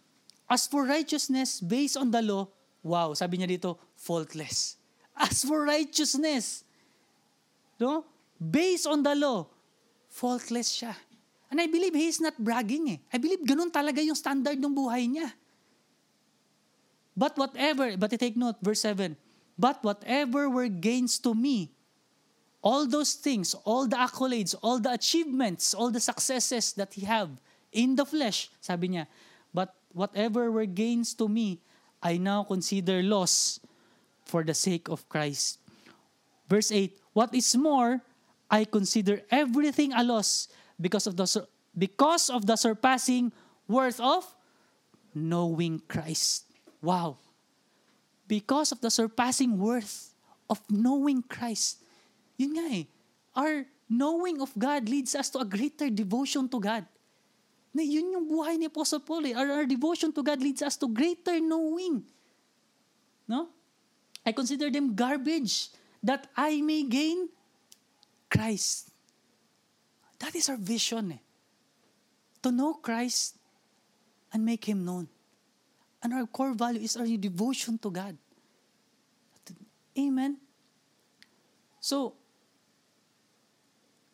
As 0.50 0.66
for 0.70 0.86
righteousness 0.86 1.58
based 1.62 1.98
on 1.98 2.14
the 2.14 2.22
law, 2.22 2.50
wow, 2.86 3.18
sabi 3.18 3.42
niya 3.42 3.50
dito, 3.50 3.82
faultless. 3.98 4.78
As 5.18 5.42
for 5.42 5.66
righteousness, 5.66 6.62
no? 7.82 8.06
Based 8.38 8.86
on 8.86 9.02
the 9.02 9.18
law, 9.18 9.50
faultless 10.06 10.70
siya. 10.70 10.94
And 11.50 11.58
I 11.58 11.66
believe 11.66 11.98
he 11.98 12.06
is 12.06 12.22
not 12.22 12.38
bragging 12.38 12.94
eh. 12.94 13.00
I 13.10 13.18
believe 13.18 13.42
ganun 13.42 13.74
talaga 13.74 14.06
yung 14.06 14.16
standard 14.16 14.62
ng 14.62 14.76
buhay 14.76 15.10
niya. 15.10 15.34
But 17.16 17.34
whatever, 17.40 17.96
but 17.98 18.12
take 18.14 18.36
note, 18.38 18.60
verse 18.62 18.84
7, 18.84 19.16
But 19.58 19.82
whatever 19.82 20.52
were 20.52 20.68
gains 20.68 21.18
to 21.24 21.34
me, 21.34 21.72
all 22.60 22.86
those 22.86 23.16
things, 23.16 23.56
all 23.64 23.88
the 23.88 23.96
accolades, 23.96 24.54
all 24.62 24.84
the 24.84 24.92
achievements, 24.92 25.74
all 25.74 25.90
the 25.90 26.04
successes 26.04 26.74
that 26.74 26.92
he 26.92 27.08
have 27.08 27.32
in 27.72 27.96
the 27.96 28.04
flesh, 28.04 28.52
sabi 28.60 28.90
niya, 28.90 29.08
but 29.54 29.72
whatever 29.96 30.52
were 30.52 30.68
gains 30.68 31.16
to 31.16 31.32
me, 31.32 31.64
I 32.06 32.22
now 32.22 32.46
consider 32.46 33.02
loss 33.02 33.58
for 34.30 34.46
the 34.46 34.54
sake 34.54 34.94
of 34.94 35.10
Christ. 35.10 35.58
Verse 36.46 36.70
8, 36.70 36.94
What 37.18 37.34
is 37.34 37.58
more, 37.58 38.06
I 38.46 38.70
consider 38.70 39.26
everything 39.34 39.90
a 39.90 40.06
loss 40.06 40.48
because 40.78 41.10
of 41.10 41.18
the 41.18 41.26
because 41.74 42.30
of 42.30 42.46
the 42.46 42.56
surpassing 42.56 43.34
worth 43.68 43.98
of 44.00 44.22
knowing 45.18 45.82
Christ. 45.90 46.46
Wow. 46.78 47.18
Because 48.30 48.72
of 48.72 48.86
the 48.86 48.94
surpassing 48.94 49.58
worth 49.58 50.14
of 50.46 50.62
knowing 50.70 51.26
Christ. 51.26 51.82
Yun 52.38 52.54
nga 52.54 52.66
eh. 52.70 52.86
Our 53.34 53.66
knowing 53.90 54.46
of 54.46 54.54
God 54.54 54.88
leads 54.88 55.18
us 55.18 55.34
to 55.34 55.42
a 55.42 55.46
greater 55.46 55.90
devotion 55.90 56.46
to 56.54 56.62
God. 56.62 56.86
Na 57.76 57.84
yun 57.84 58.08
yung 58.16 58.24
buhay 58.24 58.56
ni 58.56 58.72
Apostle 58.72 59.04
Paul 59.04 59.28
eh. 59.28 59.34
Our, 59.36 59.52
our 59.52 59.68
devotion 59.68 60.16
to 60.16 60.24
God 60.24 60.40
leads 60.40 60.64
us 60.64 60.80
to 60.80 60.88
greater 60.88 61.44
knowing. 61.44 62.08
No? 63.28 63.52
I 64.24 64.32
consider 64.32 64.72
them 64.72 64.96
garbage 64.96 65.76
that 66.00 66.32
I 66.40 66.64
may 66.64 66.88
gain 66.88 67.28
Christ. 68.32 68.96
That 70.24 70.32
is 70.40 70.48
our 70.48 70.56
vision 70.56 71.20
eh. 71.20 71.22
To 72.48 72.56
know 72.56 72.80
Christ 72.80 73.36
and 74.32 74.48
make 74.48 74.64
Him 74.64 74.88
known. 74.88 75.12
And 76.00 76.16
our 76.16 76.26
core 76.32 76.56
value 76.56 76.80
is 76.80 76.96
our 76.96 77.06
devotion 77.06 77.76
to 77.84 77.92
God. 77.92 78.16
Amen? 80.00 80.38
So, 81.84 82.16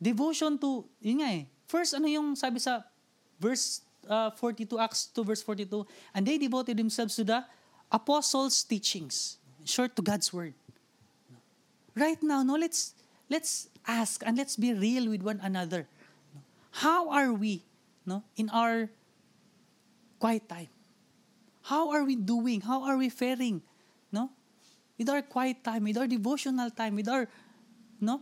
devotion 0.02 0.58
to, 0.58 0.90
yun 0.98 1.22
nga 1.22 1.30
eh. 1.30 1.46
First, 1.70 1.94
ano 1.94 2.10
yung 2.10 2.34
sabi 2.36 2.58
sa 2.60 2.91
verse 3.42 3.82
uh, 4.06 4.30
42, 4.30 4.78
Acts 4.78 5.10
2 5.10 5.26
verse 5.26 5.42
42, 5.42 5.86
and 6.14 6.26
they 6.26 6.38
devoted 6.38 6.78
themselves 6.78 7.16
to 7.18 7.24
the 7.26 7.44
apostles' 7.92 8.64
teachings. 8.64 9.38
Short 9.66 9.96
to 9.98 10.02
God's 10.02 10.32
word. 10.32 10.54
Right 11.98 12.22
now, 12.22 12.42
no, 12.42 12.56
let's 12.56 12.94
let's 13.30 13.68
ask 13.86 14.24
and 14.26 14.38
let's 14.38 14.56
be 14.56 14.74
real 14.74 15.10
with 15.10 15.22
one 15.22 15.42
another. 15.44 15.90
How 16.72 17.10
are 17.10 17.34
we, 17.34 17.66
no, 18.06 18.24
in 18.38 18.50
our 18.50 18.90
quiet 20.18 20.48
time? 20.48 20.72
How 21.68 21.92
are 21.92 22.04
we 22.06 22.16
doing? 22.16 22.62
How 22.62 22.84
are 22.88 22.98
we 22.98 23.10
faring, 23.10 23.62
no? 24.10 24.32
With 24.98 25.10
our 25.10 25.22
quiet 25.22 25.64
time, 25.64 25.84
with 25.84 25.98
our 25.98 26.08
devotional 26.08 26.72
time, 26.72 26.96
with 26.96 27.10
our, 27.10 27.28
no? 28.00 28.22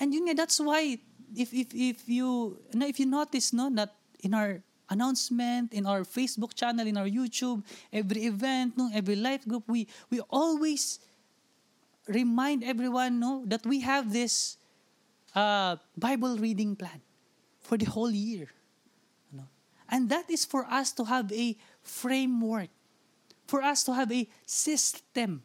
And 0.00 0.12
yun 0.12 0.26
nga, 0.26 0.34
that's 0.34 0.58
why 0.58 0.98
if 1.36 1.52
if 1.52 1.68
if 1.74 2.08
you 2.08 2.58
no, 2.72 2.86
if 2.86 2.98
you 2.98 3.06
notice 3.06 3.52
no 3.52 3.70
that 3.74 3.94
in 4.20 4.34
our 4.34 4.62
announcement 4.90 5.72
in 5.72 5.86
our 5.86 6.04
Facebook 6.04 6.54
channel 6.54 6.86
in 6.86 6.96
our 6.96 7.08
YouTube 7.08 7.64
every 7.92 8.26
event 8.28 8.76
no 8.76 8.90
every 8.92 9.16
life 9.16 9.46
group 9.48 9.64
we 9.66 9.88
we 10.10 10.20
always 10.28 11.00
remind 12.08 12.62
everyone 12.62 13.18
no 13.18 13.42
that 13.46 13.64
we 13.64 13.80
have 13.80 14.12
this 14.12 14.56
uh, 15.34 15.76
Bible 15.96 16.36
reading 16.36 16.76
plan 16.76 17.00
for 17.60 17.76
the 17.76 17.86
whole 17.86 18.10
year 18.10 18.48
no? 19.32 19.48
and 19.88 20.08
that 20.10 20.28
is 20.28 20.44
for 20.44 20.68
us 20.68 20.92
to 20.92 21.04
have 21.04 21.32
a 21.32 21.56
framework 21.80 22.68
for 23.46 23.62
us 23.62 23.84
to 23.84 23.92
have 23.92 24.12
a 24.12 24.28
system 24.44 25.42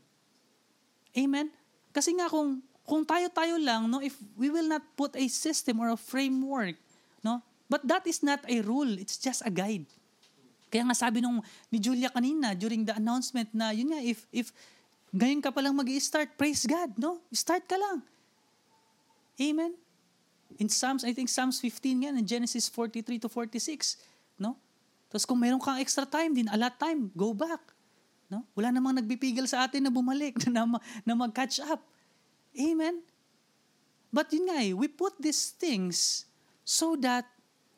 amen 1.15 1.47
kasi 1.95 2.11
nga 2.15 2.27
kung 2.27 2.59
kung 2.89 3.05
tayo-tayo 3.05 3.61
lang, 3.61 3.85
no, 3.85 4.01
if 4.01 4.17
we 4.33 4.49
will 4.49 4.65
not 4.65 4.81
put 4.97 5.13
a 5.13 5.29
system 5.29 5.77
or 5.77 5.93
a 5.93 5.99
framework, 5.99 6.73
no, 7.21 7.37
but 7.69 7.85
that 7.85 8.01
is 8.09 8.25
not 8.25 8.41
a 8.49 8.65
rule, 8.65 8.89
it's 8.97 9.21
just 9.21 9.45
a 9.45 9.53
guide. 9.53 9.85
Kaya 10.73 10.89
nga 10.89 10.97
sabi 10.97 11.21
nung 11.21 11.45
ni 11.69 11.77
Julia 11.77 12.09
kanina 12.09 12.57
during 12.57 12.81
the 12.81 12.97
announcement 12.97 13.49
na 13.53 13.69
yun 13.69 13.93
nga 13.93 14.01
if 14.01 14.25
if 14.33 14.49
ngayon 15.13 15.41
ka 15.41 15.49
pa 15.49 15.61
lang 15.61 15.73
magi-start, 15.73 16.37
praise 16.37 16.65
God, 16.65 16.93
no? 16.97 17.21
Start 17.33 17.65
ka 17.65 17.77
lang. 17.77 18.05
Amen. 19.41 19.73
In 20.61 20.69
Psalms, 20.69 21.01
I 21.01 21.13
think 21.13 21.29
Psalms 21.29 21.57
15 21.61 22.05
yan, 22.09 22.13
and 22.17 22.25
Genesis 22.25 22.69
43 22.69 23.17
to 23.25 23.29
46, 23.29 23.97
no? 24.37 24.53
Tapos 25.09 25.25
kung 25.25 25.41
meron 25.41 25.57
kang 25.57 25.81
extra 25.81 26.05
time 26.05 26.37
din, 26.37 26.45
a 26.49 26.57
lot 26.57 26.77
time, 26.77 27.09
go 27.17 27.33
back. 27.33 27.61
No? 28.29 28.45
Wala 28.53 28.69
namang 28.69 29.01
nagbipigil 29.01 29.49
sa 29.49 29.65
atin 29.65 29.89
na 29.89 29.89
bumalik, 29.89 30.37
na, 30.53 30.69
na 31.01 31.13
mag-catch 31.17 31.65
up. 31.65 31.81
Amen? 32.59 33.01
But 34.11 34.33
yun 34.33 34.51
nga 34.51 34.59
eh, 34.59 34.73
we 34.73 34.91
put 34.91 35.15
these 35.21 35.55
things 35.55 36.25
so 36.65 36.99
that 36.99 37.25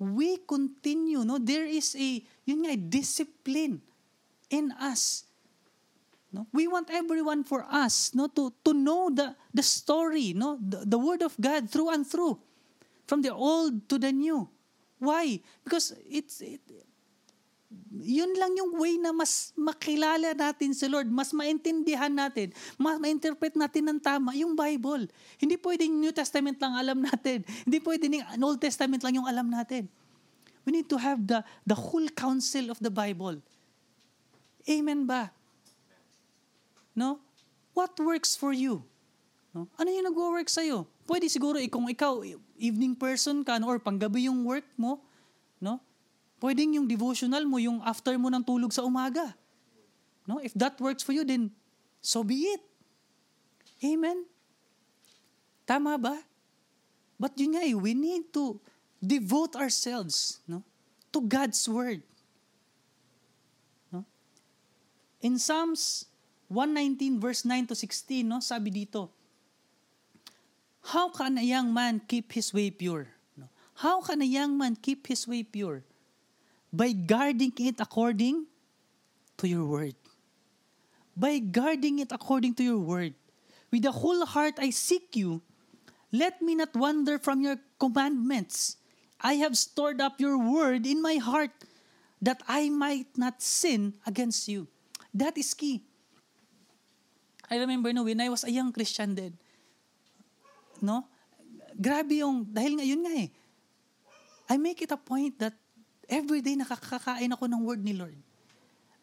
we 0.01 0.41
continue, 0.49 1.21
no? 1.21 1.37
There 1.37 1.67
is 1.69 1.93
a, 1.93 2.25
yun 2.45 2.65
nga 2.65 2.75
discipline 2.75 3.81
in 4.49 4.73
us. 4.73 5.23
No? 6.31 6.47
We 6.55 6.67
want 6.67 6.89
everyone 6.89 7.43
for 7.43 7.67
us, 7.67 8.15
no, 8.15 8.27
to 8.39 8.55
to 8.63 8.71
know 8.71 9.11
the 9.11 9.35
the 9.51 9.61
story, 9.61 10.31
no, 10.31 10.55
the, 10.63 10.87
the 10.87 10.95
word 10.95 11.21
of 11.21 11.35
God 11.35 11.67
through 11.67 11.91
and 11.91 12.07
through, 12.07 12.39
from 13.03 13.19
the 13.21 13.35
old 13.35 13.91
to 13.91 13.99
the 13.99 14.15
new. 14.15 14.47
Why? 14.97 15.43
Because 15.67 15.91
it's 16.07 16.39
it, 16.39 16.63
yun 17.91 18.31
lang 18.35 18.51
yung 18.55 18.75
way 18.79 18.99
na 18.99 19.15
mas 19.15 19.55
makilala 19.55 20.35
natin 20.35 20.75
si 20.75 20.87
Lord, 20.87 21.07
mas 21.07 21.31
maintindihan 21.31 22.11
natin, 22.11 22.51
mas 22.75 22.99
ma-interpret 22.99 23.55
natin 23.55 23.87
ng 23.91 23.99
tama 23.99 24.35
yung 24.35 24.55
Bible. 24.55 25.07
Hindi 25.39 25.55
pwedeng 25.59 25.91
New 25.95 26.11
Testament 26.11 26.59
lang 26.59 26.75
alam 26.75 26.99
natin. 26.99 27.43
Hindi 27.63 27.79
pwedeng 27.79 28.23
Old 28.43 28.59
Testament 28.59 29.01
lang 29.03 29.15
yung 29.19 29.27
alam 29.27 29.47
natin. 29.47 29.87
We 30.67 30.75
need 30.75 30.89
to 30.93 30.99
have 30.99 31.23
the 31.25 31.41
the 31.65 31.73
whole 31.73 32.05
counsel 32.13 32.69
of 32.69 32.77
the 32.77 32.93
Bible. 32.93 33.41
Amen 34.69 35.09
ba? 35.09 35.33
No? 36.93 37.17
What 37.73 37.97
works 37.97 38.37
for 38.37 38.53
you? 38.53 38.85
No? 39.55 39.65
Ano 39.79 39.89
yung 39.89 40.05
nag-work 40.05 40.51
sa'yo? 40.51 40.85
pwede 41.11 41.27
siguro 41.27 41.59
kung 41.67 41.91
ikaw 41.91 42.23
evening 42.55 42.95
person 42.95 43.43
ka 43.43 43.59
no, 43.59 43.67
or 43.67 43.83
panggabi 43.83 44.31
yung 44.31 44.47
work 44.47 44.63
mo? 44.79 45.03
Pwedeng 46.41 46.73
yung 46.73 46.89
devotional 46.89 47.45
mo 47.45 47.61
yung 47.61 47.77
after 47.85 48.17
mo 48.17 48.33
ng 48.33 48.41
tulog 48.41 48.73
sa 48.73 48.81
umaga. 48.81 49.37
No? 50.25 50.41
If 50.41 50.57
that 50.57 50.81
works 50.81 51.05
for 51.05 51.13
you 51.13 51.21
then 51.21 51.53
so 52.01 52.25
be 52.25 52.49
it. 52.49 52.65
Amen. 53.85 54.25
Tama 55.69 56.01
ba? 56.01 56.17
But 57.21 57.37
yun 57.37 57.53
nga 57.53 57.61
eh, 57.61 57.77
we 57.77 57.93
need 57.93 58.33
to 58.33 58.57
devote 58.97 59.53
ourselves 59.53 60.41
no, 60.49 60.65
to 61.13 61.21
God's 61.21 61.61
Word. 61.69 62.01
No? 63.93 64.01
In 65.21 65.37
Psalms 65.37 66.09
119 66.49 67.21
verse 67.21 67.45
9 67.45 67.69
to 67.69 67.75
16, 67.77 68.25
no, 68.25 68.41
sabi 68.41 68.73
dito, 68.73 69.13
How 70.81 71.13
can 71.13 71.37
a 71.37 71.45
young 71.45 71.69
man 71.69 72.01
keep 72.01 72.33
his 72.33 72.49
way 72.49 72.73
pure? 72.73 73.05
No? 73.37 73.45
How 73.77 74.01
can 74.01 74.25
a 74.25 74.29
young 74.29 74.57
man 74.57 74.73
keep 74.73 75.05
his 75.05 75.29
way 75.29 75.45
pure? 75.45 75.85
By 76.71 76.91
guarding 76.93 77.53
it 77.59 77.79
according 77.79 78.47
to 79.37 79.47
your 79.47 79.65
word. 79.65 79.95
By 81.15 81.39
guarding 81.39 81.99
it 81.99 82.11
according 82.11 82.55
to 82.55 82.63
your 82.63 82.79
word. 82.79 83.13
With 83.71 83.83
the 83.83 83.91
whole 83.91 84.25
heart 84.25 84.55
I 84.59 84.71
seek 84.71 85.15
you. 85.15 85.41
Let 86.11 86.41
me 86.41 86.55
not 86.55 86.75
wander 86.75 87.19
from 87.19 87.41
your 87.41 87.57
commandments. 87.79 88.77
I 89.19 89.35
have 89.43 89.55
stored 89.55 90.01
up 90.01 90.19
your 90.19 90.37
word 90.37 90.85
in 90.85 91.01
my 91.01 91.15
heart 91.15 91.51
that 92.21 92.41
I 92.47 92.69
might 92.69 93.17
not 93.17 93.41
sin 93.41 93.93
against 94.05 94.47
you. 94.47 94.67
That 95.13 95.37
is 95.37 95.53
key. 95.53 95.83
I 97.49 97.57
remember 97.57 97.91
no, 97.91 98.03
when 98.03 98.21
I 98.21 98.29
was 98.29 98.43
a 98.43 98.51
young 98.51 98.71
Christian 98.71 99.13
then, 99.13 99.35
no? 100.79 101.03
Grabe 101.75 102.23
yung, 102.23 102.47
dahil 102.47 102.79
ngayon 102.79 102.99
nga 103.03 103.13
eh, 103.27 103.29
I 104.47 104.55
make 104.55 104.81
it 104.81 104.91
a 104.91 104.99
point 104.99 105.35
that 105.39 105.55
every 106.11 106.43
day 106.43 106.59
nakakakain 106.59 107.31
ako 107.31 107.47
ng 107.47 107.61
word 107.63 107.79
ni 107.79 107.95
Lord. 107.95 108.19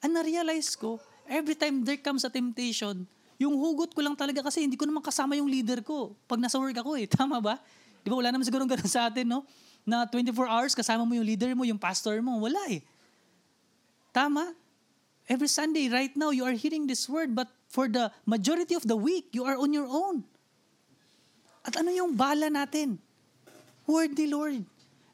And 0.04 0.12
na-realize 0.12 0.76
ko, 0.76 1.00
every 1.24 1.56
time 1.56 1.80
there 1.82 1.96
comes 1.96 2.22
a 2.22 2.30
temptation, 2.30 3.08
yung 3.40 3.56
hugot 3.56 3.96
ko 3.96 4.04
lang 4.04 4.12
talaga 4.12 4.44
kasi 4.44 4.68
hindi 4.68 4.76
ko 4.76 4.84
naman 4.84 5.00
kasama 5.00 5.34
yung 5.40 5.48
leader 5.48 5.80
ko 5.80 6.12
pag 6.28 6.36
nasa 6.36 6.60
work 6.60 6.76
ako 6.76 7.00
eh. 7.00 7.08
Tama 7.18 7.40
ba? 7.40 7.56
Di 8.04 8.12
ba 8.12 8.20
wala 8.20 8.28
naman 8.28 8.44
siguro 8.44 8.68
ganun 8.68 8.86
sa 8.86 9.08
atin, 9.08 9.24
no? 9.24 9.48
Na 9.88 10.04
24 10.04 10.36
hours 10.44 10.76
kasama 10.76 11.08
mo 11.08 11.16
yung 11.16 11.24
leader 11.24 11.56
mo, 11.56 11.64
yung 11.64 11.80
pastor 11.80 12.20
mo. 12.20 12.36
Wala 12.44 12.60
eh. 12.68 12.84
Tama? 14.12 14.52
Every 15.28 15.48
Sunday, 15.48 15.88
right 15.88 16.12
now, 16.16 16.32
you 16.32 16.44
are 16.44 16.56
hearing 16.56 16.88
this 16.88 17.04
word, 17.04 17.36
but 17.36 17.48
for 17.68 17.84
the 17.84 18.08
majority 18.24 18.72
of 18.72 18.84
the 18.88 18.96
week, 18.96 19.28
you 19.32 19.44
are 19.44 19.60
on 19.60 19.72
your 19.76 19.84
own. 19.84 20.24
At 21.68 21.76
ano 21.76 21.92
yung 21.92 22.16
bala 22.16 22.48
natin? 22.48 22.96
Word 23.84 24.16
ni 24.16 24.24
Lord. 24.24 24.64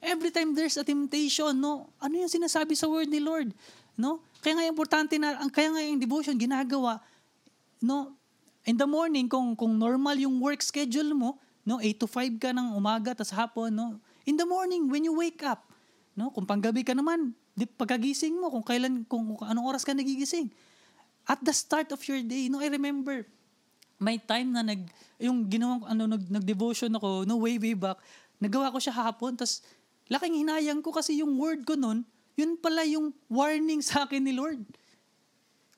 Every 0.05 0.29
time 0.29 0.53
there's 0.53 0.77
a 0.77 0.85
temptation, 0.85 1.57
no? 1.57 1.89
Ano 1.97 2.21
yung 2.21 2.29
sinasabi 2.29 2.77
sa 2.77 2.85
word 2.85 3.09
ni 3.09 3.25
Lord? 3.25 3.57
No? 3.97 4.21
Kaya 4.45 4.61
nga 4.61 4.65
importante 4.69 5.17
na, 5.17 5.41
ang 5.41 5.49
kaya 5.49 5.73
nga 5.73 5.81
yung 5.81 5.97
devotion 5.97 6.37
ginagawa, 6.37 7.01
no? 7.81 8.13
In 8.69 8.77
the 8.77 8.85
morning, 8.85 9.29
kung 9.29 9.57
kung 9.57 9.77
normal 9.81 10.17
yung 10.21 10.41
work 10.41 10.61
schedule 10.61 11.17
mo, 11.17 11.41
no, 11.65 11.81
8 11.81 11.97
to 11.97 12.09
5 12.09 12.37
ka 12.37 12.53
ng 12.53 12.77
umaga 12.77 13.17
tas 13.17 13.33
hapon, 13.33 13.73
no? 13.73 13.97
In 14.29 14.37
the 14.37 14.45
morning 14.45 14.93
when 14.93 15.05
you 15.05 15.17
wake 15.17 15.41
up, 15.41 15.65
no? 16.13 16.29
Kung 16.29 16.45
panggabi 16.45 16.85
ka 16.85 16.93
naman, 16.93 17.33
di 17.57 17.65
pagkagising 17.65 18.37
mo 18.37 18.53
kung 18.53 18.65
kailan 18.65 19.09
kung, 19.09 19.41
kung 19.41 19.49
anong 19.49 19.73
oras 19.73 19.89
ka 19.89 19.97
nagigising. 19.97 20.53
At 21.25 21.41
the 21.41 21.57
start 21.57 21.89
of 21.97 22.05
your 22.05 22.21
day, 22.21 22.53
no, 22.53 22.61
I 22.61 22.69
remember 22.69 23.25
may 24.05 24.19
time 24.19 24.51
na 24.51 24.61
nag 24.61 24.85
yung 25.23 25.47
ginawang 25.47 25.87
ano 25.87 26.05
nag, 26.11 26.27
nag-devotion 26.27 26.91
ako 26.99 27.23
no 27.25 27.39
way 27.39 27.57
way 27.57 27.73
back 27.73 27.97
nagawa 28.43 28.75
ko 28.75 28.83
siya 28.83 28.93
hapon 28.93 29.39
tas 29.39 29.63
laking 30.09 30.45
hinayang 30.45 30.81
ko 30.85 30.93
kasi 30.93 31.21
yung 31.21 31.37
word 31.41 31.65
ko 31.65 31.77
noon 31.77 32.05
yun 32.35 32.59
pala 32.59 32.83
yung 32.83 33.15
warning 33.31 33.79
sa 33.79 34.07
akin 34.07 34.23
ni 34.23 34.35
Lord. 34.35 34.63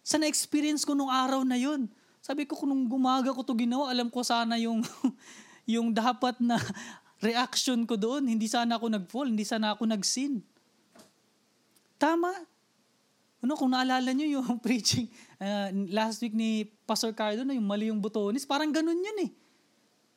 Sa 0.01 0.17
na-experience 0.17 0.89
ko 0.89 0.97
nung 0.97 1.13
araw 1.13 1.45
na 1.45 1.61
yun. 1.61 1.89
Sabi 2.25 2.49
ko 2.49 2.57
kung 2.57 2.73
gumaga 2.89 3.31
ko 3.31 3.45
to 3.45 3.55
ginawa 3.55 3.93
alam 3.93 4.09
ko 4.09 4.25
sana 4.25 4.57
yung 4.59 4.83
yung 5.73 5.93
dapat 5.93 6.41
na 6.41 6.57
reaction 7.21 7.85
ko 7.85 7.95
doon. 8.01 8.25
Hindi 8.25 8.49
sana 8.49 8.81
ako 8.81 8.89
nag-fall 8.89 9.29
hindi 9.29 9.45
sana 9.45 9.77
ako 9.77 9.85
nag-sin. 9.85 10.41
Tama. 12.01 12.33
Ano, 13.45 13.53
kung 13.55 13.77
naalala 13.77 14.11
nyo 14.17 14.41
yung 14.41 14.49
preaching 14.65 15.13
uh, 15.39 15.69
last 15.93 16.25
week 16.25 16.33
ni 16.33 16.65
Pastor 16.89 17.13
Cardo, 17.13 17.45
no, 17.45 17.53
yung 17.53 17.69
mali 17.69 17.93
yung 17.93 18.01
butonis, 18.01 18.49
parang 18.49 18.73
ganun 18.73 18.97
yun 18.97 19.29
eh. 19.29 19.31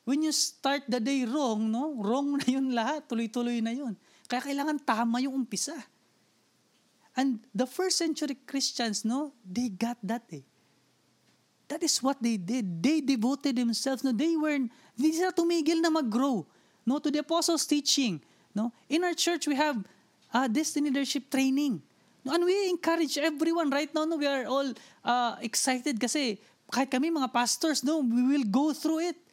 When 0.09 0.25
you 0.25 0.33
start 0.33 0.89
the 0.89 0.97
day 0.97 1.21
wrong, 1.21 1.69
no, 1.69 1.93
wrong 2.01 2.41
na 2.41 2.49
yun 2.49 2.73
lahat, 2.73 3.05
tuloy-tuloy 3.05 3.61
na 3.61 3.77
yun. 3.77 3.93
Kaya 4.25 4.41
kailangan 4.41 4.81
tama 4.81 5.21
yung 5.21 5.45
umpisa. 5.45 5.77
And 7.13 7.45
the 7.53 7.69
first 7.69 8.01
century 8.01 8.33
Christians, 8.41 9.05
no, 9.05 9.37
they 9.45 9.69
got 9.69 10.01
that 10.01 10.25
eh. 10.33 10.41
That 11.69 11.85
is 11.85 12.01
what 12.01 12.17
they 12.17 12.41
did. 12.41 12.81
They 12.81 13.05
devoted 13.05 13.53
themselves. 13.53 14.01
No, 14.01 14.09
they 14.09 14.33
were, 14.33 14.57
hindi 14.97 15.09
sila 15.13 15.29
tumigil 15.29 15.77
na 15.77 15.93
mag-grow. 15.93 16.41
No, 16.89 16.97
to 16.97 17.13
the 17.13 17.21
apostles' 17.21 17.69
teaching. 17.69 18.17
No, 18.57 18.73
in 18.89 19.05
our 19.05 19.13
church 19.13 19.45
we 19.45 19.53
have 19.53 19.77
uh, 20.33 20.49
destiny 20.49 20.89
leadership 20.89 21.29
training. 21.29 21.85
No, 22.25 22.33
and 22.33 22.49
we 22.49 22.57
encourage 22.73 23.13
everyone 23.21 23.69
right 23.69 23.93
now. 23.93 24.09
No, 24.09 24.17
we 24.17 24.25
are 24.25 24.49
all 24.49 24.73
uh, 25.05 25.37
excited 25.45 26.01
kasi 26.01 26.41
kahit 26.73 26.89
kami 26.89 27.13
mga 27.13 27.29
pastors, 27.29 27.85
no, 27.85 28.01
we 28.01 28.25
will 28.25 28.49
go 28.49 28.73
through 28.73 29.13
it. 29.13 29.28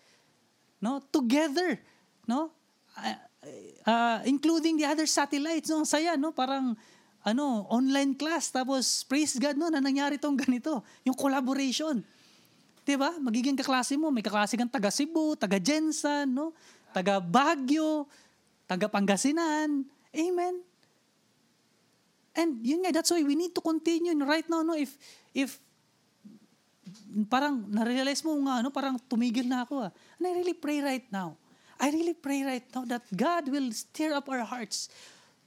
No, 0.86 1.02
together. 1.10 1.82
No, 2.30 2.54
uh, 2.94 3.18
uh, 3.82 4.18
including 4.22 4.78
the 4.78 4.86
other 4.86 5.10
satellites. 5.10 5.66
No, 5.66 5.82
saya, 5.82 6.14
no, 6.14 6.30
parang 6.30 6.78
ano, 7.26 7.66
online 7.74 8.14
class 8.14 8.54
tapos 8.54 9.02
praise 9.02 9.34
God 9.34 9.58
no 9.58 9.66
na 9.66 9.82
nangyari 9.82 10.14
tong 10.14 10.38
ganito, 10.38 10.86
yung 11.02 11.18
collaboration. 11.18 12.06
'Di 12.86 12.94
ba? 12.94 13.18
Magiging 13.18 13.58
kaklase 13.58 13.98
mo, 13.98 14.14
may 14.14 14.22
kaklase 14.22 14.54
kang 14.54 14.70
taga 14.70 14.94
Cebu, 14.94 15.34
taga 15.34 15.58
Jensan, 15.58 16.30
no? 16.30 16.54
Taga 16.94 17.18
Baguio, 17.18 18.06
taga 18.70 18.86
Pangasinan. 18.86 19.82
Amen. 20.14 20.62
And 22.36 22.62
yun 22.62 22.86
nga, 22.86 22.94
that's 22.94 23.10
why 23.10 23.26
we 23.26 23.34
need 23.34 23.56
to 23.58 23.64
continue 23.64 24.14
right 24.22 24.46
now, 24.46 24.62
no? 24.62 24.78
If, 24.78 24.94
if, 25.34 25.58
parang 27.24 27.64
na-realize 27.72 28.20
mo 28.20 28.36
nga, 28.44 28.60
no? 28.60 28.68
Parang 28.68 29.00
tumigil 29.08 29.48
na 29.48 29.64
ako, 29.64 29.88
ah. 29.88 29.90
And 30.20 30.28
I 30.28 30.32
really 30.36 30.52
pray 30.52 30.84
right 30.84 31.08
now. 31.08 31.40
I 31.80 31.88
really 31.88 32.12
pray 32.12 32.44
right 32.44 32.66
now 32.72 32.84
that 32.84 33.04
God 33.12 33.48
will 33.48 33.72
stir 33.72 34.12
up 34.12 34.28
our 34.28 34.44
hearts 34.44 34.92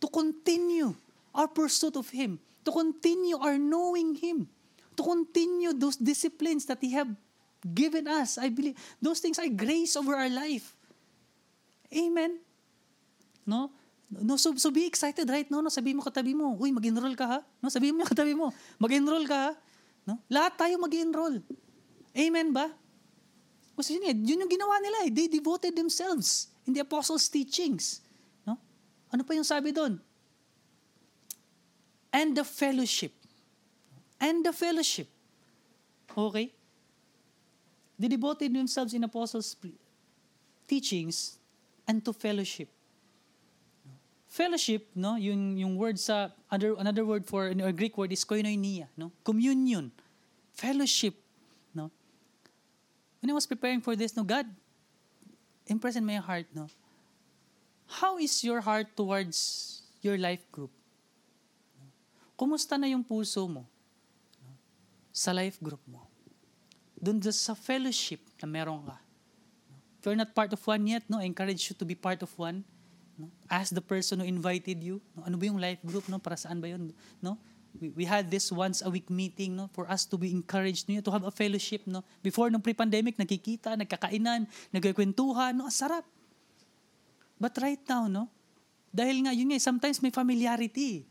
to 0.01 0.09
continue 0.09 0.97
our 1.33 1.45
pursuit 1.45 1.93
of 1.93 2.09
Him, 2.09 2.41
to 2.65 2.71
continue 2.73 3.37
our 3.37 3.57
knowing 3.57 4.17
Him, 4.17 4.49
to 4.97 5.01
continue 5.05 5.73
those 5.73 5.97
disciplines 5.97 6.65
that 6.65 6.81
He 6.81 6.93
have 6.97 7.09
given 7.61 8.07
us. 8.09 8.37
I 8.37 8.49
believe 8.49 8.77
those 9.01 9.19
things 9.19 9.37
are 9.37 9.49
grace 9.49 9.93
over 9.93 10.15
our 10.15 10.29
life. 10.29 10.73
Amen. 11.93 12.37
No? 13.45 13.73
No, 14.09 14.37
so, 14.37 14.57
so 14.57 14.73
be 14.73 14.85
excited 14.85 15.29
right 15.29 15.45
now. 15.49 15.61
No? 15.61 15.69
Sabihin 15.69 15.97
mo 15.97 16.05
katabi 16.05 16.33
mo, 16.33 16.57
uy, 16.57 16.73
mag-enroll 16.73 17.13
ka 17.13 17.25
ha? 17.25 17.39
No? 17.61 17.69
Sabihin 17.69 17.97
mo 17.97 18.05
katabi 18.09 18.33
mo, 18.33 18.53
mag-enroll 18.81 19.25
ka 19.25 19.37
ha? 19.37 19.51
No? 20.09 20.17
Lahat 20.25 20.57
tayo 20.57 20.81
mag-enroll. 20.81 21.45
Amen 22.17 22.49
ba? 22.49 22.73
Kasi 23.77 24.01
yun, 24.01 24.25
yun 24.25 24.41
yung 24.41 24.49
ginawa 24.49 24.81
nila 24.81 25.05
eh. 25.05 25.13
They 25.13 25.29
devoted 25.29 25.77
themselves 25.77 26.49
in 26.65 26.73
the 26.73 26.81
apostles' 26.81 27.29
teachings. 27.29 28.01
No? 28.41 28.57
Ano 29.13 29.21
pa 29.21 29.37
yung 29.37 29.45
sabi 29.45 29.69
doon? 29.69 30.01
And 32.09 32.33
the 32.33 32.41
fellowship. 32.41 33.13
And 34.17 34.41
the 34.41 34.49
fellowship. 34.49 35.05
Okay? 36.09 36.49
They 38.01 38.09
devoted 38.09 38.49
themselves 38.49 38.97
in 38.97 39.05
apostles' 39.05 39.53
teachings 40.65 41.37
and 41.85 42.01
to 42.01 42.17
fellowship 42.17 42.73
fellowship, 44.29 44.85
no, 44.93 45.17
yung 45.17 45.57
yung 45.57 45.73
word 45.75 45.97
sa 45.97 46.29
other 46.53 46.77
another 46.77 47.01
word 47.03 47.25
for 47.25 47.49
or 47.49 47.73
Greek 47.73 47.97
word 47.97 48.13
is 48.13 48.21
koinonia, 48.21 48.85
no? 48.93 49.09
Communion. 49.25 49.89
Fellowship, 50.53 51.17
no? 51.73 51.89
When 53.19 53.33
I 53.33 53.35
was 53.35 53.49
preparing 53.49 53.81
for 53.81 53.97
this, 53.97 54.13
no, 54.13 54.23
God 54.23 54.45
impressed 55.65 55.97
in 55.97 56.05
my 56.05 56.21
heart, 56.21 56.45
no. 56.53 56.69
How 57.89 58.21
is 58.21 58.45
your 58.45 58.61
heart 58.61 58.93
towards 58.93 59.81
your 60.05 60.15
life 60.21 60.45
group? 60.53 60.69
Kumusta 62.37 62.77
na 62.77 62.85
yung 62.85 63.01
puso 63.01 63.49
mo 63.49 63.65
no? 64.45 64.53
sa 65.09 65.33
life 65.33 65.57
group 65.57 65.81
mo? 65.89 66.05
Doon 67.01 67.17
sa 67.33 67.57
fellowship 67.57 68.21
na 68.37 68.45
meron 68.45 68.85
ka. 68.85 68.95
If 69.99 70.05
you're 70.05 70.15
not 70.15 70.31
part 70.31 70.53
of 70.53 70.61
one 70.63 70.85
yet, 70.87 71.03
no, 71.09 71.19
I 71.19 71.27
encourage 71.27 71.65
you 71.67 71.75
to 71.75 71.83
be 71.83 71.97
part 71.97 72.21
of 72.21 72.31
one 72.37 72.63
no? 73.19 73.27
Ask 73.51 73.75
the 73.75 73.83
person 73.83 74.23
who 74.23 74.25
invited 74.25 74.79
you, 74.79 75.03
no? 75.13 75.27
ano 75.27 75.35
ba 75.35 75.43
yung 75.43 75.59
life 75.59 75.83
group, 75.83 76.07
no? 76.07 76.17
Para 76.23 76.39
saan 76.39 76.63
ba 76.63 76.71
yun, 76.71 76.95
no? 77.19 77.35
we, 77.77 77.93
we 77.93 78.05
had 78.05 78.31
this 78.31 78.49
once 78.49 78.81
a 78.81 78.89
week 78.89 79.09
meeting 79.09 79.53
no? 79.53 79.69
For 79.73 79.85
us 79.85 80.05
to 80.09 80.17
be 80.17 80.31
encouraged 80.31 80.89
no, 80.89 81.01
to 81.01 81.11
have 81.11 81.25
a 81.27 81.33
fellowship 81.33 81.85
no? 81.85 82.01
Before 82.23 82.49
nung 82.49 82.63
pre-pandemic 82.63 83.19
nagkikita 83.19 83.77
nagkakainan 83.77 84.49
nagkikwentuhan 84.73 85.53
no? 85.53 85.69
Sarap. 85.69 86.07
But 87.37 87.53
right 87.61 87.81
now 87.85 88.09
no? 88.09 88.25
Dahil 88.89 89.21
nga 89.27 89.31
yun 89.35 89.53
nga 89.53 89.61
sometimes 89.61 90.01
may 90.01 90.09
familiarity 90.09 91.05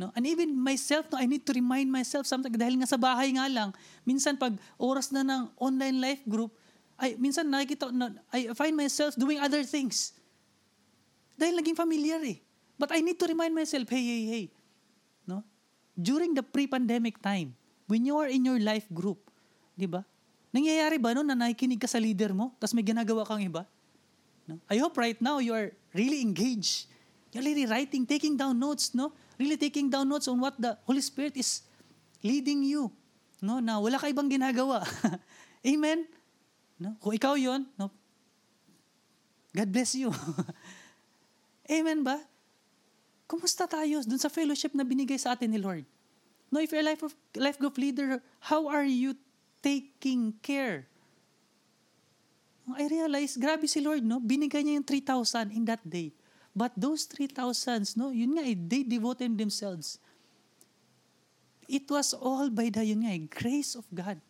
no? 0.00 0.14
And 0.16 0.24
even 0.24 0.56
myself 0.56 1.10
no? 1.12 1.20
I 1.20 1.26
need 1.28 1.44
to 1.44 1.52
remind 1.52 1.92
myself 1.92 2.24
sometimes 2.24 2.56
dahil 2.56 2.80
nga 2.80 2.88
sa 2.88 2.96
bahay 2.96 3.34
nga 3.36 3.46
lang 3.50 3.74
minsan 4.08 4.40
pag 4.40 4.56
oras 4.80 5.12
na 5.12 5.20
ng 5.26 5.52
online 5.60 5.98
life 6.00 6.22
group 6.24 6.54
ay 6.98 7.14
minsan 7.14 7.46
nakikita 7.46 7.94
na, 7.94 8.10
I 8.34 8.50
find 8.58 8.74
myself 8.74 9.14
doing 9.14 9.38
other 9.38 9.62
things 9.62 10.17
dahil 11.38 11.62
naging 11.62 11.78
familiar 11.78 12.18
eh 12.26 12.42
but 12.74 12.90
I 12.90 12.98
need 12.98 13.16
to 13.22 13.26
remind 13.30 13.54
myself 13.54 13.86
hey 13.86 14.02
hey 14.02 14.22
hey 14.26 14.44
no 15.24 15.46
during 15.98 16.30
the 16.30 16.46
pre-pandemic 16.46 17.18
time, 17.18 17.58
when 17.90 18.06
you 18.06 18.14
are 18.22 18.30
in 18.30 18.46
your 18.46 18.62
life 18.62 18.86
group, 18.94 19.18
di 19.74 19.90
ba? 19.90 20.06
Nangyayari 20.54 21.02
ba 21.02 21.10
no 21.12 21.26
na 21.26 21.34
nakikinig 21.34 21.82
ka 21.82 21.90
sa 21.90 21.98
leader 21.98 22.30
mo, 22.30 22.54
tapos 22.62 22.72
may 22.72 22.86
ginagawa 22.86 23.26
kang 23.26 23.42
iba? 23.42 23.66
No? 24.46 24.62
I 24.70 24.78
hope 24.78 24.94
right 24.94 25.18
now 25.18 25.42
you 25.42 25.52
are 25.52 25.74
really 25.92 26.22
engaged. 26.22 26.86
You're 27.34 27.44
really 27.44 27.66
writing, 27.66 28.06
taking 28.06 28.38
down 28.38 28.56
notes, 28.62 28.94
no? 28.94 29.12
Really 29.36 29.58
taking 29.58 29.90
down 29.90 30.08
notes 30.08 30.30
on 30.30 30.38
what 30.38 30.56
the 30.56 30.78
Holy 30.86 31.02
Spirit 31.02 31.36
is 31.36 31.66
leading 32.22 32.62
you. 32.62 32.88
No, 33.42 33.58
na 33.58 33.82
wala 33.82 33.98
ka 33.98 34.06
ibang 34.08 34.30
ginagawa. 34.30 34.86
Amen? 35.66 36.06
No? 36.78 36.94
Kung 37.02 37.12
ikaw 37.12 37.34
yon, 37.34 37.66
no? 37.74 37.90
God 39.52 39.68
bless 39.74 39.98
you. 39.98 40.14
Amen 41.68 42.00
ba? 42.00 42.16
Kumusta 43.28 43.68
tayo 43.68 44.00
dun 44.08 44.16
sa 44.16 44.32
fellowship 44.32 44.72
na 44.72 44.88
binigay 44.88 45.20
sa 45.20 45.36
atin 45.36 45.52
ni 45.52 45.60
Lord? 45.60 45.84
No, 46.48 46.64
if 46.64 46.72
you're 46.72 46.80
a 46.80 46.88
life, 46.88 47.04
of, 47.04 47.12
life 47.36 47.60
group 47.60 47.76
leader, 47.76 48.24
how 48.40 48.72
are 48.72 48.88
you 48.88 49.12
taking 49.60 50.32
care? 50.40 50.88
I 52.72 52.88
realize, 52.88 53.36
grabe 53.36 53.68
si 53.68 53.80
Lord, 53.80 54.00
no? 54.00 54.20
Binigay 54.20 54.64
niya 54.64 54.80
yung 54.80 54.88
3,000 54.88 55.52
in 55.52 55.64
that 55.68 55.84
day. 55.84 56.12
But 56.56 56.72
those 56.76 57.04
3,000, 57.04 57.96
no? 57.96 58.08
Yun 58.08 58.36
nga, 58.36 58.44
eh, 58.48 58.56
they 58.56 58.82
devoted 58.82 59.36
themselves. 59.36 60.00
It 61.68 61.84
was 61.88 62.16
all 62.16 62.48
by 62.48 62.72
the, 62.72 62.84
yun 62.84 63.04
nga, 63.04 63.12
eh, 63.12 63.28
grace 63.28 63.76
of 63.76 63.84
God. 63.92 64.20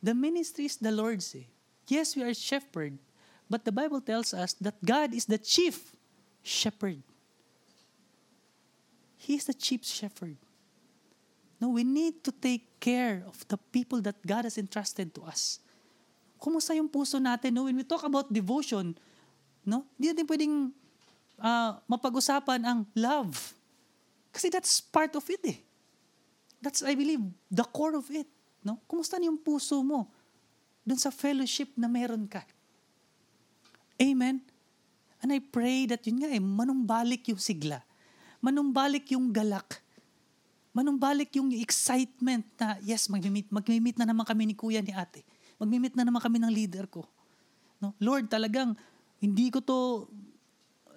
The 0.00 0.16
ministry 0.16 0.64
is 0.64 0.80
the 0.80 0.92
Lord's, 0.92 1.36
eh. 1.36 1.48
Yes, 1.88 2.16
we 2.16 2.24
are 2.24 2.32
shepherd, 2.32 2.96
but 3.50 3.66
the 3.66 3.74
Bible 3.74 3.98
tells 3.98 4.30
us 4.30 4.54
that 4.62 4.78
God 4.78 5.10
is 5.10 5.26
the 5.26 5.36
chief 5.36 5.90
shepherd. 6.40 7.02
He 9.18 9.34
is 9.34 9.50
the 9.50 9.52
chief 9.58 9.84
shepherd. 9.84 10.38
No, 11.60 11.68
we 11.74 11.84
need 11.84 12.22
to 12.24 12.32
take 12.32 12.80
care 12.80 13.26
of 13.26 13.42
the 13.50 13.58
people 13.58 14.00
that 14.06 14.16
God 14.24 14.46
has 14.46 14.56
entrusted 14.56 15.12
to 15.18 15.26
us. 15.26 15.60
Kumusta 16.40 16.72
yung 16.72 16.88
puso 16.88 17.20
natin? 17.20 17.52
No? 17.52 17.68
When 17.68 17.76
we 17.76 17.84
talk 17.84 18.00
about 18.06 18.32
devotion, 18.32 18.96
no? 19.60 19.84
Hindi 19.98 20.14
natin 20.14 20.24
pwedeng 20.24 20.54
uh, 21.36 21.76
mapag-usapan 21.84 22.64
ang 22.64 22.88
love. 22.96 23.52
Kasi 24.32 24.48
that's 24.48 24.80
part 24.80 25.12
of 25.18 25.26
it 25.28 25.42
eh. 25.44 25.58
That's, 26.62 26.80
I 26.80 26.96
believe, 26.96 27.20
the 27.50 27.66
core 27.66 27.98
of 27.98 28.08
it. 28.08 28.30
No? 28.64 28.80
Kumusta 28.88 29.20
yung 29.20 29.36
puso 29.36 29.84
mo 29.84 30.08
dun 30.80 30.96
sa 30.96 31.12
fellowship 31.12 31.76
na 31.76 31.92
meron 31.92 32.24
ka? 32.24 32.40
Amen? 34.00 34.40
And 35.20 35.30
I 35.30 35.44
pray 35.44 35.84
that 35.92 36.00
yun 36.08 36.24
nga 36.24 36.32
eh, 36.32 36.40
manumbalik 36.40 37.28
yung 37.28 37.38
sigla 37.38 37.84
manumbalik 38.42 39.12
yung 39.14 39.30
galak. 39.30 39.78
Manumbalik 40.72 41.36
yung 41.36 41.52
excitement 41.52 42.44
na, 42.56 42.80
yes, 42.80 43.06
mag-meet, 43.12 43.46
mag-meet 43.52 43.96
na 44.00 44.08
naman 44.08 44.24
kami 44.24 44.48
ni 44.48 44.54
kuya 44.56 44.80
ni 44.80 44.90
ate. 44.96 45.22
Mag-meet 45.60 45.94
na 45.94 46.08
naman 46.08 46.24
kami 46.24 46.40
ng 46.40 46.50
leader 46.50 46.88
ko. 46.88 47.04
No? 47.78 47.92
Lord, 48.00 48.32
talagang 48.32 48.72
hindi 49.20 49.52
ko 49.52 49.60
to, 49.60 50.08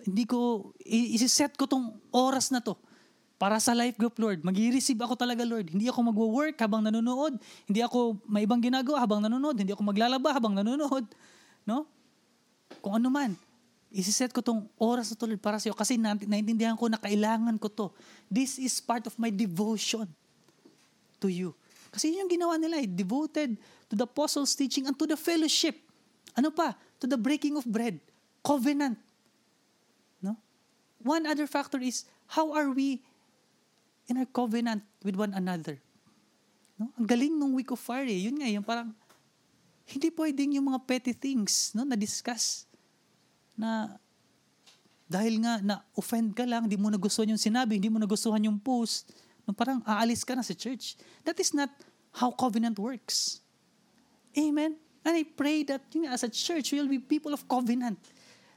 hindi 0.07 0.23
ko, 0.23 0.71
isi-set 0.87 1.59
ko 1.59 1.67
tong 1.67 1.99
oras 2.15 2.47
na 2.49 2.63
to 2.63 2.79
para 3.35 3.59
sa 3.59 3.75
life 3.75 3.99
group, 3.99 4.15
Lord. 4.23 4.39
Mag-receive 4.45 4.99
ako 5.03 5.19
talaga, 5.19 5.43
Lord. 5.43 5.67
Hindi 5.67 5.91
ako 5.91 6.15
magwo-work 6.15 6.55
habang 6.63 6.85
nanonood. 6.85 7.35
Hindi 7.67 7.83
ako 7.83 8.23
may 8.29 8.47
ibang 8.47 8.63
ginagawa 8.63 9.03
habang 9.03 9.19
nanonood. 9.19 9.59
Hindi 9.59 9.75
ako 9.75 9.83
maglalaba 9.83 10.31
habang 10.31 10.55
nanonood. 10.55 11.03
No? 11.67 11.89
Kung 12.83 12.99
ano 12.99 13.07
man 13.07 13.39
isiset 13.93 14.33
ko 14.33 14.41
tong 14.41 14.65
oras 14.81 15.13
na 15.13 15.15
tulad 15.15 15.37
para 15.37 15.61
sa 15.61 15.69
iyo 15.69 15.77
kasi 15.77 16.01
naintindihan 16.01 16.73
ko 16.73 16.89
na 16.89 16.97
kailangan 16.97 17.53
ko 17.61 17.69
to. 17.69 17.87
This 18.25 18.57
is 18.57 18.81
part 18.81 19.05
of 19.05 19.13
my 19.21 19.29
devotion 19.29 20.09
to 21.21 21.29
you. 21.29 21.53
Kasi 21.93 22.09
yun 22.09 22.25
yung 22.25 22.41
ginawa 22.41 22.57
nila, 22.57 22.81
eh, 22.81 22.89
devoted 22.89 23.53
to 23.85 23.93
the 23.93 24.09
apostles' 24.09 24.57
teaching 24.57 24.89
and 24.89 24.97
to 24.97 25.05
the 25.05 25.13
fellowship. 25.13 25.77
Ano 26.33 26.49
pa? 26.49 26.73
To 26.97 27.05
the 27.05 27.13
breaking 27.21 27.53
of 27.53 27.69
bread. 27.69 28.01
Covenant. 28.41 28.97
No? 30.17 30.33
One 31.05 31.29
other 31.29 31.45
factor 31.45 31.77
is, 31.77 32.09
how 32.25 32.49
are 32.57 32.73
we 32.73 32.97
in 34.09 34.17
our 34.17 34.25
covenant 34.25 34.81
with 35.05 35.13
one 35.13 35.37
another? 35.37 35.77
No? 36.81 36.89
Ang 36.97 37.05
galing 37.05 37.37
nung 37.37 37.53
week 37.53 37.69
of 37.69 37.77
fire 37.77 38.09
eh. 38.09 38.25
Yun 38.25 38.41
nga, 38.41 38.49
yung 38.49 38.65
parang, 38.65 38.89
hindi 39.85 40.09
pwedeng 40.09 40.57
yung 40.57 40.73
mga 40.73 40.81
petty 40.81 41.13
things 41.13 41.77
no, 41.77 41.85
na-discuss 41.85 42.65
na 43.57 43.97
dahil 45.09 45.37
nga 45.43 45.61
na-offend 45.61 46.33
ka 46.33 46.41
lang, 46.47 46.65
hindi 46.65 46.79
mo 46.79 46.89
nagustuhan 46.89 47.29
yung 47.35 47.41
sinabi, 47.41 47.77
hindi 47.77 47.91
mo 47.91 48.01
nagustuhan 48.01 48.41
yung 48.41 48.57
post, 48.57 49.13
no, 49.45 49.53
parang 49.53 49.83
aalis 49.85 50.25
ka 50.25 50.33
na 50.33 50.41
sa 50.41 50.57
church. 50.57 50.97
That 51.21 51.37
is 51.37 51.53
not 51.53 51.69
how 52.15 52.33
covenant 52.33 52.81
works. 52.81 53.43
Amen? 54.33 54.73
And 55.03 55.13
I 55.19 55.23
pray 55.27 55.67
that 55.67 55.83
know, 55.93 56.09
as 56.09 56.23
a 56.23 56.31
church, 56.31 56.71
we 56.71 56.79
will 56.79 56.89
be 56.89 56.97
people 56.97 57.35
of 57.35 57.43
covenant. 57.45 57.99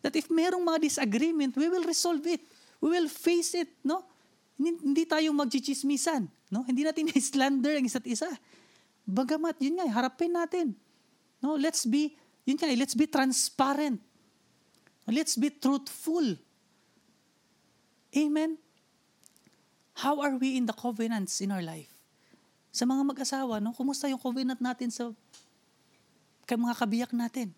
That 0.01 0.15
if 0.15 0.31
merong 0.31 0.63
mga 0.63 0.87
disagreement, 0.87 1.59
we 1.59 1.67
will 1.67 1.83
resolve 1.83 2.23
it. 2.25 2.41
We 2.79 2.95
will 2.95 3.11
face 3.11 3.59
it, 3.59 3.69
no? 3.83 4.07
Hindi, 4.57 4.79
hindi 4.81 5.05
tayo 5.05 5.35
magchichismisan, 5.35 6.31
no? 6.55 6.63
Hindi 6.63 6.87
natin 6.87 7.11
slander 7.19 7.77
ang 7.77 7.85
isa't 7.85 8.07
isa. 8.07 8.31
Bagamat, 9.03 9.59
yun 9.59 9.83
nga, 9.83 9.87
harapin 9.91 10.33
natin. 10.33 10.67
No, 11.43 11.59
let's 11.59 11.83
be, 11.83 12.15
yun 12.47 12.55
nga, 12.57 12.71
let's 12.79 12.95
be 12.95 13.11
transparent. 13.11 13.99
Let's 15.07 15.39
be 15.39 15.55
truthful. 15.55 16.35
Amen? 18.11 18.59
How 19.95 20.19
are 20.21 20.35
we 20.35 20.59
in 20.59 20.67
the 20.67 20.75
covenants 20.75 21.39
in 21.41 21.55
our 21.55 21.63
life? 21.63 21.95
Sa 22.75 22.85
mga 22.85 23.07
mag-asawa, 23.07 23.63
no? 23.63 23.71
Kumusta 23.71 24.11
yung 24.11 24.21
covenant 24.21 24.59
natin 24.59 24.91
sa 24.91 25.15
kay 26.45 26.59
mga 26.59 26.75
kabiyak 26.75 27.13
natin? 27.15 27.55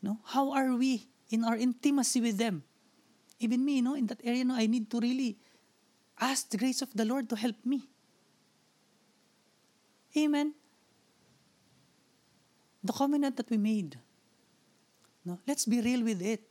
No? 0.00 0.16
How 0.32 0.50
are 0.56 0.72
we 0.74 1.04
in 1.28 1.44
our 1.44 1.60
intimacy 1.60 2.24
with 2.24 2.40
them? 2.40 2.64
Even 3.36 3.60
me, 3.60 3.84
no, 3.84 3.92
in 3.92 4.08
that 4.08 4.24
area, 4.24 4.42
no, 4.42 4.56
I 4.56 4.64
need 4.64 4.88
to 4.88 4.98
really 4.98 5.36
ask 6.16 6.48
the 6.48 6.56
grace 6.56 6.80
of 6.80 6.88
the 6.96 7.04
Lord 7.04 7.28
to 7.28 7.36
help 7.36 7.60
me. 7.68 7.84
Amen. 10.16 10.56
The 12.80 12.96
covenant 12.96 13.36
that 13.36 13.52
we 13.52 13.60
made, 13.60 14.00
No? 15.26 15.42
Let's 15.42 15.66
be 15.66 15.82
real 15.82 16.06
with 16.06 16.22
it. 16.22 16.45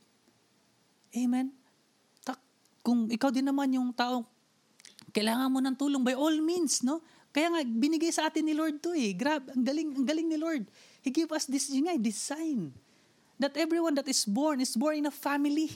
Amen? 1.16 1.48
Tak, 2.20 2.36
kung 2.84 3.08
ikaw 3.08 3.32
din 3.32 3.48
naman 3.48 3.72
yung 3.72 3.88
tao, 3.96 4.28
kailangan 5.16 5.48
mo 5.48 5.64
ng 5.64 5.72
tulong 5.72 6.04
by 6.04 6.12
all 6.12 6.36
means, 6.44 6.84
no? 6.84 7.00
Kaya 7.32 7.52
nga, 7.52 7.60
binigay 7.64 8.12
sa 8.12 8.28
atin 8.28 8.44
ni 8.44 8.52
Lord 8.52 8.80
to 8.84 8.92
eh. 8.92 9.16
Grab, 9.16 9.48
ang 9.52 9.64
galing, 9.64 9.92
ang 9.96 10.04
galing 10.08 10.28
ni 10.28 10.36
Lord. 10.40 10.68
He 11.00 11.12
gave 11.12 11.28
us 11.32 11.48
this, 11.48 11.68
yun 11.68 11.88
nga, 11.88 11.96
design. 11.96 12.72
That 13.36 13.56
everyone 13.60 13.92
that 13.96 14.08
is 14.08 14.24
born 14.24 14.60
is 14.64 14.72
born 14.72 15.04
in 15.04 15.06
a 15.08 15.12
family. 15.12 15.68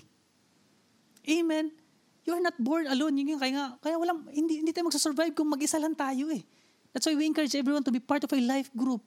Amen? 1.28 1.68
You 2.24 2.36
are 2.36 2.44
not 2.44 2.56
born 2.56 2.88
alone. 2.88 3.16
Yun 3.20 3.36
yung, 3.36 3.40
kaya 3.40 3.52
nga, 3.52 3.66
kaya 3.80 3.96
walang, 4.00 4.24
hindi, 4.32 4.64
hindi 4.64 4.72
tayo 4.72 4.88
magsasurvive 4.88 5.36
kung 5.36 5.52
mag-isa 5.52 5.76
lang 5.76 5.92
tayo 5.92 6.32
eh. 6.32 6.40
That's 6.92 7.04
why 7.04 7.16
we 7.16 7.28
encourage 7.28 7.52
everyone 7.52 7.84
to 7.84 7.92
be 7.92 8.00
part 8.00 8.24
of 8.24 8.32
a 8.32 8.40
life 8.40 8.72
group. 8.72 9.04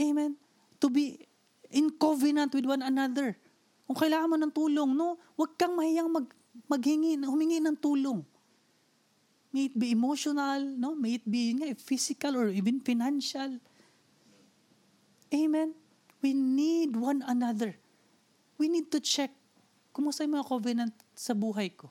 Amen? 0.00 0.36
To 0.80 0.88
be 0.88 1.28
in 1.68 1.92
covenant 1.92 2.56
with 2.56 2.64
one 2.64 2.80
another. 2.80 3.36
Kung 3.90 3.98
kailangan 3.98 4.30
mo 4.30 4.36
ng 4.38 4.54
tulong, 4.54 4.90
no, 4.94 5.18
huwag 5.34 5.58
kang 5.58 5.74
mahiyang 5.74 6.06
mag, 6.06 6.30
maghingi, 6.70 7.18
humingi 7.26 7.58
ng 7.58 7.74
tulong. 7.74 8.22
May 9.50 9.66
it 9.66 9.74
be 9.74 9.90
emotional, 9.90 10.62
no? 10.62 10.94
May 10.94 11.18
it 11.18 11.26
be 11.26 11.50
nga, 11.58 11.74
physical 11.74 12.38
or 12.38 12.54
even 12.54 12.78
financial. 12.78 13.58
Amen? 15.34 15.74
We 16.22 16.38
need 16.38 16.94
one 16.94 17.26
another. 17.26 17.74
We 18.54 18.70
need 18.70 18.94
to 18.94 19.02
check, 19.02 19.34
kumusta 19.90 20.22
yung 20.22 20.38
mga 20.38 20.46
covenant 20.46 20.94
sa 21.18 21.34
buhay 21.34 21.74
ko? 21.74 21.90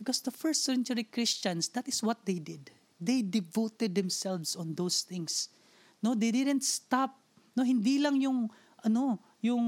Because 0.00 0.24
the 0.24 0.32
first 0.32 0.64
century 0.64 1.04
Christians, 1.04 1.68
that 1.76 1.84
is 1.92 2.00
what 2.00 2.24
they 2.24 2.40
did. 2.40 2.72
They 2.96 3.20
devoted 3.20 3.92
themselves 3.92 4.56
on 4.56 4.72
those 4.72 5.04
things. 5.04 5.52
No, 6.00 6.16
they 6.16 6.32
didn't 6.32 6.64
stop 6.64 7.20
No, 7.56 7.64
hindi 7.64 7.96
lang 7.96 8.20
yung 8.20 8.52
ano, 8.84 9.16
yung 9.52 9.64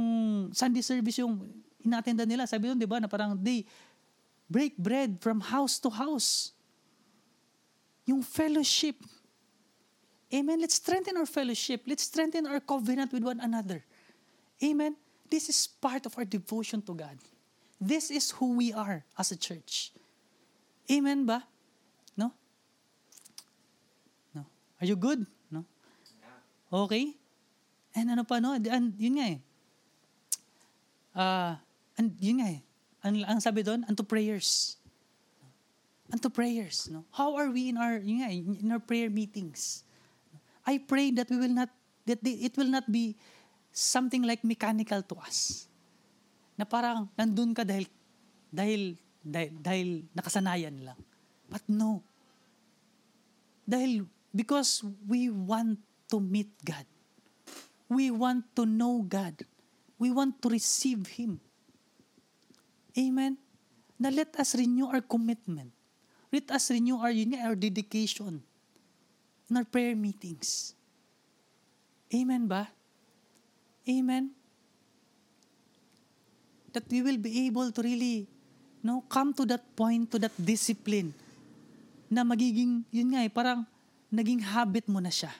Sunday 0.52 0.82
service 0.82 1.18
yung 1.22 1.38
inattenda 1.82 2.26
nila. 2.26 2.44
Sabi 2.46 2.68
doon, 2.68 2.78
'di 2.78 2.88
ba, 2.88 2.98
na 2.98 3.08
parang 3.08 3.38
they 3.38 3.64
break 4.48 4.74
bread 4.76 5.20
from 5.20 5.40
house 5.40 5.78
to 5.78 5.92
house. 5.92 6.52
Yung 8.08 8.24
fellowship. 8.24 8.96
Amen. 10.32 10.60
Let's 10.60 10.76
strengthen 10.80 11.16
our 11.16 11.28
fellowship. 11.28 11.84
Let's 11.84 12.04
strengthen 12.04 12.48
our 12.48 12.60
covenant 12.60 13.12
with 13.12 13.24
one 13.24 13.40
another. 13.40 13.84
Amen. 14.60 14.96
This 15.28 15.48
is 15.48 15.68
part 15.68 16.08
of 16.08 16.16
our 16.16 16.24
devotion 16.24 16.80
to 16.88 16.92
God. 16.96 17.16
This 17.78 18.10
is 18.10 18.32
who 18.32 18.56
we 18.56 18.72
are 18.72 19.04
as 19.16 19.30
a 19.30 19.38
church. 19.38 19.92
Amen 20.90 21.28
ba? 21.28 21.44
No? 22.16 22.32
No. 24.34 24.42
Are 24.80 24.86
you 24.88 24.96
good? 24.96 25.24
No? 25.52 25.64
Okay? 26.72 27.14
And 27.94 28.10
ano 28.10 28.24
pa, 28.24 28.40
no? 28.40 28.56
And 28.56 28.96
yun 28.96 29.20
nga 29.20 29.26
eh. 29.36 29.38
Ah, 31.18 31.58
and 31.98 32.14
yun 32.22 32.38
nga 32.38 32.54
eh. 32.54 32.62
Ang, 33.02 33.26
ang 33.26 33.40
sabi 33.42 33.66
doon, 33.66 33.82
unto 33.90 34.06
prayers. 34.06 34.78
Unto 36.14 36.30
prayers, 36.30 36.86
no? 36.86 37.02
How 37.10 37.34
are 37.34 37.50
we 37.50 37.74
in 37.74 37.76
our, 37.76 37.98
yun 37.98 38.22
nga, 38.22 38.30
eh, 38.30 38.38
in 38.38 38.70
our 38.70 38.78
prayer 38.78 39.10
meetings? 39.10 39.82
I 40.62 40.78
pray 40.78 41.10
that 41.18 41.26
we 41.26 41.42
will 41.42 41.50
not, 41.50 41.74
that 42.06 42.22
it 42.22 42.54
will 42.54 42.70
not 42.70 42.86
be 42.86 43.18
something 43.74 44.22
like 44.22 44.46
mechanical 44.46 45.02
to 45.02 45.18
us. 45.18 45.66
Na 46.54 46.62
parang 46.62 47.10
nandun 47.18 47.50
ka 47.50 47.66
dahil, 47.66 47.90
dahil, 48.54 48.94
dahil, 49.18 49.50
dahil 49.58 49.88
nakasanayan 50.14 50.86
lang. 50.86 50.98
But 51.50 51.66
no. 51.66 51.98
Dahil, 53.66 54.06
because 54.30 54.86
we 55.10 55.34
want 55.34 55.82
to 56.14 56.22
meet 56.22 56.54
God. 56.62 56.86
We 57.90 58.14
want 58.14 58.46
to 58.54 58.62
know 58.62 59.02
God. 59.02 59.34
We 59.98 60.14
want 60.14 60.40
to 60.42 60.48
receive 60.48 61.06
Him. 61.10 61.42
Amen? 62.96 63.36
Na 63.98 64.08
let 64.08 64.34
us 64.38 64.54
renew 64.54 64.86
our 64.86 65.02
commitment. 65.02 65.74
Let 66.30 66.50
us 66.54 66.70
renew 66.70 67.02
our, 67.02 67.10
our 67.10 67.56
dedication 67.58 68.42
in 69.50 69.56
our 69.56 69.66
prayer 69.66 69.96
meetings. 69.96 70.74
Amen 72.14 72.46
ba? 72.46 72.68
Amen? 73.88 74.30
That 76.72 76.84
we 76.88 77.02
will 77.02 77.18
be 77.18 77.46
able 77.48 77.72
to 77.72 77.80
really 77.82 78.28
no, 78.82 79.02
come 79.08 79.34
to 79.34 79.44
that 79.46 79.64
point, 79.74 80.10
to 80.12 80.18
that 80.20 80.32
discipline 80.38 81.12
na 82.08 82.24
magiging, 82.24 82.84
yun 82.88 83.12
nga 83.12 83.20
eh, 83.24 83.28
parang 83.28 83.68
naging 84.08 84.40
habit 84.40 84.88
mo 84.88 85.00
na 85.00 85.12
siya. 85.12 85.32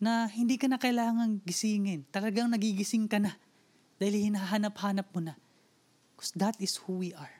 Na 0.00 0.26
hindi 0.26 0.56
ka 0.56 0.66
na 0.66 0.80
kailangang 0.80 1.44
gisingin. 1.44 2.08
Talagang 2.08 2.48
nagigising 2.48 3.04
ka 3.04 3.20
na. 3.20 3.36
Dahil 4.00 4.32
hinahanap-hanap 4.32 5.12
mo 5.12 5.20
na. 5.20 5.36
Because 6.16 6.32
that 6.34 6.56
is 6.56 6.80
who 6.88 7.04
we 7.04 7.12
are. 7.12 7.36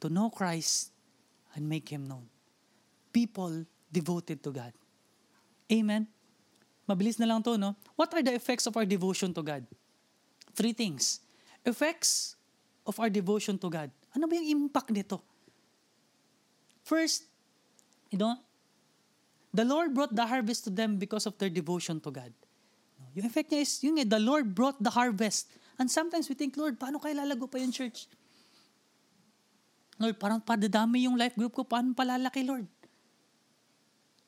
To 0.00 0.08
know 0.08 0.32
Christ 0.32 0.96
and 1.52 1.68
make 1.68 1.92
Him 1.92 2.08
known. 2.08 2.24
People 3.12 3.68
devoted 3.92 4.40
to 4.40 4.50
God. 4.50 4.72
Amen? 5.68 6.08
Mabilis 6.88 7.20
na 7.20 7.28
lang 7.28 7.44
to, 7.44 7.54
no? 7.54 7.76
What 7.94 8.10
are 8.16 8.24
the 8.24 8.34
effects 8.34 8.66
of 8.66 8.74
our 8.74 8.88
devotion 8.88 9.30
to 9.36 9.42
God? 9.44 9.62
Three 10.56 10.72
things. 10.72 11.20
Effects 11.62 12.34
of 12.88 12.98
our 12.98 13.12
devotion 13.12 13.60
to 13.60 13.68
God. 13.70 13.92
Ano 14.16 14.26
ba 14.26 14.34
yung 14.34 14.66
impact 14.66 14.90
nito? 14.90 15.22
First, 16.82 17.30
you 18.10 18.18
know, 18.18 18.34
the 19.54 19.66
Lord 19.66 19.94
brought 19.94 20.14
the 20.14 20.26
harvest 20.26 20.64
to 20.64 20.70
them 20.70 20.96
because 20.96 21.26
of 21.26 21.36
their 21.38 21.50
devotion 21.50 22.00
to 22.00 22.10
God. 22.10 22.32
Yung 23.14 23.26
effect 23.26 23.50
niya 23.50 23.66
is, 23.66 23.72
yung 23.82 23.98
eh, 23.98 24.06
the 24.06 24.22
Lord 24.22 24.54
brought 24.54 24.78
the 24.78 24.90
harvest. 24.94 25.50
And 25.78 25.90
sometimes 25.90 26.30
we 26.30 26.38
think, 26.38 26.54
Lord, 26.54 26.78
paano 26.78 27.02
kaya 27.02 27.18
lalago 27.18 27.50
pa 27.50 27.58
yung 27.58 27.74
church? 27.74 28.06
Lord, 29.98 30.16
parang 30.16 30.38
padadami 30.38 31.04
yung 31.10 31.18
life 31.18 31.34
group 31.34 31.52
ko, 31.52 31.66
paano 31.66 31.92
palalaki, 31.92 32.46
Lord? 32.46 32.70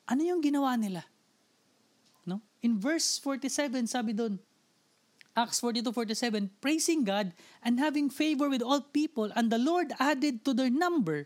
Ano 0.03 0.21
yung 0.21 0.43
ginawa 0.43 0.75
nila? 0.75 1.07
No? 2.27 2.43
In 2.59 2.75
verse 2.75 3.17
47, 3.23 3.87
sabi 3.87 4.11
doon, 4.11 4.35
Acts 5.33 5.65
42:47, 5.65 6.61
praising 6.61 7.01
God 7.01 7.33
and 7.65 7.81
having 7.81 8.13
favor 8.13 8.45
with 8.45 8.61
all 8.61 8.85
people, 8.93 9.33
and 9.33 9.49
the 9.49 9.57
Lord 9.57 9.89
added 9.97 10.45
to 10.45 10.53
their 10.53 10.69
number 10.69 11.25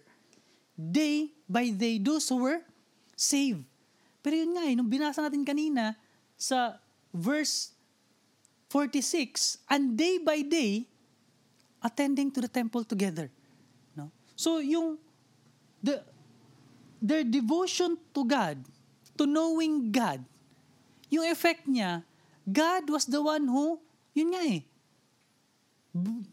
day 0.79 1.35
by 1.51 1.75
day 1.75 1.99
those 1.99 2.31
who 2.31 2.39
were 2.39 2.63
saved. 3.19 3.67
Pero 4.27 4.43
yun 4.43 4.59
nga 4.59 4.67
eh, 4.67 4.75
nung 4.75 4.91
binasa 4.91 5.23
natin 5.23 5.47
kanina 5.47 5.95
sa 6.35 6.75
verse 7.15 7.71
46, 8.67 9.63
and 9.71 9.95
day 9.95 10.19
by 10.19 10.43
day, 10.43 10.83
attending 11.79 12.27
to 12.27 12.43
the 12.43 12.51
temple 12.51 12.83
together. 12.83 13.31
No? 13.95 14.11
So 14.35 14.59
yung 14.59 14.99
the 15.79 16.03
their 16.99 17.23
devotion 17.23 17.95
to 18.11 18.27
God, 18.27 18.59
to 19.15 19.23
knowing 19.23 19.95
God, 19.95 20.19
yung 21.07 21.23
effect 21.31 21.63
niya, 21.63 22.03
God 22.43 22.91
was 22.91 23.07
the 23.07 23.23
one 23.23 23.47
who, 23.47 23.79
yun 24.11 24.35
nga 24.35 24.43
eh, 24.43 24.61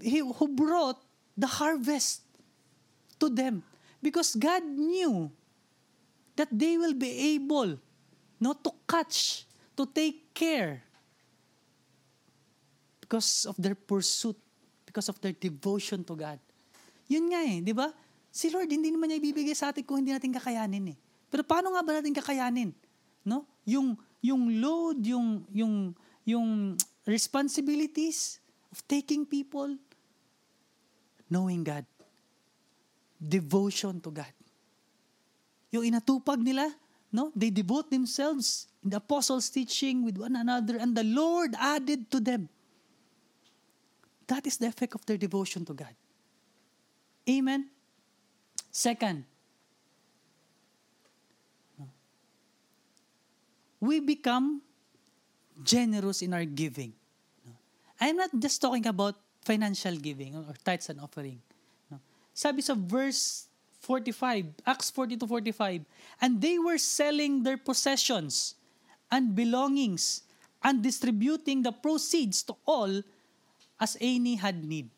he, 0.03 0.19
who 0.19 0.47
brought 0.51 0.99
the 1.39 1.47
harvest 1.47 2.27
to 3.23 3.31
them. 3.31 3.63
Because 4.03 4.35
God 4.35 4.67
knew 4.67 5.31
that 6.35 6.51
they 6.51 6.75
will 6.75 6.99
be 6.99 7.39
able 7.39 7.79
no, 8.45 8.53
to 8.53 8.69
catch, 8.85 9.49
to 9.73 9.89
take 9.89 10.37
care 10.37 10.85
because 13.01 13.49
of 13.49 13.57
their 13.57 13.73
pursuit, 13.73 14.37
because 14.85 15.09
of 15.09 15.17
their 15.25 15.33
devotion 15.33 16.05
to 16.05 16.13
God. 16.13 16.37
Yun 17.09 17.33
nga 17.33 17.41
eh, 17.41 17.65
di 17.65 17.73
ba? 17.73 17.89
Si 18.29 18.53
Lord, 18.53 18.69
hindi 18.69 18.93
naman 18.93 19.09
niya 19.09 19.17
ibibigay 19.17 19.57
sa 19.57 19.73
atin 19.73 19.81
kung 19.81 20.05
hindi 20.05 20.13
natin 20.13 20.29
kakayanin 20.29 20.93
eh. 20.93 20.97
Pero 21.33 21.41
paano 21.41 21.73
nga 21.73 21.81
ba 21.81 21.97
natin 21.97 22.13
kakayanin? 22.13 22.77
No? 23.25 23.49
Yung, 23.65 23.97
yung 24.21 24.61
load, 24.61 25.01
yung, 25.01 25.49
yung, 25.49 25.75
yung 26.29 26.77
responsibilities 27.09 28.45
of 28.69 28.85
taking 28.85 29.25
people, 29.25 29.73
knowing 31.33 31.65
God. 31.65 31.89
Devotion 33.17 34.05
to 34.05 34.13
God. 34.13 34.35
Yung 35.73 35.89
inatupag 35.89 36.43
nila, 36.45 36.69
no? 37.15 37.31
They 37.31 37.55
devote 37.55 37.95
themselves 37.95 38.67
in 38.83 38.91
the 38.91 38.99
apostles' 38.99 39.49
teaching 39.49 40.03
with 40.03 40.19
one 40.19 40.35
another, 40.35 40.77
and 40.83 40.99
the 40.99 41.07
Lord 41.07 41.55
added 41.55 42.11
to 42.11 42.19
them. 42.19 42.51
That 44.27 44.43
is 44.51 44.59
the 44.59 44.67
effect 44.67 44.99
of 44.99 45.07
their 45.07 45.17
devotion 45.17 45.65
to 45.71 45.75
God. 45.75 45.95
Amen. 47.31 47.71
Second, 48.75 49.25
we 53.79 54.01
become 54.01 54.61
generous 55.63 56.21
in 56.21 56.35
our 56.35 56.45
giving. 56.45 56.93
I'm 58.01 58.17
not 58.17 58.35
just 58.35 58.61
talking 58.61 58.91
about 58.91 59.15
financial 59.47 59.95
giving 59.95 60.35
or 60.35 60.51
tithes 60.65 60.91
and 60.91 60.99
offering. 60.99 61.39
Sabi 62.35 62.61
sa 62.61 62.75
verse 62.75 63.47
45, 63.85 64.65
Acts 64.65 64.89
40 64.89 65.21
to 65.21 65.27
45, 65.29 65.85
and 66.25 66.41
they 66.41 66.57
were 66.57 66.81
selling 66.81 67.45
their 67.45 67.61
possessions 67.61 68.57
and 69.13 69.37
belongings 69.37 70.25
and 70.65 70.81
distributing 70.81 71.61
the 71.61 71.71
proceeds 71.71 72.41
to 72.49 72.57
all 72.65 73.05
as 73.77 74.01
any 74.01 74.41
had 74.41 74.65
need. 74.65 74.89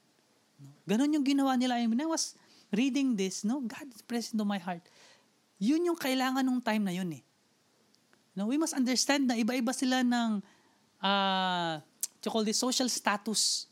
No? 0.63 0.71
Ganon 0.87 1.11
yung 1.19 1.27
ginawa 1.27 1.59
nila. 1.59 1.83
When 1.91 1.99
I 1.99 2.07
was 2.07 2.39
reading 2.71 3.19
this, 3.19 3.43
no, 3.43 3.59
God 3.67 3.91
is 3.91 4.01
present 4.07 4.39
to 4.39 4.47
my 4.47 4.63
heart. 4.63 4.87
Yun 5.59 5.91
yung 5.91 5.99
kailangan 5.99 6.47
nung 6.47 6.63
time 6.63 6.87
na 6.87 6.95
yun 6.95 7.11
eh. 7.11 7.27
No, 8.39 8.47
we 8.47 8.61
must 8.61 8.79
understand 8.79 9.27
na 9.27 9.35
iba-iba 9.35 9.75
sila 9.75 10.07
ng 10.07 10.45
uh, 11.03 11.83
to 12.23 12.31
call 12.31 12.47
this 12.47 12.61
social 12.61 12.87
status. 12.87 13.67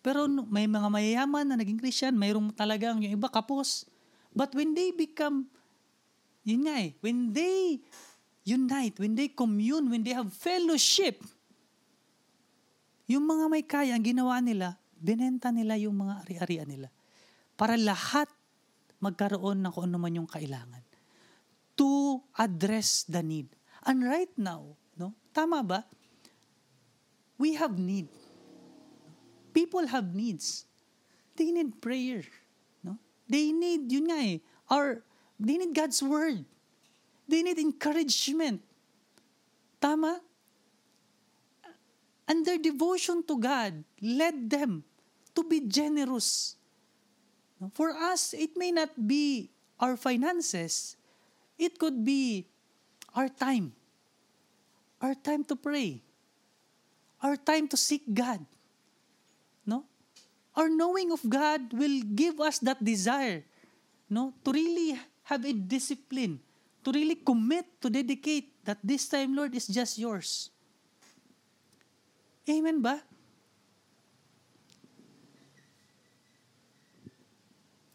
Pero 0.00 0.28
may 0.28 0.70
mga 0.70 0.88
mayayaman 0.88 1.44
na 1.44 1.56
naging 1.58 1.80
Christian, 1.80 2.14
mayroong 2.14 2.54
talagang 2.54 3.02
yung 3.02 3.18
iba 3.18 3.28
kapos. 3.28 3.89
But 4.30 4.54
when 4.54 4.74
they 4.74 4.94
become, 4.94 5.50
yun 6.46 6.66
nga 6.66 6.76
eh, 6.86 6.94
when 7.02 7.34
they 7.34 7.82
unite, 8.46 8.96
when 8.98 9.14
they 9.18 9.28
commune, 9.30 9.90
when 9.90 10.02
they 10.06 10.14
have 10.14 10.30
fellowship, 10.30 11.20
yung 13.10 13.26
mga 13.26 13.44
may 13.50 13.64
kaya, 13.66 13.98
ang 13.98 14.06
ginawa 14.06 14.38
nila, 14.38 14.78
binenta 14.94 15.50
nila 15.50 15.74
yung 15.74 15.98
mga 15.98 16.22
ari-arian 16.22 16.68
nila. 16.70 16.88
Para 17.58 17.74
lahat 17.74 18.30
magkaroon 19.02 19.64
ng 19.64 19.72
kung 19.74 19.90
ano 19.90 19.98
man 19.98 20.14
yung 20.14 20.30
kailangan. 20.30 20.84
To 21.74 22.20
address 22.36 23.08
the 23.08 23.24
need. 23.24 23.50
And 23.82 24.04
right 24.04 24.30
now, 24.36 24.76
no? 24.94 25.16
Tama 25.32 25.64
ba? 25.64 25.80
We 27.40 27.56
have 27.56 27.80
need. 27.80 28.12
People 29.56 29.88
have 29.88 30.12
needs. 30.12 30.68
They 31.34 31.48
need 31.50 31.80
prayer. 31.80 32.22
They 33.30 33.54
need, 33.54 33.86
yun 33.86 34.10
nga 34.10 34.18
eh, 34.18 34.42
our, 34.66 35.06
they 35.38 35.54
need 35.54 35.70
God's 35.70 36.02
word. 36.02 36.42
They 37.30 37.46
need 37.46 37.62
encouragement. 37.62 38.58
Tama? 39.78 40.18
And 42.26 42.42
their 42.42 42.58
devotion 42.58 43.22
to 43.30 43.38
God 43.38 43.86
led 44.02 44.50
them 44.50 44.82
to 45.38 45.46
be 45.46 45.62
generous? 45.62 46.58
For 47.74 47.94
us, 47.94 48.34
it 48.34 48.58
may 48.58 48.74
not 48.74 48.90
be 48.98 49.50
our 49.78 49.94
finances. 49.96 50.96
It 51.54 51.78
could 51.78 52.02
be 52.02 52.50
our 53.14 53.30
time. 53.30 53.78
Our 54.98 55.14
time 55.14 55.44
to 55.46 55.54
pray. 55.54 56.02
Our 57.22 57.36
time 57.36 57.68
to 57.68 57.76
seek 57.76 58.02
God. 58.10 58.42
Our 60.60 60.68
knowing 60.68 61.08
of 61.08 61.24
God 61.24 61.72
will 61.72 62.04
give 62.12 62.36
us 62.36 62.60
that 62.60 62.84
desire, 62.84 63.40
no, 64.12 64.36
to 64.44 64.52
really 64.52 64.92
have 65.24 65.40
a 65.40 65.56
discipline, 65.56 66.36
to 66.84 66.92
really 66.92 67.16
commit, 67.16 67.64
to 67.80 67.88
dedicate 67.88 68.60
that 68.68 68.76
this 68.84 69.08
time, 69.08 69.32
Lord, 69.32 69.56
is 69.56 69.64
just 69.64 69.96
yours. 69.96 70.52
Amen 72.44 72.84
ba? 72.84 73.00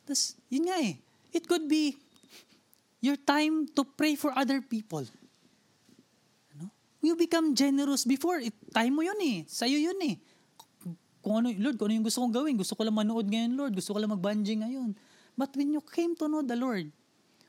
Tas, 0.10 0.34
yun 0.50 0.66
nga 0.66 0.82
eh. 0.82 0.98
It 1.38 1.46
could 1.46 1.70
be 1.70 1.94
your 2.98 3.18
time 3.22 3.70
to 3.78 3.86
pray 3.86 4.18
for 4.18 4.34
other 4.34 4.66
people. 4.66 5.06
Ano? 6.58 6.74
You 6.98 7.14
become 7.14 7.54
generous 7.54 8.10
before. 8.10 8.42
It, 8.42 8.58
time 8.74 8.98
mo 8.98 9.06
yun 9.06 9.22
eh. 9.22 9.46
Sa'yo 9.46 9.78
yun 9.78 10.02
eh. 10.02 10.18
Kung 11.26 11.42
ano, 11.42 11.50
Lord, 11.58 11.82
kung 11.82 11.90
ano 11.90 11.98
yung 11.98 12.06
gusto 12.06 12.22
kong 12.22 12.38
gawin. 12.38 12.54
Gusto 12.54 12.78
ko 12.78 12.86
lang 12.86 12.94
manood 12.94 13.26
ngayon, 13.26 13.58
Lord. 13.58 13.74
Gusto 13.74 13.98
ko 13.98 13.98
lang 13.98 14.14
mag-bungee 14.14 14.62
ngayon. 14.62 14.94
But 15.34 15.58
when 15.58 15.74
you 15.74 15.82
came 15.82 16.14
to 16.22 16.30
know 16.30 16.46
the 16.46 16.54
Lord, 16.54 16.94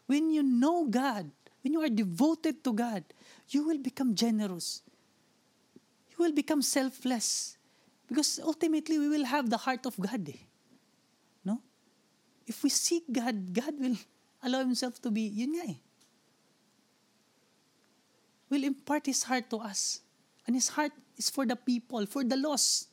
when 0.09 0.33
you 0.33 0.41
know 0.41 0.89
God, 0.89 1.29
when 1.61 1.77
you 1.77 1.85
are 1.85 1.93
devoted 1.93 2.65
to 2.65 2.73
God, 2.73 3.05
you 3.53 3.69
will 3.69 3.77
become 3.77 4.17
generous. 4.17 4.81
You 6.17 6.25
will 6.25 6.33
become 6.33 6.65
selfless. 6.65 7.61
Because 8.09 8.41
ultimately, 8.41 8.97
we 8.97 9.13
will 9.13 9.29
have 9.29 9.53
the 9.53 9.61
heart 9.61 9.85
of 9.85 9.93
God 10.01 10.25
eh. 10.25 10.41
No? 11.45 11.61
If 12.49 12.65
we 12.65 12.73
seek 12.73 13.05
God, 13.13 13.53
God 13.53 13.77
will 13.77 14.01
allow 14.41 14.65
Himself 14.65 14.97
to 15.05 15.13
be, 15.13 15.29
yun 15.29 15.53
nga 15.53 15.69
eh. 15.69 15.79
Will 18.49 18.65
impart 18.65 19.05
His 19.05 19.21
heart 19.21 19.53
to 19.53 19.61
us. 19.61 20.01
And 20.49 20.57
His 20.57 20.73
heart 20.73 20.97
is 21.21 21.29
for 21.29 21.45
the 21.45 21.61
people, 21.61 22.09
for 22.09 22.25
the 22.25 22.41
lost. 22.41 22.89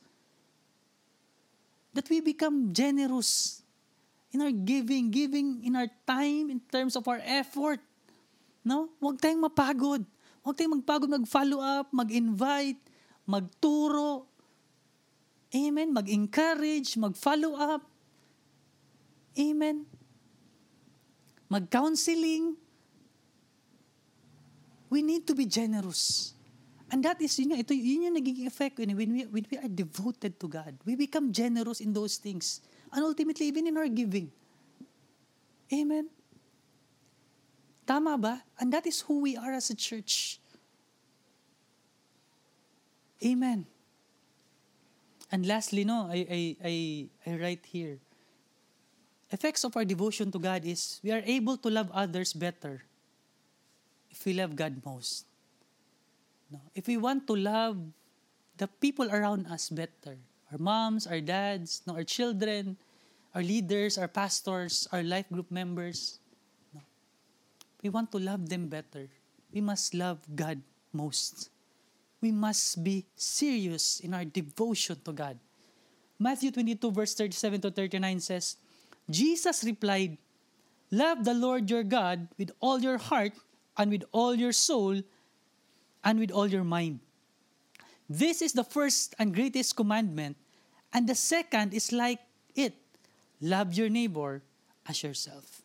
That 1.94 2.10
we 2.10 2.18
become 2.18 2.74
generous 2.74 3.62
in 4.34 4.42
our 4.42 4.50
giving, 4.50 5.14
giving 5.14 5.62
in 5.62 5.78
our 5.78 5.86
time, 6.02 6.50
in 6.50 6.58
terms 6.66 6.98
of 6.98 7.06
our 7.06 7.22
effort. 7.22 7.78
No? 8.66 8.90
Huwag 8.98 9.22
tayong 9.22 9.46
mapagod. 9.46 10.02
Huwag 10.42 10.58
tayong 10.58 10.82
magpagod 10.82 11.08
mag-follow 11.08 11.62
up, 11.62 11.94
mag-invite, 11.94 12.82
magturo. 13.24 14.26
Amen. 15.54 15.94
Mag-encourage, 15.94 16.98
mag-follow 16.98 17.54
up. 17.54 17.86
Amen. 19.38 19.86
Mag-counseling. 21.46 22.58
We 24.90 25.02
need 25.02 25.26
to 25.30 25.34
be 25.34 25.46
generous. 25.46 26.33
And 26.94 27.02
that 27.02 27.18
is, 27.18 27.34
yun, 27.42 27.50
nga, 27.50 27.58
ito, 27.58 27.74
yun 27.74 28.06
yung 28.06 28.14
nagiging 28.14 28.46
effect 28.46 28.78
when 28.78 28.94
we, 28.94 29.26
when 29.26 29.42
we 29.50 29.58
are 29.58 29.66
devoted 29.66 30.38
to 30.38 30.46
God. 30.46 30.78
We 30.86 30.94
become 30.94 31.34
generous 31.34 31.82
in 31.82 31.90
those 31.90 32.22
things. 32.22 32.62
And 32.94 33.02
ultimately, 33.02 33.50
even 33.50 33.66
in 33.66 33.74
our 33.74 33.90
giving. 33.90 34.30
Amen. 35.74 36.06
Tama 37.84 38.14
ba? 38.14 38.34
And 38.60 38.70
that 38.70 38.86
is 38.86 39.00
who 39.02 39.26
we 39.26 39.34
are 39.34 39.50
as 39.50 39.70
a 39.70 39.74
church. 39.74 40.38
Amen. 43.26 43.66
And 45.32 45.46
lastly, 45.50 45.82
no, 45.82 46.06
I, 46.06 46.22
I, 46.30 46.40
I, 46.62 46.74
I 47.26 47.34
write 47.42 47.66
here, 47.66 47.98
effects 49.32 49.64
of 49.64 49.74
our 49.74 49.84
devotion 49.84 50.30
to 50.30 50.38
God 50.38 50.64
is 50.64 51.00
we 51.02 51.10
are 51.10 51.26
able 51.26 51.56
to 51.56 51.70
love 51.70 51.90
others 51.90 52.32
better 52.32 52.84
if 54.12 54.24
we 54.24 54.34
love 54.34 54.54
God 54.54 54.78
most. 54.86 55.26
No? 56.54 56.62
If 56.70 56.86
we 56.86 56.96
want 56.96 57.26
to 57.26 57.34
love 57.34 57.82
the 58.62 58.70
people 58.70 59.10
around 59.10 59.50
us 59.50 59.66
better, 59.74 60.14
our 60.54 60.58
moms, 60.62 61.02
our 61.10 61.18
dads, 61.18 61.82
no, 61.82 61.98
our 61.98 62.06
children, 62.06 62.78
our 63.34 63.42
leaders, 63.42 63.98
our 63.98 64.06
pastors, 64.06 64.86
our 64.94 65.02
life 65.02 65.26
group 65.34 65.50
members, 65.50 66.22
no, 66.70 66.78
we 67.82 67.90
want 67.90 68.14
to 68.14 68.22
love 68.22 68.46
them 68.48 68.70
better. 68.70 69.10
We 69.50 69.60
must 69.60 69.98
love 69.98 70.22
God 70.30 70.62
most. 70.92 71.50
We 72.22 72.30
must 72.30 72.84
be 72.86 73.04
serious 73.18 73.98
in 73.98 74.14
our 74.14 74.24
devotion 74.24 75.02
to 75.04 75.10
God. 75.10 75.34
Matthew 76.22 76.52
22, 76.52 76.92
verse 76.92 77.14
37 77.14 77.62
to 77.62 77.70
39 77.72 78.20
says, 78.20 78.56
Jesus 79.10 79.64
replied, 79.64 80.18
Love 80.92 81.24
the 81.24 81.34
Lord 81.34 81.68
your 81.68 81.82
God 81.82 82.28
with 82.38 82.52
all 82.60 82.78
your 82.78 82.98
heart 82.98 83.32
and 83.76 83.90
with 83.90 84.04
all 84.12 84.36
your 84.36 84.52
soul 84.52 85.02
and 86.04 86.20
with 86.20 86.30
all 86.30 86.46
your 86.46 86.64
mind. 86.64 87.00
This 88.08 88.42
is 88.44 88.52
the 88.52 88.64
first 88.64 89.16
and 89.18 89.32
greatest 89.32 89.74
commandment, 89.74 90.36
and 90.92 91.08
the 91.08 91.16
second 91.16 91.72
is 91.72 91.90
like 91.90 92.20
it 92.54 92.76
love 93.40 93.72
your 93.72 93.88
neighbor 93.88 94.44
as 94.84 95.02
yourself. 95.02 95.64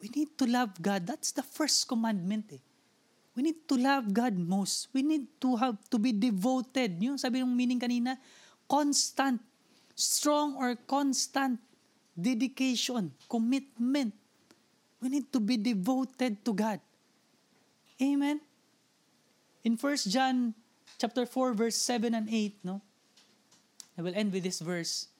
We 0.00 0.08
need 0.14 0.38
to 0.38 0.46
love 0.46 0.80
God. 0.80 1.06
That's 1.06 1.32
the 1.32 1.42
first 1.42 1.86
commandment. 1.86 2.48
Eh. 2.54 2.62
We 3.36 3.42
need 3.42 3.68
to 3.68 3.76
love 3.76 4.10
God 4.14 4.38
most. 4.38 4.88
We 4.94 5.02
need 5.02 5.26
to 5.42 5.54
have 5.56 5.76
to 5.90 5.98
be 5.98 6.10
devoted. 6.10 6.98
Yung 7.02 7.18
sabi 7.18 7.42
ng 7.44 7.50
meaning 7.50 7.78
kanina, 7.78 8.16
constant, 8.66 9.42
strong 9.94 10.56
or 10.56 10.74
constant 10.86 11.58
dedication, 12.14 13.14
commitment. 13.28 14.14
We 14.98 15.08
need 15.10 15.30
to 15.30 15.38
be 15.38 15.54
devoted 15.54 16.42
to 16.42 16.50
God. 16.54 16.80
Amen. 18.02 18.42
In 19.68 19.76
1 19.76 20.08
John 20.08 20.56
chapter 20.96 21.28
4 21.28 21.52
verse 21.52 21.76
7 21.76 22.16
and 22.16 22.24
8, 22.24 22.56
no? 22.64 22.80
I 23.98 24.00
will 24.00 24.16
end 24.16 24.32
with 24.32 24.40
this 24.40 24.64
verse. 24.64 25.12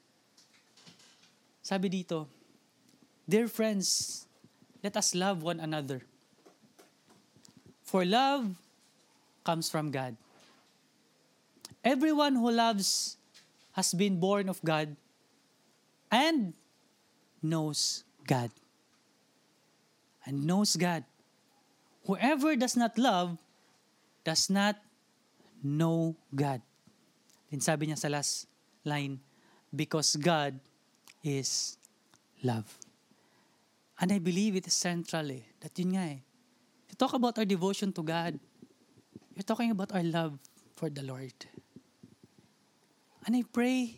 Sabi 1.61 1.93
dito, 1.93 2.25
Dear 3.29 3.45
friends, 3.45 4.25
let 4.81 4.97
us 4.97 5.13
love 5.13 5.45
one 5.45 5.61
another. 5.61 6.01
For 7.85 8.09
love 8.09 8.57
comes 9.45 9.69
from 9.69 9.93
God. 9.93 10.17
Everyone 11.85 12.33
who 12.33 12.49
loves 12.49 13.21
has 13.77 13.93
been 13.93 14.17
born 14.17 14.49
of 14.49 14.65
God 14.65 14.97
and 16.09 16.57
knows 17.45 18.01
God. 18.25 18.49
And 20.25 20.49
knows 20.49 20.73
God. 20.73 21.05
Whoever 22.09 22.57
does 22.57 22.81
not 22.81 22.97
love 22.97 23.37
does 24.29 24.53
not 24.53 24.77
know 25.65 26.13
God. 26.37 26.61
Then 27.49 27.65
sabi 27.65 27.89
niya 27.89 27.97
sa 27.97 28.13
last 28.13 28.45
line, 28.85 29.17
because 29.73 30.21
God 30.21 30.61
is 31.25 31.81
love. 32.45 32.69
And 33.97 34.13
I 34.13 34.21
believe 34.21 34.61
it 34.61 34.69
is 34.69 34.77
central 34.77 35.33
eh, 35.33 35.49
that 35.65 35.73
yun 35.81 35.97
nga 35.97 36.05
eh. 36.13 36.21
To 36.93 36.95
talk 37.01 37.17
about 37.17 37.41
our 37.41 37.49
devotion 37.49 37.89
to 37.97 38.05
God, 38.05 38.37
you're 39.33 39.49
talking 39.49 39.73
about 39.73 39.97
our 39.97 40.05
love 40.05 40.37
for 40.77 40.93
the 40.93 41.03
Lord. 41.03 41.35
And 43.25 43.33
I 43.33 43.43
pray 43.49 43.97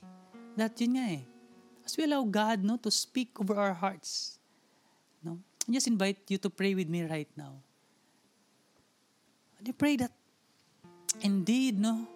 that 0.54 0.78
yun 0.78 0.94
nga 0.94 1.06
eh, 1.18 1.22
as 1.82 1.98
we 1.98 2.06
allow 2.06 2.22
God 2.22 2.62
no, 2.62 2.78
to 2.78 2.90
speak 2.94 3.34
over 3.42 3.58
our 3.58 3.74
hearts, 3.74 4.38
no, 5.26 5.42
I 5.66 5.74
just 5.74 5.90
invite 5.90 6.22
you 6.30 6.38
to 6.38 6.48
pray 6.48 6.78
with 6.78 6.86
me 6.86 7.02
right 7.02 7.28
now. 7.34 7.58
And 9.58 9.68
I 9.68 9.74
pray 9.74 9.98
that 10.00 10.14
indeed, 11.20 11.78
no, 11.78 12.06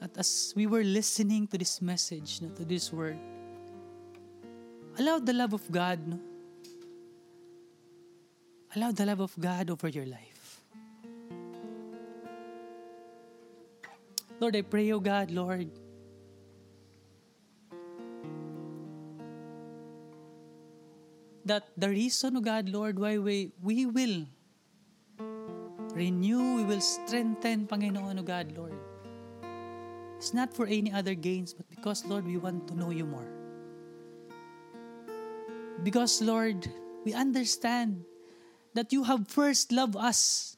that 0.00 0.16
as 0.16 0.52
we 0.56 0.66
were 0.66 0.84
listening 0.84 1.46
to 1.48 1.58
this 1.58 1.82
message, 1.82 2.40
no, 2.40 2.48
to 2.50 2.64
this 2.64 2.92
word, 2.92 3.18
allow 4.98 5.18
the 5.18 5.32
love 5.32 5.52
of 5.52 5.70
God, 5.70 6.06
no, 6.06 6.18
allow 8.74 8.92
the 8.92 9.06
love 9.06 9.20
of 9.20 9.34
God 9.38 9.70
over 9.70 9.88
your 9.88 10.06
life. 10.06 10.60
Lord, 14.40 14.54
I 14.54 14.62
pray, 14.62 14.92
oh 14.92 15.00
God, 15.00 15.30
Lord, 15.30 15.70
that 21.44 21.66
the 21.76 21.88
reason, 21.88 22.36
oh 22.36 22.40
God, 22.40 22.68
Lord, 22.68 22.98
why 22.98 23.18
we, 23.18 23.50
we 23.60 23.86
will 23.86 24.26
renew, 25.98 26.56
we 26.56 26.64
will 26.64 26.80
strengthen, 26.80 27.66
Panginoon, 27.66 28.18
oh 28.18 28.22
God, 28.22 28.54
Lord. 28.56 28.78
It's 30.16 30.34
not 30.34 30.54
for 30.54 30.66
any 30.66 30.90
other 30.90 31.14
gains, 31.14 31.54
but 31.54 31.68
because, 31.68 32.06
Lord, 32.06 32.26
we 32.26 32.38
want 32.38 32.66
to 32.68 32.74
know 32.74 32.90
you 32.90 33.06
more. 33.06 33.26
Because, 35.82 36.22
Lord, 36.22 36.66
we 37.04 37.14
understand 37.14 38.02
that 38.74 38.92
you 38.92 39.04
have 39.04 39.28
first 39.28 39.70
loved 39.70 39.94
us. 39.94 40.56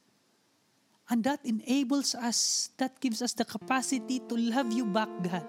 And 1.11 1.24
that 1.24 1.41
enables 1.45 2.14
us, 2.14 2.70
that 2.78 3.01
gives 3.01 3.20
us 3.20 3.34
the 3.34 3.45
capacity 3.45 4.20
to 4.30 4.36
love 4.36 4.70
you 4.72 4.86
back, 4.86 5.11
God. 5.26 5.45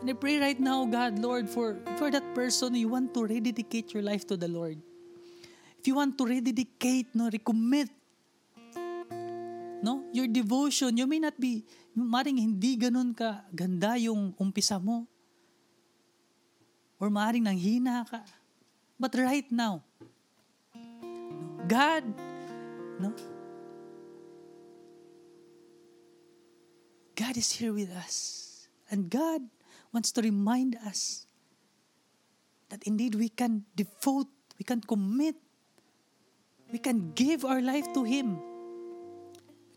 And 0.00 0.10
I 0.10 0.12
pray 0.12 0.38
right 0.38 0.60
now, 0.60 0.84
God, 0.84 1.18
Lord, 1.18 1.48
for, 1.48 1.80
for 1.96 2.10
that 2.10 2.34
person 2.34 2.74
you 2.74 2.88
want 2.88 3.14
to 3.14 3.24
rededicate 3.24 3.94
your 3.94 4.02
life 4.02 4.26
to 4.28 4.36
the 4.36 4.46
Lord. 4.46 4.78
If 5.80 5.88
you 5.88 5.94
want 5.94 6.18
to 6.18 6.26
rededicate, 6.26 7.14
no, 7.14 7.30
recommit, 7.30 7.88
no, 9.82 10.04
your 10.12 10.26
devotion, 10.26 10.96
you 10.96 11.06
may 11.06 11.18
not 11.18 11.38
be, 11.38 11.64
maring 11.94 12.38
hindi 12.38 12.78
ganun 12.78 13.14
ka 13.14 13.44
ganda 13.54 13.98
yung 13.98 14.34
umpisa 14.38 14.78
mo. 14.82 15.06
Or 16.98 17.10
maring 17.10 17.46
nanghina 17.46 18.02
ka. 18.06 18.22
But 18.98 19.14
right 19.14 19.46
now, 19.54 19.86
God, 21.70 22.02
no, 22.98 23.14
God 27.14 27.34
is 27.36 27.52
here 27.54 27.70
with 27.70 27.90
us. 27.94 28.46
And 28.90 29.10
God 29.10 29.42
wants 29.92 30.10
to 30.12 30.22
remind 30.22 30.74
us 30.86 31.26
that 32.70 32.82
indeed 32.82 33.14
we 33.14 33.28
can 33.28 33.64
devote, 33.76 34.28
we 34.58 34.64
can 34.64 34.80
commit, 34.80 35.36
we 36.72 36.78
can 36.78 37.12
give 37.14 37.44
our 37.44 37.60
life 37.60 37.86
to 37.94 38.02
Him. 38.02 38.38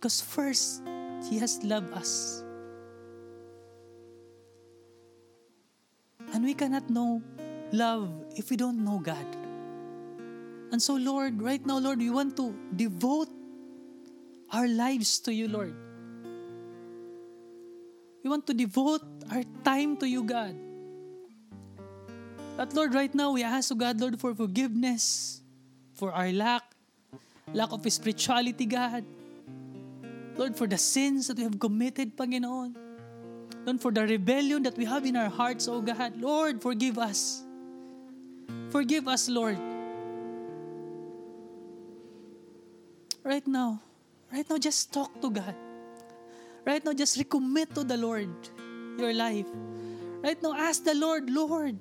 Because 0.02 0.18
first, 0.18 0.82
He 1.30 1.38
has 1.38 1.62
loved 1.62 1.93
us. 1.93 2.41
And 6.34 6.41
we 6.43 6.58
cannot 6.58 6.89
know 6.89 7.22
love 7.72 8.10
if 8.34 8.49
we 8.49 8.58
don't 8.58 8.84
know 8.84 8.97
God. 8.97 9.30
And 10.74 10.82
so, 10.82 10.95
Lord, 10.95 11.38
right 11.38 11.64
now, 11.64 11.78
Lord, 11.78 11.99
we 11.99 12.10
want 12.10 12.36
to 12.38 12.49
devote 12.76 13.30
our 14.49 14.68
lives 14.68 15.20
to 15.30 15.34
you, 15.34 15.47
Lord. 15.47 15.76
We 18.24 18.30
want 18.32 18.47
to 18.47 18.56
devote 18.56 19.06
our 19.30 19.43
time 19.64 19.97
to 19.97 20.10
you, 20.10 20.24
God. 20.24 20.56
But 22.58 22.74
Lord, 22.74 22.95
right 22.95 23.14
now, 23.14 23.34
we 23.34 23.43
ask, 23.43 23.72
oh 23.72 23.76
God, 23.76 24.02
Lord, 24.02 24.20
for 24.20 24.34
forgiveness 24.34 25.41
for 25.93 26.12
our 26.12 26.32
lack, 26.32 26.64
lack 27.54 27.72
of 27.72 27.86
spirituality, 27.86 28.66
God. 28.66 29.06
Lord, 30.38 30.56
for 30.56 30.68
the 30.68 30.78
sins 30.78 31.28
that 31.28 31.38
we 31.38 31.44
have 31.44 31.60
committed, 31.60 32.16
Panginoon. 32.16 32.76
Lord, 33.66 33.82
for 33.82 33.92
the 33.92 34.08
rebellion 34.08 34.64
that 34.64 34.78
we 34.78 34.86
have 34.86 35.06
in 35.06 35.16
our 35.16 35.30
hearts, 35.30 35.68
oh 35.68 35.82
God. 35.82 36.18
Lord, 36.18 36.62
forgive 36.62 36.98
us. 36.98 37.44
Forgive 38.70 39.08
us, 39.08 39.30
Lord. 39.30 39.60
Right 43.24 43.46
now, 43.46 43.82
right 44.34 44.50
now, 44.50 44.58
just 44.58 44.92
talk 44.92 45.22
to 45.22 45.30
God. 45.30 45.56
Right 46.66 46.84
now, 46.84 46.94
just 46.94 47.18
recommit 47.18 47.74
to 47.76 47.84
the 47.84 47.98
Lord 47.98 48.30
your 48.98 49.14
life. 49.14 49.46
Right 50.24 50.42
now, 50.42 50.54
ask 50.54 50.84
the 50.84 50.96
Lord, 50.96 51.30
Lord, 51.30 51.78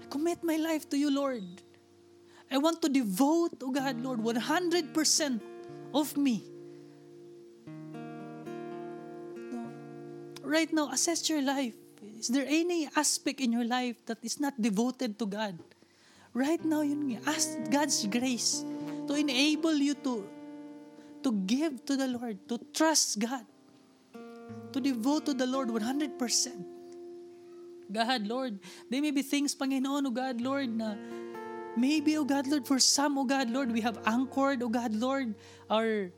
I 0.00 0.06
commit 0.08 0.44
my 0.44 0.56
life 0.56 0.88
to 0.90 0.96
you, 0.96 1.10
Lord. 1.10 1.44
I 2.50 2.58
want 2.58 2.80
to 2.82 2.88
devote, 2.88 3.60
oh 3.62 3.70
God, 3.70 4.00
Lord, 4.00 4.20
100% 4.20 5.40
of 5.92 6.16
me. 6.16 6.53
Right 10.44 10.70
now, 10.72 10.92
assess 10.92 11.28
your 11.28 11.42
life. 11.42 11.74
Is 12.20 12.28
there 12.28 12.44
any 12.46 12.88
aspect 12.94 13.40
in 13.40 13.50
your 13.50 13.64
life 13.64 13.96
that 14.06 14.20
is 14.22 14.38
not 14.38 14.54
devoted 14.60 15.18
to 15.18 15.26
God? 15.26 15.58
Right 16.36 16.62
now, 16.62 16.84
yun. 16.84 17.18
Ask 17.24 17.56
God's 17.72 18.04
grace 18.06 18.62
to 19.08 19.16
enable 19.16 19.74
you 19.74 19.96
to 20.04 20.28
to 21.24 21.32
give 21.48 21.80
to 21.88 21.96
the 21.96 22.06
Lord, 22.06 22.36
to 22.52 22.60
trust 22.76 23.18
God 23.18 23.48
to 24.74 24.82
devote 24.82 25.24
to 25.30 25.34
the 25.34 25.46
Lord 25.46 25.70
100%. 25.70 26.18
God, 27.94 28.26
Lord, 28.26 28.58
there 28.90 29.00
may 29.00 29.12
be 29.12 29.22
things, 29.22 29.54
Panginoon, 29.54 30.06
O 30.06 30.10
God, 30.10 30.40
Lord, 30.40 30.66
na 30.66 30.98
maybe, 31.78 32.18
O 32.18 32.24
God, 32.24 32.50
Lord, 32.50 32.66
for 32.66 32.82
some, 32.82 33.16
O 33.16 33.24
God, 33.24 33.50
Lord, 33.50 33.70
we 33.70 33.80
have 33.82 34.02
anchored, 34.04 34.66
O 34.66 34.68
God, 34.68 34.92
Lord, 34.92 35.34
our 35.70 36.10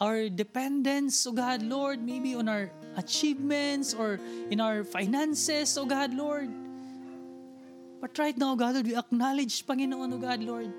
our 0.00 0.28
dependence, 0.28 1.26
O 1.26 1.32
God, 1.32 1.62
Lord, 1.62 2.02
maybe 2.02 2.34
on 2.34 2.48
our 2.48 2.70
achievements 2.96 3.94
or 3.94 4.20
in 4.50 4.60
our 4.60 4.84
finances, 4.84 5.76
O 5.78 5.86
God, 5.86 6.12
Lord. 6.12 6.50
But 8.00 8.18
right 8.18 8.36
now, 8.36 8.54
God, 8.54 8.74
Lord, 8.74 8.86
we 8.86 8.96
acknowledge, 8.96 9.64
Panginoon, 9.64 10.12
O 10.12 10.18
God, 10.18 10.40
Lord, 10.42 10.72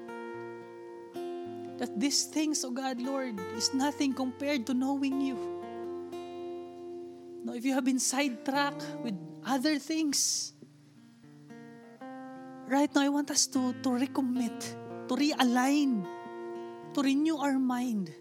that 1.78 2.00
these 2.00 2.26
things, 2.26 2.64
O 2.64 2.70
God, 2.70 3.02
Lord, 3.02 3.40
is 3.56 3.74
nothing 3.74 4.14
compared 4.14 4.66
to 4.68 4.74
knowing 4.74 5.22
you. 5.22 5.38
No, 7.44 7.54
if 7.54 7.66
you 7.66 7.74
have 7.74 7.86
been 7.86 8.00
sidetracked 8.00 8.86
with 9.02 9.18
other 9.46 9.80
things, 9.80 10.54
right 12.68 12.94
now 12.94 13.02
I 13.02 13.10
want 13.10 13.32
us 13.32 13.48
to, 13.48 13.74
to 13.82 13.90
recommit, 13.90 14.60
to 15.08 15.16
realign, 15.16 16.06
to 16.94 17.02
renew 17.02 17.38
our 17.38 17.58
mind. 17.58 18.14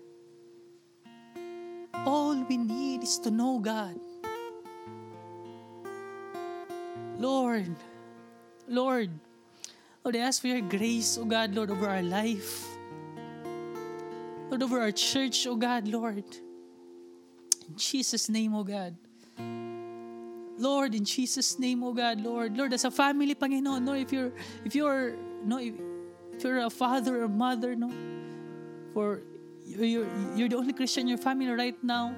All 2.04 2.36
we 2.48 2.56
need 2.56 3.02
is 3.02 3.18
to 3.20 3.30
know 3.30 3.58
God. 3.58 3.98
Lord, 7.18 7.74
Lord, 8.68 9.10
Lord, 10.04 10.16
I 10.16 10.18
ask 10.20 10.40
for 10.40 10.48
your 10.48 10.60
grace, 10.60 11.18
O 11.18 11.24
God, 11.24 11.54
Lord, 11.54 11.70
over 11.70 11.88
our 11.88 12.02
life. 12.02 12.66
Lord, 14.50 14.62
over 14.62 14.80
our 14.80 14.92
church, 14.92 15.46
O 15.46 15.56
God, 15.56 15.88
Lord. 15.88 16.24
In 17.68 17.76
Jesus' 17.76 18.28
name, 18.28 18.54
O 18.54 18.62
God. 18.62 18.94
Lord, 20.58 20.94
in 20.94 21.04
Jesus' 21.04 21.58
name, 21.58 21.82
O 21.82 21.92
God, 21.92 22.20
Lord. 22.20 22.56
Lord, 22.56 22.72
as 22.72 22.84
a 22.84 22.90
family, 22.90 23.34
Panginoon, 23.34 23.86
Lord, 23.86 23.98
if 23.98 24.12
you're, 24.12 24.32
if 24.64 24.74
you're, 24.74 25.14
no, 25.44 25.58
if, 25.58 25.74
if 26.32 26.44
you're 26.44 26.60
a 26.60 26.70
father 26.70 27.24
or 27.24 27.28
mother, 27.28 27.74
no, 27.74 27.90
for 28.94 29.22
you're, 29.66 30.06
you're 30.34 30.48
the 30.48 30.56
only 30.56 30.72
Christian 30.72 31.02
in 31.02 31.08
your 31.08 31.18
family 31.18 31.48
right 31.48 31.76
now, 31.82 32.14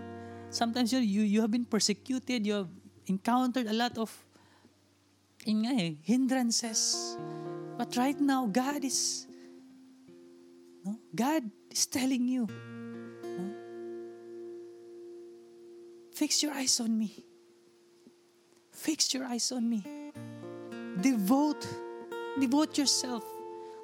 sometimes 0.50 0.92
you, 0.92 1.00
you, 1.00 1.22
you 1.22 1.40
have 1.40 1.50
been 1.50 1.64
persecuted, 1.64 2.46
you 2.46 2.54
have 2.54 2.68
encountered 3.06 3.66
a 3.66 3.72
lot 3.72 3.96
of 3.96 4.12
in 5.46 5.64
nga 5.64 5.72
eh, 5.72 5.94
hindrances. 6.02 7.16
But 7.78 7.96
right 7.96 8.18
now, 8.20 8.46
God 8.46 8.84
is, 8.84 9.26
no, 10.84 10.98
God 11.14 11.42
is 11.70 11.86
telling 11.86 12.26
you, 12.26 12.48
no, 13.22 13.44
fix 16.12 16.42
your 16.42 16.52
eyes 16.52 16.80
on 16.80 16.98
me. 16.98 17.24
Fix 18.72 19.14
your 19.14 19.24
eyes 19.24 19.50
on 19.52 19.68
me. 19.68 19.82
Devote, 21.00 21.66
devote 22.38 22.76
yourself. 22.78 23.24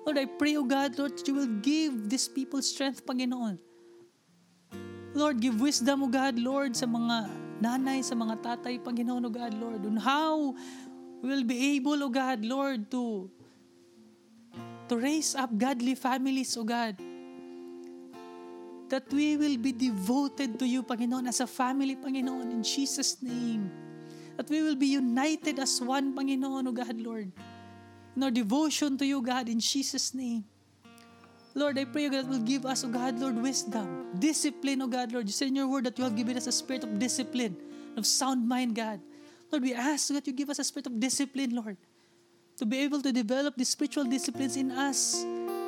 Lord, 0.04 0.18
I 0.20 0.28
pray, 0.28 0.56
O 0.60 0.64
God, 0.64 0.98
Lord, 1.00 1.16
that 1.16 1.26
you 1.26 1.34
will 1.34 1.52
give 1.64 2.12
these 2.12 2.28
people 2.28 2.60
strength, 2.60 3.04
Panginoon. 3.04 3.56
Lord, 5.16 5.40
give 5.40 5.56
wisdom, 5.60 6.04
O 6.04 6.08
God, 6.12 6.36
Lord, 6.36 6.76
sa 6.76 6.84
mga 6.84 7.30
nanay, 7.64 8.04
sa 8.04 8.12
mga 8.12 8.36
tatay, 8.44 8.76
Panginoon, 8.84 9.24
O 9.24 9.30
God, 9.32 9.56
Lord, 9.56 9.80
on 9.86 9.96
how 9.96 10.52
we 11.24 11.26
will 11.32 11.46
be 11.46 11.80
able, 11.80 11.96
O 12.04 12.12
God, 12.12 12.44
Lord, 12.44 12.90
to 12.92 13.32
to 14.92 15.00
raise 15.00 15.32
up 15.32 15.48
godly 15.56 15.96
families, 15.96 16.52
O 16.60 16.64
God. 16.68 17.00
That 18.92 19.08
we 19.08 19.40
will 19.40 19.56
be 19.56 19.72
devoted 19.72 20.60
to 20.60 20.68
you, 20.68 20.84
Panginoon, 20.84 21.24
as 21.32 21.40
a 21.40 21.48
family, 21.48 21.96
Panginoon, 21.96 22.52
in 22.52 22.60
Jesus' 22.60 23.22
name. 23.24 23.72
That 24.36 24.50
we 24.50 24.60
will 24.60 24.76
be 24.76 24.92
united 24.92 25.56
as 25.58 25.80
one, 25.80 26.12
Panginoon, 26.12 26.68
O 26.68 26.72
God, 26.72 27.00
Lord. 27.00 27.32
In 28.16 28.22
our 28.22 28.30
devotion 28.30 28.96
to 28.98 29.06
you, 29.06 29.20
God, 29.20 29.48
in 29.48 29.58
Jesus' 29.58 30.14
name. 30.14 30.44
Lord, 31.54 31.78
I 31.78 31.84
pray, 31.84 32.08
God, 32.08 32.28
will 32.28 32.42
give 32.42 32.66
us, 32.66 32.82
O 32.84 32.88
God, 32.88 33.18
Lord, 33.18 33.40
wisdom, 33.40 34.10
discipline, 34.18 34.82
O 34.82 34.86
God, 34.88 35.12
Lord. 35.12 35.26
You 35.26 35.32
said 35.32 35.48
in 35.48 35.56
your 35.56 35.68
word 35.68 35.84
that 35.86 35.98
you 35.98 36.04
have 36.04 36.16
given 36.16 36.36
us 36.36 36.46
a 36.46 36.52
spirit 36.52 36.82
of 36.82 36.98
discipline, 36.98 37.56
of 37.96 38.06
sound 38.06 38.48
mind, 38.48 38.74
God. 38.74 39.00
Lord, 39.52 39.62
we 39.62 39.72
ask 39.72 40.08
that 40.08 40.26
you 40.26 40.32
give 40.32 40.50
us 40.50 40.58
a 40.58 40.64
spirit 40.64 40.86
of 40.86 40.98
discipline, 40.98 41.54
Lord, 41.54 41.76
to 42.56 42.66
be 42.66 42.78
able 42.80 43.00
to 43.02 43.12
develop 43.12 43.54
the 43.56 43.64
spiritual 43.64 44.04
disciplines 44.04 44.56
in 44.56 44.72
us 44.72 45.22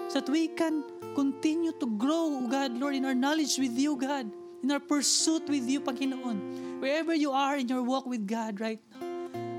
so 0.09 0.21
that 0.21 0.29
we 0.29 0.49
can 0.49 0.83
continue 1.15 1.73
to 1.79 1.87
grow, 1.87 2.35
O 2.43 2.49
God, 2.49 2.73
Lord, 2.79 2.97
in 2.97 3.05
our 3.05 3.15
knowledge 3.15 3.57
with 3.59 3.79
you, 3.79 3.97
God, 3.97 4.27
in 4.63 4.71
our 4.73 4.81
pursuit 4.81 5.49
with 5.49 5.69
you, 5.69 5.81
Panginoon. 5.81 6.81
Wherever 6.81 7.15
you 7.15 7.31
are 7.31 7.57
in 7.57 7.69
your 7.69 7.83
walk 7.83 8.07
with 8.07 8.27
God 8.27 8.61
right 8.61 8.81
now, 8.91 9.06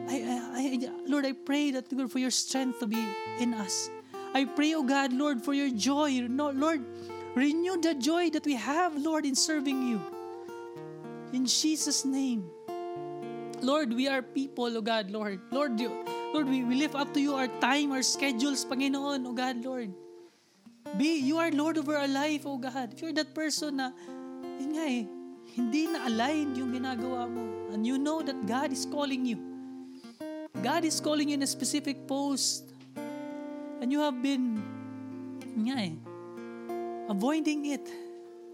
I, 0.07 0.23
I, 0.23 0.87
I, 0.87 0.89
Lord, 1.05 1.25
I 1.25 1.33
pray 1.33 1.71
that 1.71 1.91
Lord, 1.91 2.11
for 2.11 2.19
your 2.19 2.31
strength 2.31 2.79
to 2.79 2.87
be 2.87 3.03
in 3.39 3.53
us. 3.53 3.89
I 4.33 4.45
pray, 4.45 4.73
oh 4.73 4.83
God, 4.83 5.13
Lord, 5.13 5.43
for 5.43 5.53
your 5.53 5.69
joy. 5.69 6.27
No, 6.29 6.51
Lord, 6.51 6.83
renew 7.35 7.79
the 7.81 7.95
joy 7.95 8.29
that 8.31 8.45
we 8.45 8.55
have, 8.55 8.95
Lord, 8.95 9.25
in 9.25 9.35
serving 9.35 9.87
you. 9.87 10.01
In 11.33 11.45
Jesus' 11.45 12.05
name. 12.05 12.49
Lord, 13.61 13.91
we 13.91 14.07
are 14.07 14.21
people, 14.21 14.69
oh 14.77 14.81
God, 14.81 15.11
Lord. 15.11 15.41
Lord, 15.51 15.79
you, 15.79 15.89
Lord, 16.33 16.47
we, 16.47 16.63
we 16.63 16.75
lift 16.75 16.95
up 16.95 17.13
to 17.13 17.19
you 17.19 17.33
our 17.33 17.47
time, 17.59 17.91
our 17.91 18.03
schedules, 18.03 18.63
Panginoon, 18.63 19.25
oh 19.25 19.33
God, 19.33 19.63
Lord. 19.63 19.91
Be, 20.95 21.19
you 21.19 21.37
are 21.37 21.51
Lord 21.51 21.77
over 21.77 21.97
our 21.97 22.07
life, 22.07 22.45
oh 22.45 22.57
God. 22.57 22.93
If 22.93 23.01
you're 23.01 23.13
that 23.13 23.33
person 23.33 23.77
na, 23.77 23.91
yun 24.61 24.71
nga 24.71 24.85
eh, 24.87 25.03
hindi 25.57 25.87
na 25.87 26.07
aligned 26.07 26.55
yung 26.55 26.71
ginagawa 26.71 27.27
mo. 27.27 27.73
And 27.73 27.85
you 27.85 27.97
know 27.97 28.21
that 28.21 28.45
God 28.45 28.71
is 28.71 28.85
calling 28.85 29.25
you. 29.25 29.56
God 30.63 30.85
is 30.85 30.99
calling 30.99 31.29
you 31.29 31.35
in 31.35 31.43
a 31.43 31.47
specific 31.47 32.07
post. 32.07 32.73
And 33.81 33.91
you 33.91 33.99
have 34.01 34.21
been 34.21 34.61
nga 35.57 35.77
eh, 35.77 35.93
avoiding 37.09 37.65
it, 37.65 37.85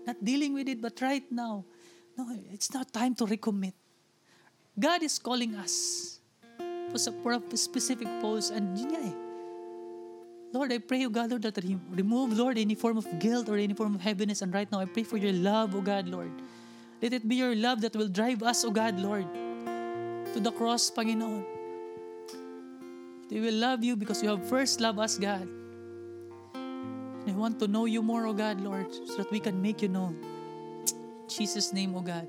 not 0.05 0.19
dealing 0.23 0.53
with 0.53 0.67
it, 0.67 0.81
but 0.81 0.99
right 1.01 1.23
now, 1.31 1.63
no, 2.17 2.27
it's 2.51 2.73
not 2.73 2.91
time 2.91 3.15
to 3.15 3.25
recommit. 3.25 3.73
God 4.77 5.03
is 5.03 5.17
calling 5.19 5.55
us 5.55 6.19
for 7.23 7.33
a 7.33 7.57
specific 7.57 8.07
post 8.21 8.51
and 8.51 8.77
yun 8.77 8.89
nga 8.91 8.99
eh, 8.99 9.15
Lord, 10.53 10.71
I 10.71 10.77
pray, 10.77 11.03
O 11.05 11.09
God, 11.09 11.31
Lord, 11.31 11.41
that 11.41 11.57
remove, 11.89 12.37
Lord, 12.37 12.59
any 12.59 12.75
form 12.75 12.97
of 12.97 13.09
guilt 13.17 13.49
or 13.49 13.57
any 13.57 13.73
form 13.73 13.95
of 13.95 14.01
heaviness. 14.01 14.43
And 14.43 14.53
right 14.53 14.71
now, 14.71 14.79
I 14.79 14.85
pray 14.85 15.01
for 15.01 15.17
your 15.17 15.33
love, 15.33 15.73
O 15.73 15.81
God, 15.81 16.07
Lord. 16.07 16.29
Let 17.01 17.11
it 17.11 17.27
be 17.27 17.37
your 17.37 17.55
love 17.55 17.81
that 17.81 17.95
will 17.95 18.07
drive 18.07 18.43
us, 18.43 18.63
O 18.63 18.69
God, 18.69 18.99
Lord, 18.99 19.25
to 20.33 20.39
the 20.39 20.51
cross, 20.51 20.91
Panginoon. 20.91 21.52
They 23.33 23.39
will 23.39 23.57
love 23.57 23.83
you 23.83 23.95
because 23.95 24.21
you 24.21 24.29
have 24.29 24.45
first 24.45 24.79
loved 24.79 24.99
us, 24.99 25.17
God. 25.17 25.49
And 26.53 27.25
I 27.25 27.31
want 27.33 27.57
to 27.65 27.67
know 27.67 27.85
you 27.85 28.03
more, 28.03 28.27
O 28.27 28.33
God, 28.33 28.61
Lord, 28.61 28.93
so 28.93 29.17
that 29.17 29.31
we 29.31 29.39
can 29.39 29.59
make 29.59 29.81
you 29.81 29.89
known. 29.89 30.21
In 30.85 31.29
Jesus' 31.29 31.73
name, 31.73 31.95
O 31.95 32.01
God. 32.01 32.27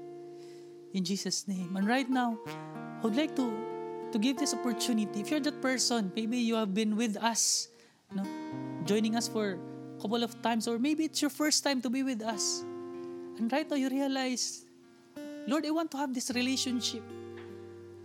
In 0.94 1.04
Jesus' 1.04 1.46
name. 1.46 1.76
And 1.76 1.86
right 1.86 2.08
now, 2.08 2.38
I 2.48 3.02
would 3.02 3.16
like 3.16 3.36
to, 3.36 3.52
to 4.12 4.18
give 4.18 4.38
this 4.38 4.54
opportunity. 4.54 5.20
If 5.20 5.30
you're 5.30 5.44
that 5.44 5.60
person, 5.60 6.10
maybe 6.16 6.38
you 6.38 6.54
have 6.54 6.72
been 6.72 6.96
with 6.96 7.18
us 7.18 7.68
no? 8.14 8.24
joining 8.86 9.14
us 9.14 9.28
for 9.28 9.58
a 9.98 10.00
couple 10.00 10.24
of 10.24 10.40
times, 10.40 10.66
or 10.66 10.78
maybe 10.78 11.04
it's 11.04 11.20
your 11.20 11.30
first 11.30 11.62
time 11.62 11.82
to 11.82 11.90
be 11.90 12.02
with 12.02 12.22
us. 12.22 12.64
And 13.36 13.52
right 13.52 13.68
now 13.68 13.76
you 13.76 13.90
realize, 13.90 14.64
Lord, 15.46 15.66
I 15.66 15.70
want 15.70 15.90
to 15.90 15.98
have 15.98 16.14
this 16.14 16.30
relationship. 16.30 17.02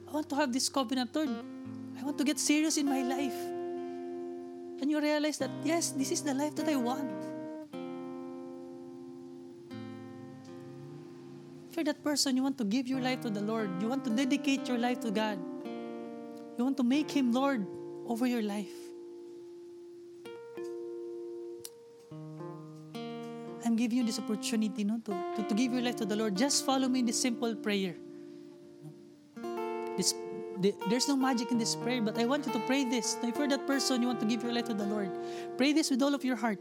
I 0.06 0.12
want 0.12 0.28
to 0.28 0.36
have 0.36 0.52
this 0.52 0.68
covenant, 0.68 1.16
Lord. 1.16 1.30
I 2.00 2.04
want 2.04 2.18
to 2.18 2.24
get 2.24 2.39
serious 2.39 2.78
in 2.78 2.86
my 2.86 3.02
life. 3.02 3.36
And 4.82 4.89
you 4.89 5.02
realize 5.02 5.38
that, 5.39 5.52
yes, 5.64 5.91
this 5.91 6.12
is 6.12 6.22
the 6.22 6.34
life 6.34 6.56
that 6.56 6.70
I 6.70 6.76
want. 6.78 7.12
If 11.70 11.76
you're 11.76 11.84
that 11.84 12.04
person, 12.04 12.38
you 12.38 12.43
want 12.43 12.58
to 12.60 12.64
give 12.64 12.88
your 12.88 13.02
life 13.02 13.22
to 13.22 13.30
the 13.30 13.41
Lord. 13.41 13.70
You 13.82 13.89
want 13.89 14.04
to 14.06 14.10
dedicate 14.10 14.68
your 14.68 14.78
life 14.78 15.02
to 15.02 15.12
God. 15.12 15.38
You 16.58 16.64
want 16.64 16.78
to 16.78 16.84
make 16.84 17.12
Him 17.12 17.34
Lord 17.34 17.68
over 18.08 18.26
your 18.26 18.41
life. 18.41 18.72
I'm 23.66 23.76
giving 23.76 23.97
you 24.00 24.04
this 24.06 24.20
opportunity 24.20 24.84
no, 24.84 25.00
to, 25.04 25.12
to, 25.36 25.43
to 25.43 25.54
give 25.54 25.74
your 25.74 25.82
life 25.82 25.97
to 25.97 26.06
the 26.06 26.16
Lord. 26.16 26.36
Just 26.36 26.66
follow 26.66 26.88
me 26.88 27.00
in 27.00 27.06
this 27.06 27.20
simple 27.22 27.54
prayer. 27.56 27.95
There's 30.60 31.07
no 31.07 31.16
magic 31.16 31.51
in 31.51 31.57
this 31.57 31.76
prayer, 31.76 32.01
but 32.01 32.20
I 32.20 32.26
want 32.26 32.45
you 32.45 32.51
to 32.51 32.60
pray 32.68 32.84
this. 32.84 33.16
If 33.24 33.38
you're 33.38 33.47
that 33.47 33.66
person, 33.66 34.01
you 34.01 34.07
want 34.07 34.20
to 34.20 34.28
give 34.28 34.43
your 34.43 34.51
life 34.51 34.66
to 34.68 34.74
the 34.74 34.84
Lord, 34.84 35.10
pray 35.55 35.72
this 35.72 35.89
with 35.89 36.03
all 36.03 36.14
of 36.14 36.26
your 36.26 36.36
heart. 36.36 36.60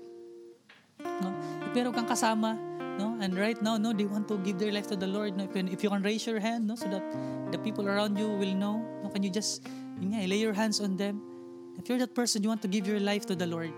No? 1.03 1.35
If 1.67 1.75
kang 1.75 2.07
kasama, 2.07 2.55
no? 2.99 3.19
and 3.21 3.37
right 3.37 3.61
now, 3.61 3.77
no, 3.77 3.93
they 3.93 4.07
want 4.07 4.29
to 4.29 4.39
give 4.39 4.59
their 4.59 4.71
life 4.71 4.87
to 4.89 4.97
the 4.97 5.07
Lord. 5.07 5.37
No? 5.37 5.45
If, 5.45 5.57
you, 5.57 5.67
if 5.67 5.83
you 5.83 5.91
can 5.91 6.03
raise 6.03 6.27
your 6.27 6.39
hand, 6.39 6.67
no? 6.67 6.77
so 6.77 6.87
that 6.87 7.03
the 7.51 7.59
people 7.59 7.89
around 7.89 8.17
you 8.17 8.29
will 8.29 8.55
know, 8.55 8.79
no? 9.03 9.11
can 9.11 9.23
you 9.23 9.31
just 9.31 9.67
yun 9.99 10.15
nga, 10.15 10.27
lay 10.27 10.39
your 10.39 10.55
hands 10.55 10.81
on 10.81 10.97
them? 10.97 11.21
If 11.79 11.89
you're 11.89 11.99
that 11.99 12.15
person, 12.15 12.43
you 12.43 12.49
want 12.49 12.63
to 12.63 12.69
give 12.69 12.87
your 12.87 13.01
life 13.01 13.27
to 13.27 13.35
the 13.35 13.47
Lord, 13.47 13.73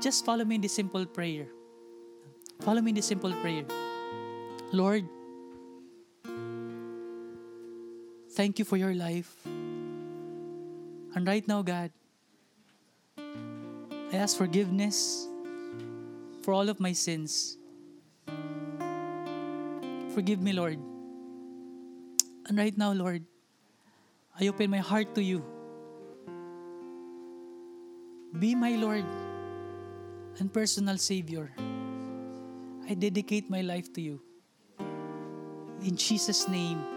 just 0.00 0.24
follow 0.24 0.44
me 0.44 0.56
in 0.56 0.60
this 0.60 0.74
simple 0.74 1.04
prayer. 1.06 1.48
Follow 2.60 2.80
me 2.80 2.90
in 2.90 2.96
this 2.96 3.06
simple 3.06 3.32
prayer. 3.40 3.64
Lord, 4.72 5.08
thank 8.36 8.60
you 8.60 8.68
for 8.68 8.76
your 8.76 8.92
life. 8.92 9.32
And 11.16 11.24
right 11.24 11.40
now, 11.48 11.64
God, 11.64 11.90
I 13.16 14.12
ask 14.12 14.36
forgiveness 14.36 15.26
for 16.44 16.52
all 16.52 16.68
of 16.68 16.78
my 16.78 16.92
sins. 16.92 17.56
Forgive 20.12 20.44
me, 20.44 20.52
Lord. 20.52 20.76
And 22.46 22.58
right 22.60 22.76
now, 22.76 22.92
Lord, 22.92 23.24
I 24.38 24.48
open 24.48 24.68
my 24.70 24.84
heart 24.84 25.16
to 25.16 25.24
you. 25.24 25.40
Be 28.38 28.54
my 28.54 28.76
Lord 28.76 29.04
and 30.38 30.52
personal 30.52 30.98
Savior. 30.98 31.56
I 32.84 32.92
dedicate 32.92 33.48
my 33.48 33.62
life 33.62 33.90
to 33.94 34.02
you. 34.04 34.20
In 35.80 35.96
Jesus' 35.96 36.46
name, 36.48 36.95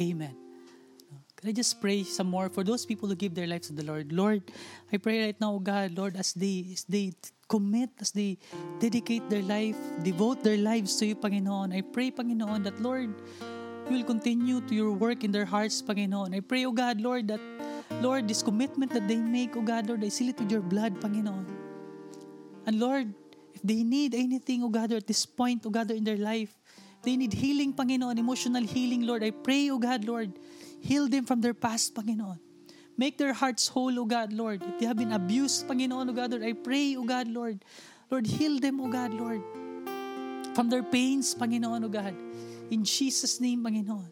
Amen. 0.00 0.36
Can 1.36 1.50
I 1.50 1.52
just 1.52 1.80
pray 1.80 2.04
some 2.04 2.30
more 2.30 2.48
for 2.48 2.62
those 2.62 2.86
people 2.86 3.08
who 3.08 3.16
give 3.16 3.34
their 3.34 3.48
lives 3.48 3.66
to 3.66 3.74
the 3.74 3.82
Lord? 3.82 4.12
Lord, 4.12 4.42
I 4.92 4.96
pray 4.96 5.26
right 5.26 5.40
now, 5.40 5.58
God, 5.58 5.98
Lord, 5.98 6.16
as 6.16 6.32
they, 6.32 6.70
as 6.72 6.84
they 6.84 7.12
commit, 7.48 7.90
as 8.00 8.12
they 8.12 8.38
dedicate 8.78 9.28
their 9.28 9.42
life, 9.42 9.76
devote 10.02 10.44
their 10.44 10.56
lives 10.56 10.96
to 11.02 11.06
you, 11.06 11.16
Panginoon. 11.16 11.74
I 11.74 11.80
pray, 11.82 12.12
Panginoon, 12.12 12.62
that, 12.64 12.80
Lord, 12.80 13.10
you 13.90 13.96
will 13.96 14.04
continue 14.04 14.60
to 14.60 14.74
your 14.74 14.92
work 14.92 15.24
in 15.24 15.32
their 15.32 15.44
hearts, 15.44 15.82
Panginoon. 15.82 16.34
I 16.34 16.40
pray, 16.40 16.64
O 16.64 16.70
God, 16.70 17.00
Lord, 17.00 17.26
that, 17.26 17.40
Lord, 18.00 18.28
this 18.28 18.42
commitment 18.42 18.92
that 18.92 19.08
they 19.08 19.16
make, 19.16 19.56
O 19.56 19.62
God, 19.62 19.88
Lord, 19.88 20.04
I 20.04 20.08
seal 20.08 20.30
it 20.30 20.38
with 20.38 20.50
your 20.50 20.62
blood, 20.62 21.00
Panginoon. 21.00 21.44
And 22.66 22.78
Lord, 22.78 23.12
they 23.64 23.82
need 23.82 24.14
anything, 24.14 24.62
O 24.62 24.68
God, 24.68 24.92
at 24.92 25.06
this 25.06 25.26
point, 25.26 25.66
O 25.66 25.70
God, 25.70 25.90
in 25.90 26.04
their 26.04 26.16
life, 26.16 26.54
they 27.02 27.16
need 27.16 27.32
healing, 27.32 27.72
Panginoon, 27.72 28.18
emotional 28.18 28.62
healing, 28.62 29.02
Lord. 29.02 29.22
I 29.24 29.30
pray, 29.30 29.70
O 29.70 29.78
God, 29.78 30.04
Lord, 30.04 30.32
heal 30.80 31.08
them 31.08 31.24
from 31.24 31.40
their 31.40 31.54
past, 31.54 31.94
Panginoon. 31.94 32.38
Make 32.96 33.18
their 33.18 33.32
hearts 33.32 33.68
whole, 33.68 33.98
O 33.98 34.04
God, 34.04 34.32
Lord. 34.32 34.62
If 34.62 34.78
they 34.78 34.86
have 34.86 34.96
been 34.96 35.12
abused, 35.12 35.66
Panginoon, 35.66 36.10
O 36.10 36.12
God, 36.12 36.30
Lord, 36.30 36.42
I 36.42 36.52
pray, 36.52 36.96
O 36.96 37.04
God, 37.04 37.28
Lord, 37.28 37.64
Lord, 38.10 38.26
heal 38.26 38.60
them, 38.60 38.80
O 38.80 38.88
God, 38.88 39.14
Lord, 39.14 39.42
from 40.54 40.68
their 40.68 40.82
pains, 40.82 41.34
Panginoon, 41.34 41.84
O 41.84 41.88
God. 41.88 42.14
In 42.70 42.84
Jesus' 42.84 43.40
name, 43.40 43.64
Panginoon. 43.64 44.06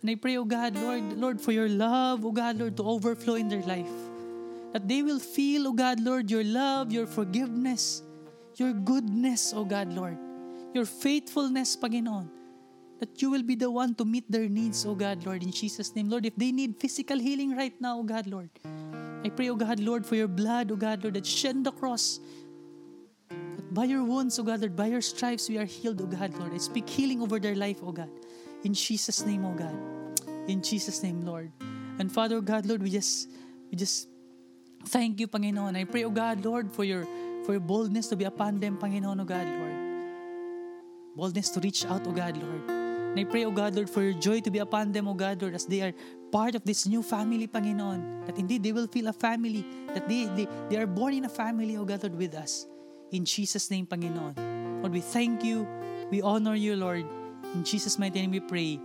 And 0.00 0.10
I 0.10 0.14
pray, 0.16 0.36
O 0.36 0.44
God, 0.44 0.74
Lord, 0.76 1.12
Lord, 1.14 1.40
for 1.40 1.52
your 1.52 1.68
love, 1.68 2.24
O 2.24 2.32
God, 2.32 2.58
Lord, 2.58 2.76
to 2.78 2.82
overflow 2.82 3.34
in 3.36 3.48
their 3.48 3.62
life. 3.62 3.92
That 4.72 4.88
they 4.88 5.02
will 5.02 5.20
feel, 5.20 5.68
O 5.68 5.72
God, 5.72 6.00
Lord, 6.00 6.30
your 6.30 6.44
love, 6.44 6.92
your 6.92 7.06
forgiveness, 7.06 8.02
your 8.56 8.72
goodness, 8.72 9.52
O 9.52 9.64
God, 9.64 9.92
Lord. 9.92 10.18
Your 10.74 10.84
faithfulness, 10.84 11.76
Panginoon. 11.76 12.28
That 12.98 13.22
you 13.22 13.30
will 13.30 13.42
be 13.42 13.54
the 13.54 13.70
one 13.70 13.94
to 13.96 14.04
meet 14.04 14.30
their 14.30 14.48
needs, 14.48 14.84
O 14.84 14.94
God, 14.94 15.24
Lord, 15.24 15.42
in 15.42 15.50
Jesus' 15.50 15.94
name. 15.94 16.10
Lord, 16.10 16.26
if 16.26 16.34
they 16.36 16.50
need 16.50 16.76
physical 16.80 17.18
healing 17.18 17.56
right 17.56 17.74
now, 17.80 17.98
O 17.98 18.02
God, 18.02 18.26
Lord, 18.26 18.50
I 19.24 19.30
pray, 19.30 19.50
O 19.50 19.56
God, 19.56 19.78
Lord, 19.78 20.04
for 20.04 20.16
your 20.16 20.28
blood, 20.28 20.70
O 20.70 20.76
God, 20.76 21.02
Lord, 21.02 21.14
that 21.14 21.26
shed 21.26 21.62
the 21.62 21.72
cross. 21.72 22.18
That 23.30 23.72
by 23.72 23.84
your 23.84 24.04
wounds, 24.04 24.38
O 24.38 24.42
God, 24.42 24.60
Lord, 24.60 24.76
by 24.76 24.86
your 24.86 25.00
stripes, 25.00 25.48
we 25.48 25.58
are 25.58 25.64
healed, 25.64 26.00
O 26.02 26.06
God, 26.06 26.34
Lord. 26.38 26.52
I 26.52 26.58
speak 26.58 26.88
healing 26.88 27.22
over 27.22 27.38
their 27.38 27.54
life, 27.54 27.78
O 27.82 27.92
God. 27.92 28.10
In 28.64 28.74
Jesus' 28.74 29.24
name, 29.24 29.44
O 29.44 29.54
God. 29.54 29.74
In 30.48 30.62
Jesus' 30.62 31.02
name, 31.02 31.22
Lord. 31.22 31.50
And 31.98 32.10
Father, 32.10 32.40
God, 32.40 32.66
Lord, 32.66 32.82
we 32.82 32.90
just, 32.90 33.30
we 33.70 33.76
just 33.76 34.08
thank 34.86 35.20
you, 35.20 35.28
Panginoon. 35.28 35.76
I 35.76 35.84
pray, 35.84 36.04
O 36.04 36.10
God, 36.10 36.44
Lord, 36.44 36.72
for 36.72 36.84
your 36.84 37.06
for 37.44 37.52
your 37.52 37.60
boldness 37.60 38.08
to 38.08 38.16
be 38.16 38.24
upon 38.24 38.58
them, 38.58 38.78
Panginoon, 38.78 39.20
O 39.20 39.24
God, 39.24 39.46
Lord. 39.46 39.73
Boldness 41.16 41.50
to 41.50 41.60
reach 41.60 41.86
out, 41.86 42.06
O 42.06 42.12
God, 42.12 42.36
Lord. 42.36 42.70
And 42.70 43.20
I 43.20 43.24
pray, 43.24 43.44
O 43.44 43.50
God, 43.50 43.76
Lord, 43.76 43.88
for 43.88 44.02
your 44.02 44.18
joy 44.18 44.40
to 44.40 44.50
be 44.50 44.58
upon 44.58 44.90
them, 44.90 45.06
O 45.06 45.14
God, 45.14 45.40
Lord, 45.40 45.54
as 45.54 45.66
they 45.66 45.82
are 45.82 45.92
part 46.32 46.56
of 46.56 46.64
this 46.64 46.86
new 46.86 47.02
family, 47.02 47.46
Panginoon. 47.46 48.26
That 48.26 48.38
indeed 48.38 48.64
they 48.64 48.72
will 48.72 48.88
feel 48.88 49.06
a 49.06 49.12
family, 49.12 49.64
that 49.94 50.08
they, 50.08 50.26
they, 50.34 50.48
they 50.68 50.76
are 50.76 50.86
born 50.86 51.14
in 51.14 51.24
a 51.24 51.28
family, 51.28 51.76
O 51.76 51.84
God, 51.84 52.02
Lord, 52.02 52.16
with 52.16 52.34
us. 52.34 52.66
In 53.12 53.24
Jesus' 53.24 53.70
name, 53.70 53.86
Panginoon. 53.86 54.82
Lord, 54.82 54.92
we 54.92 55.00
thank 55.00 55.44
you. 55.44 55.68
We 56.10 56.20
honor 56.22 56.56
you, 56.56 56.74
Lord. 56.74 57.06
In 57.54 57.62
Jesus' 57.62 57.98
mighty 57.98 58.20
name 58.20 58.32
we 58.32 58.40
pray. 58.40 58.80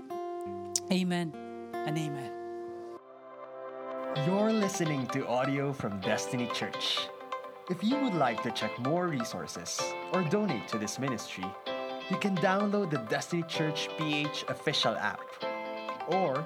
Amen 0.92 1.34
and 1.74 1.98
amen. 1.98 2.32
You're 4.28 4.54
listening 4.54 5.08
to 5.08 5.28
audio 5.28 5.74
from 5.74 6.00
Destiny 6.02 6.48
Church. 6.54 7.00
If 7.70 7.84
you 7.84 7.98
would 7.98 8.14
like 8.14 8.44
to 8.44 8.52
check 8.52 8.78
more 8.80 9.08
resources 9.08 9.82
or 10.14 10.24
donate 10.24 10.68
to 10.70 10.78
this 10.78 11.00
ministry, 11.00 11.46
you 12.10 12.18
can 12.18 12.36
download 12.38 12.90
the 12.90 12.98
Destiny 13.10 13.44
Church 13.44 13.90
PH 13.98 14.46
official 14.48 14.96
app 14.96 15.20
or 16.08 16.46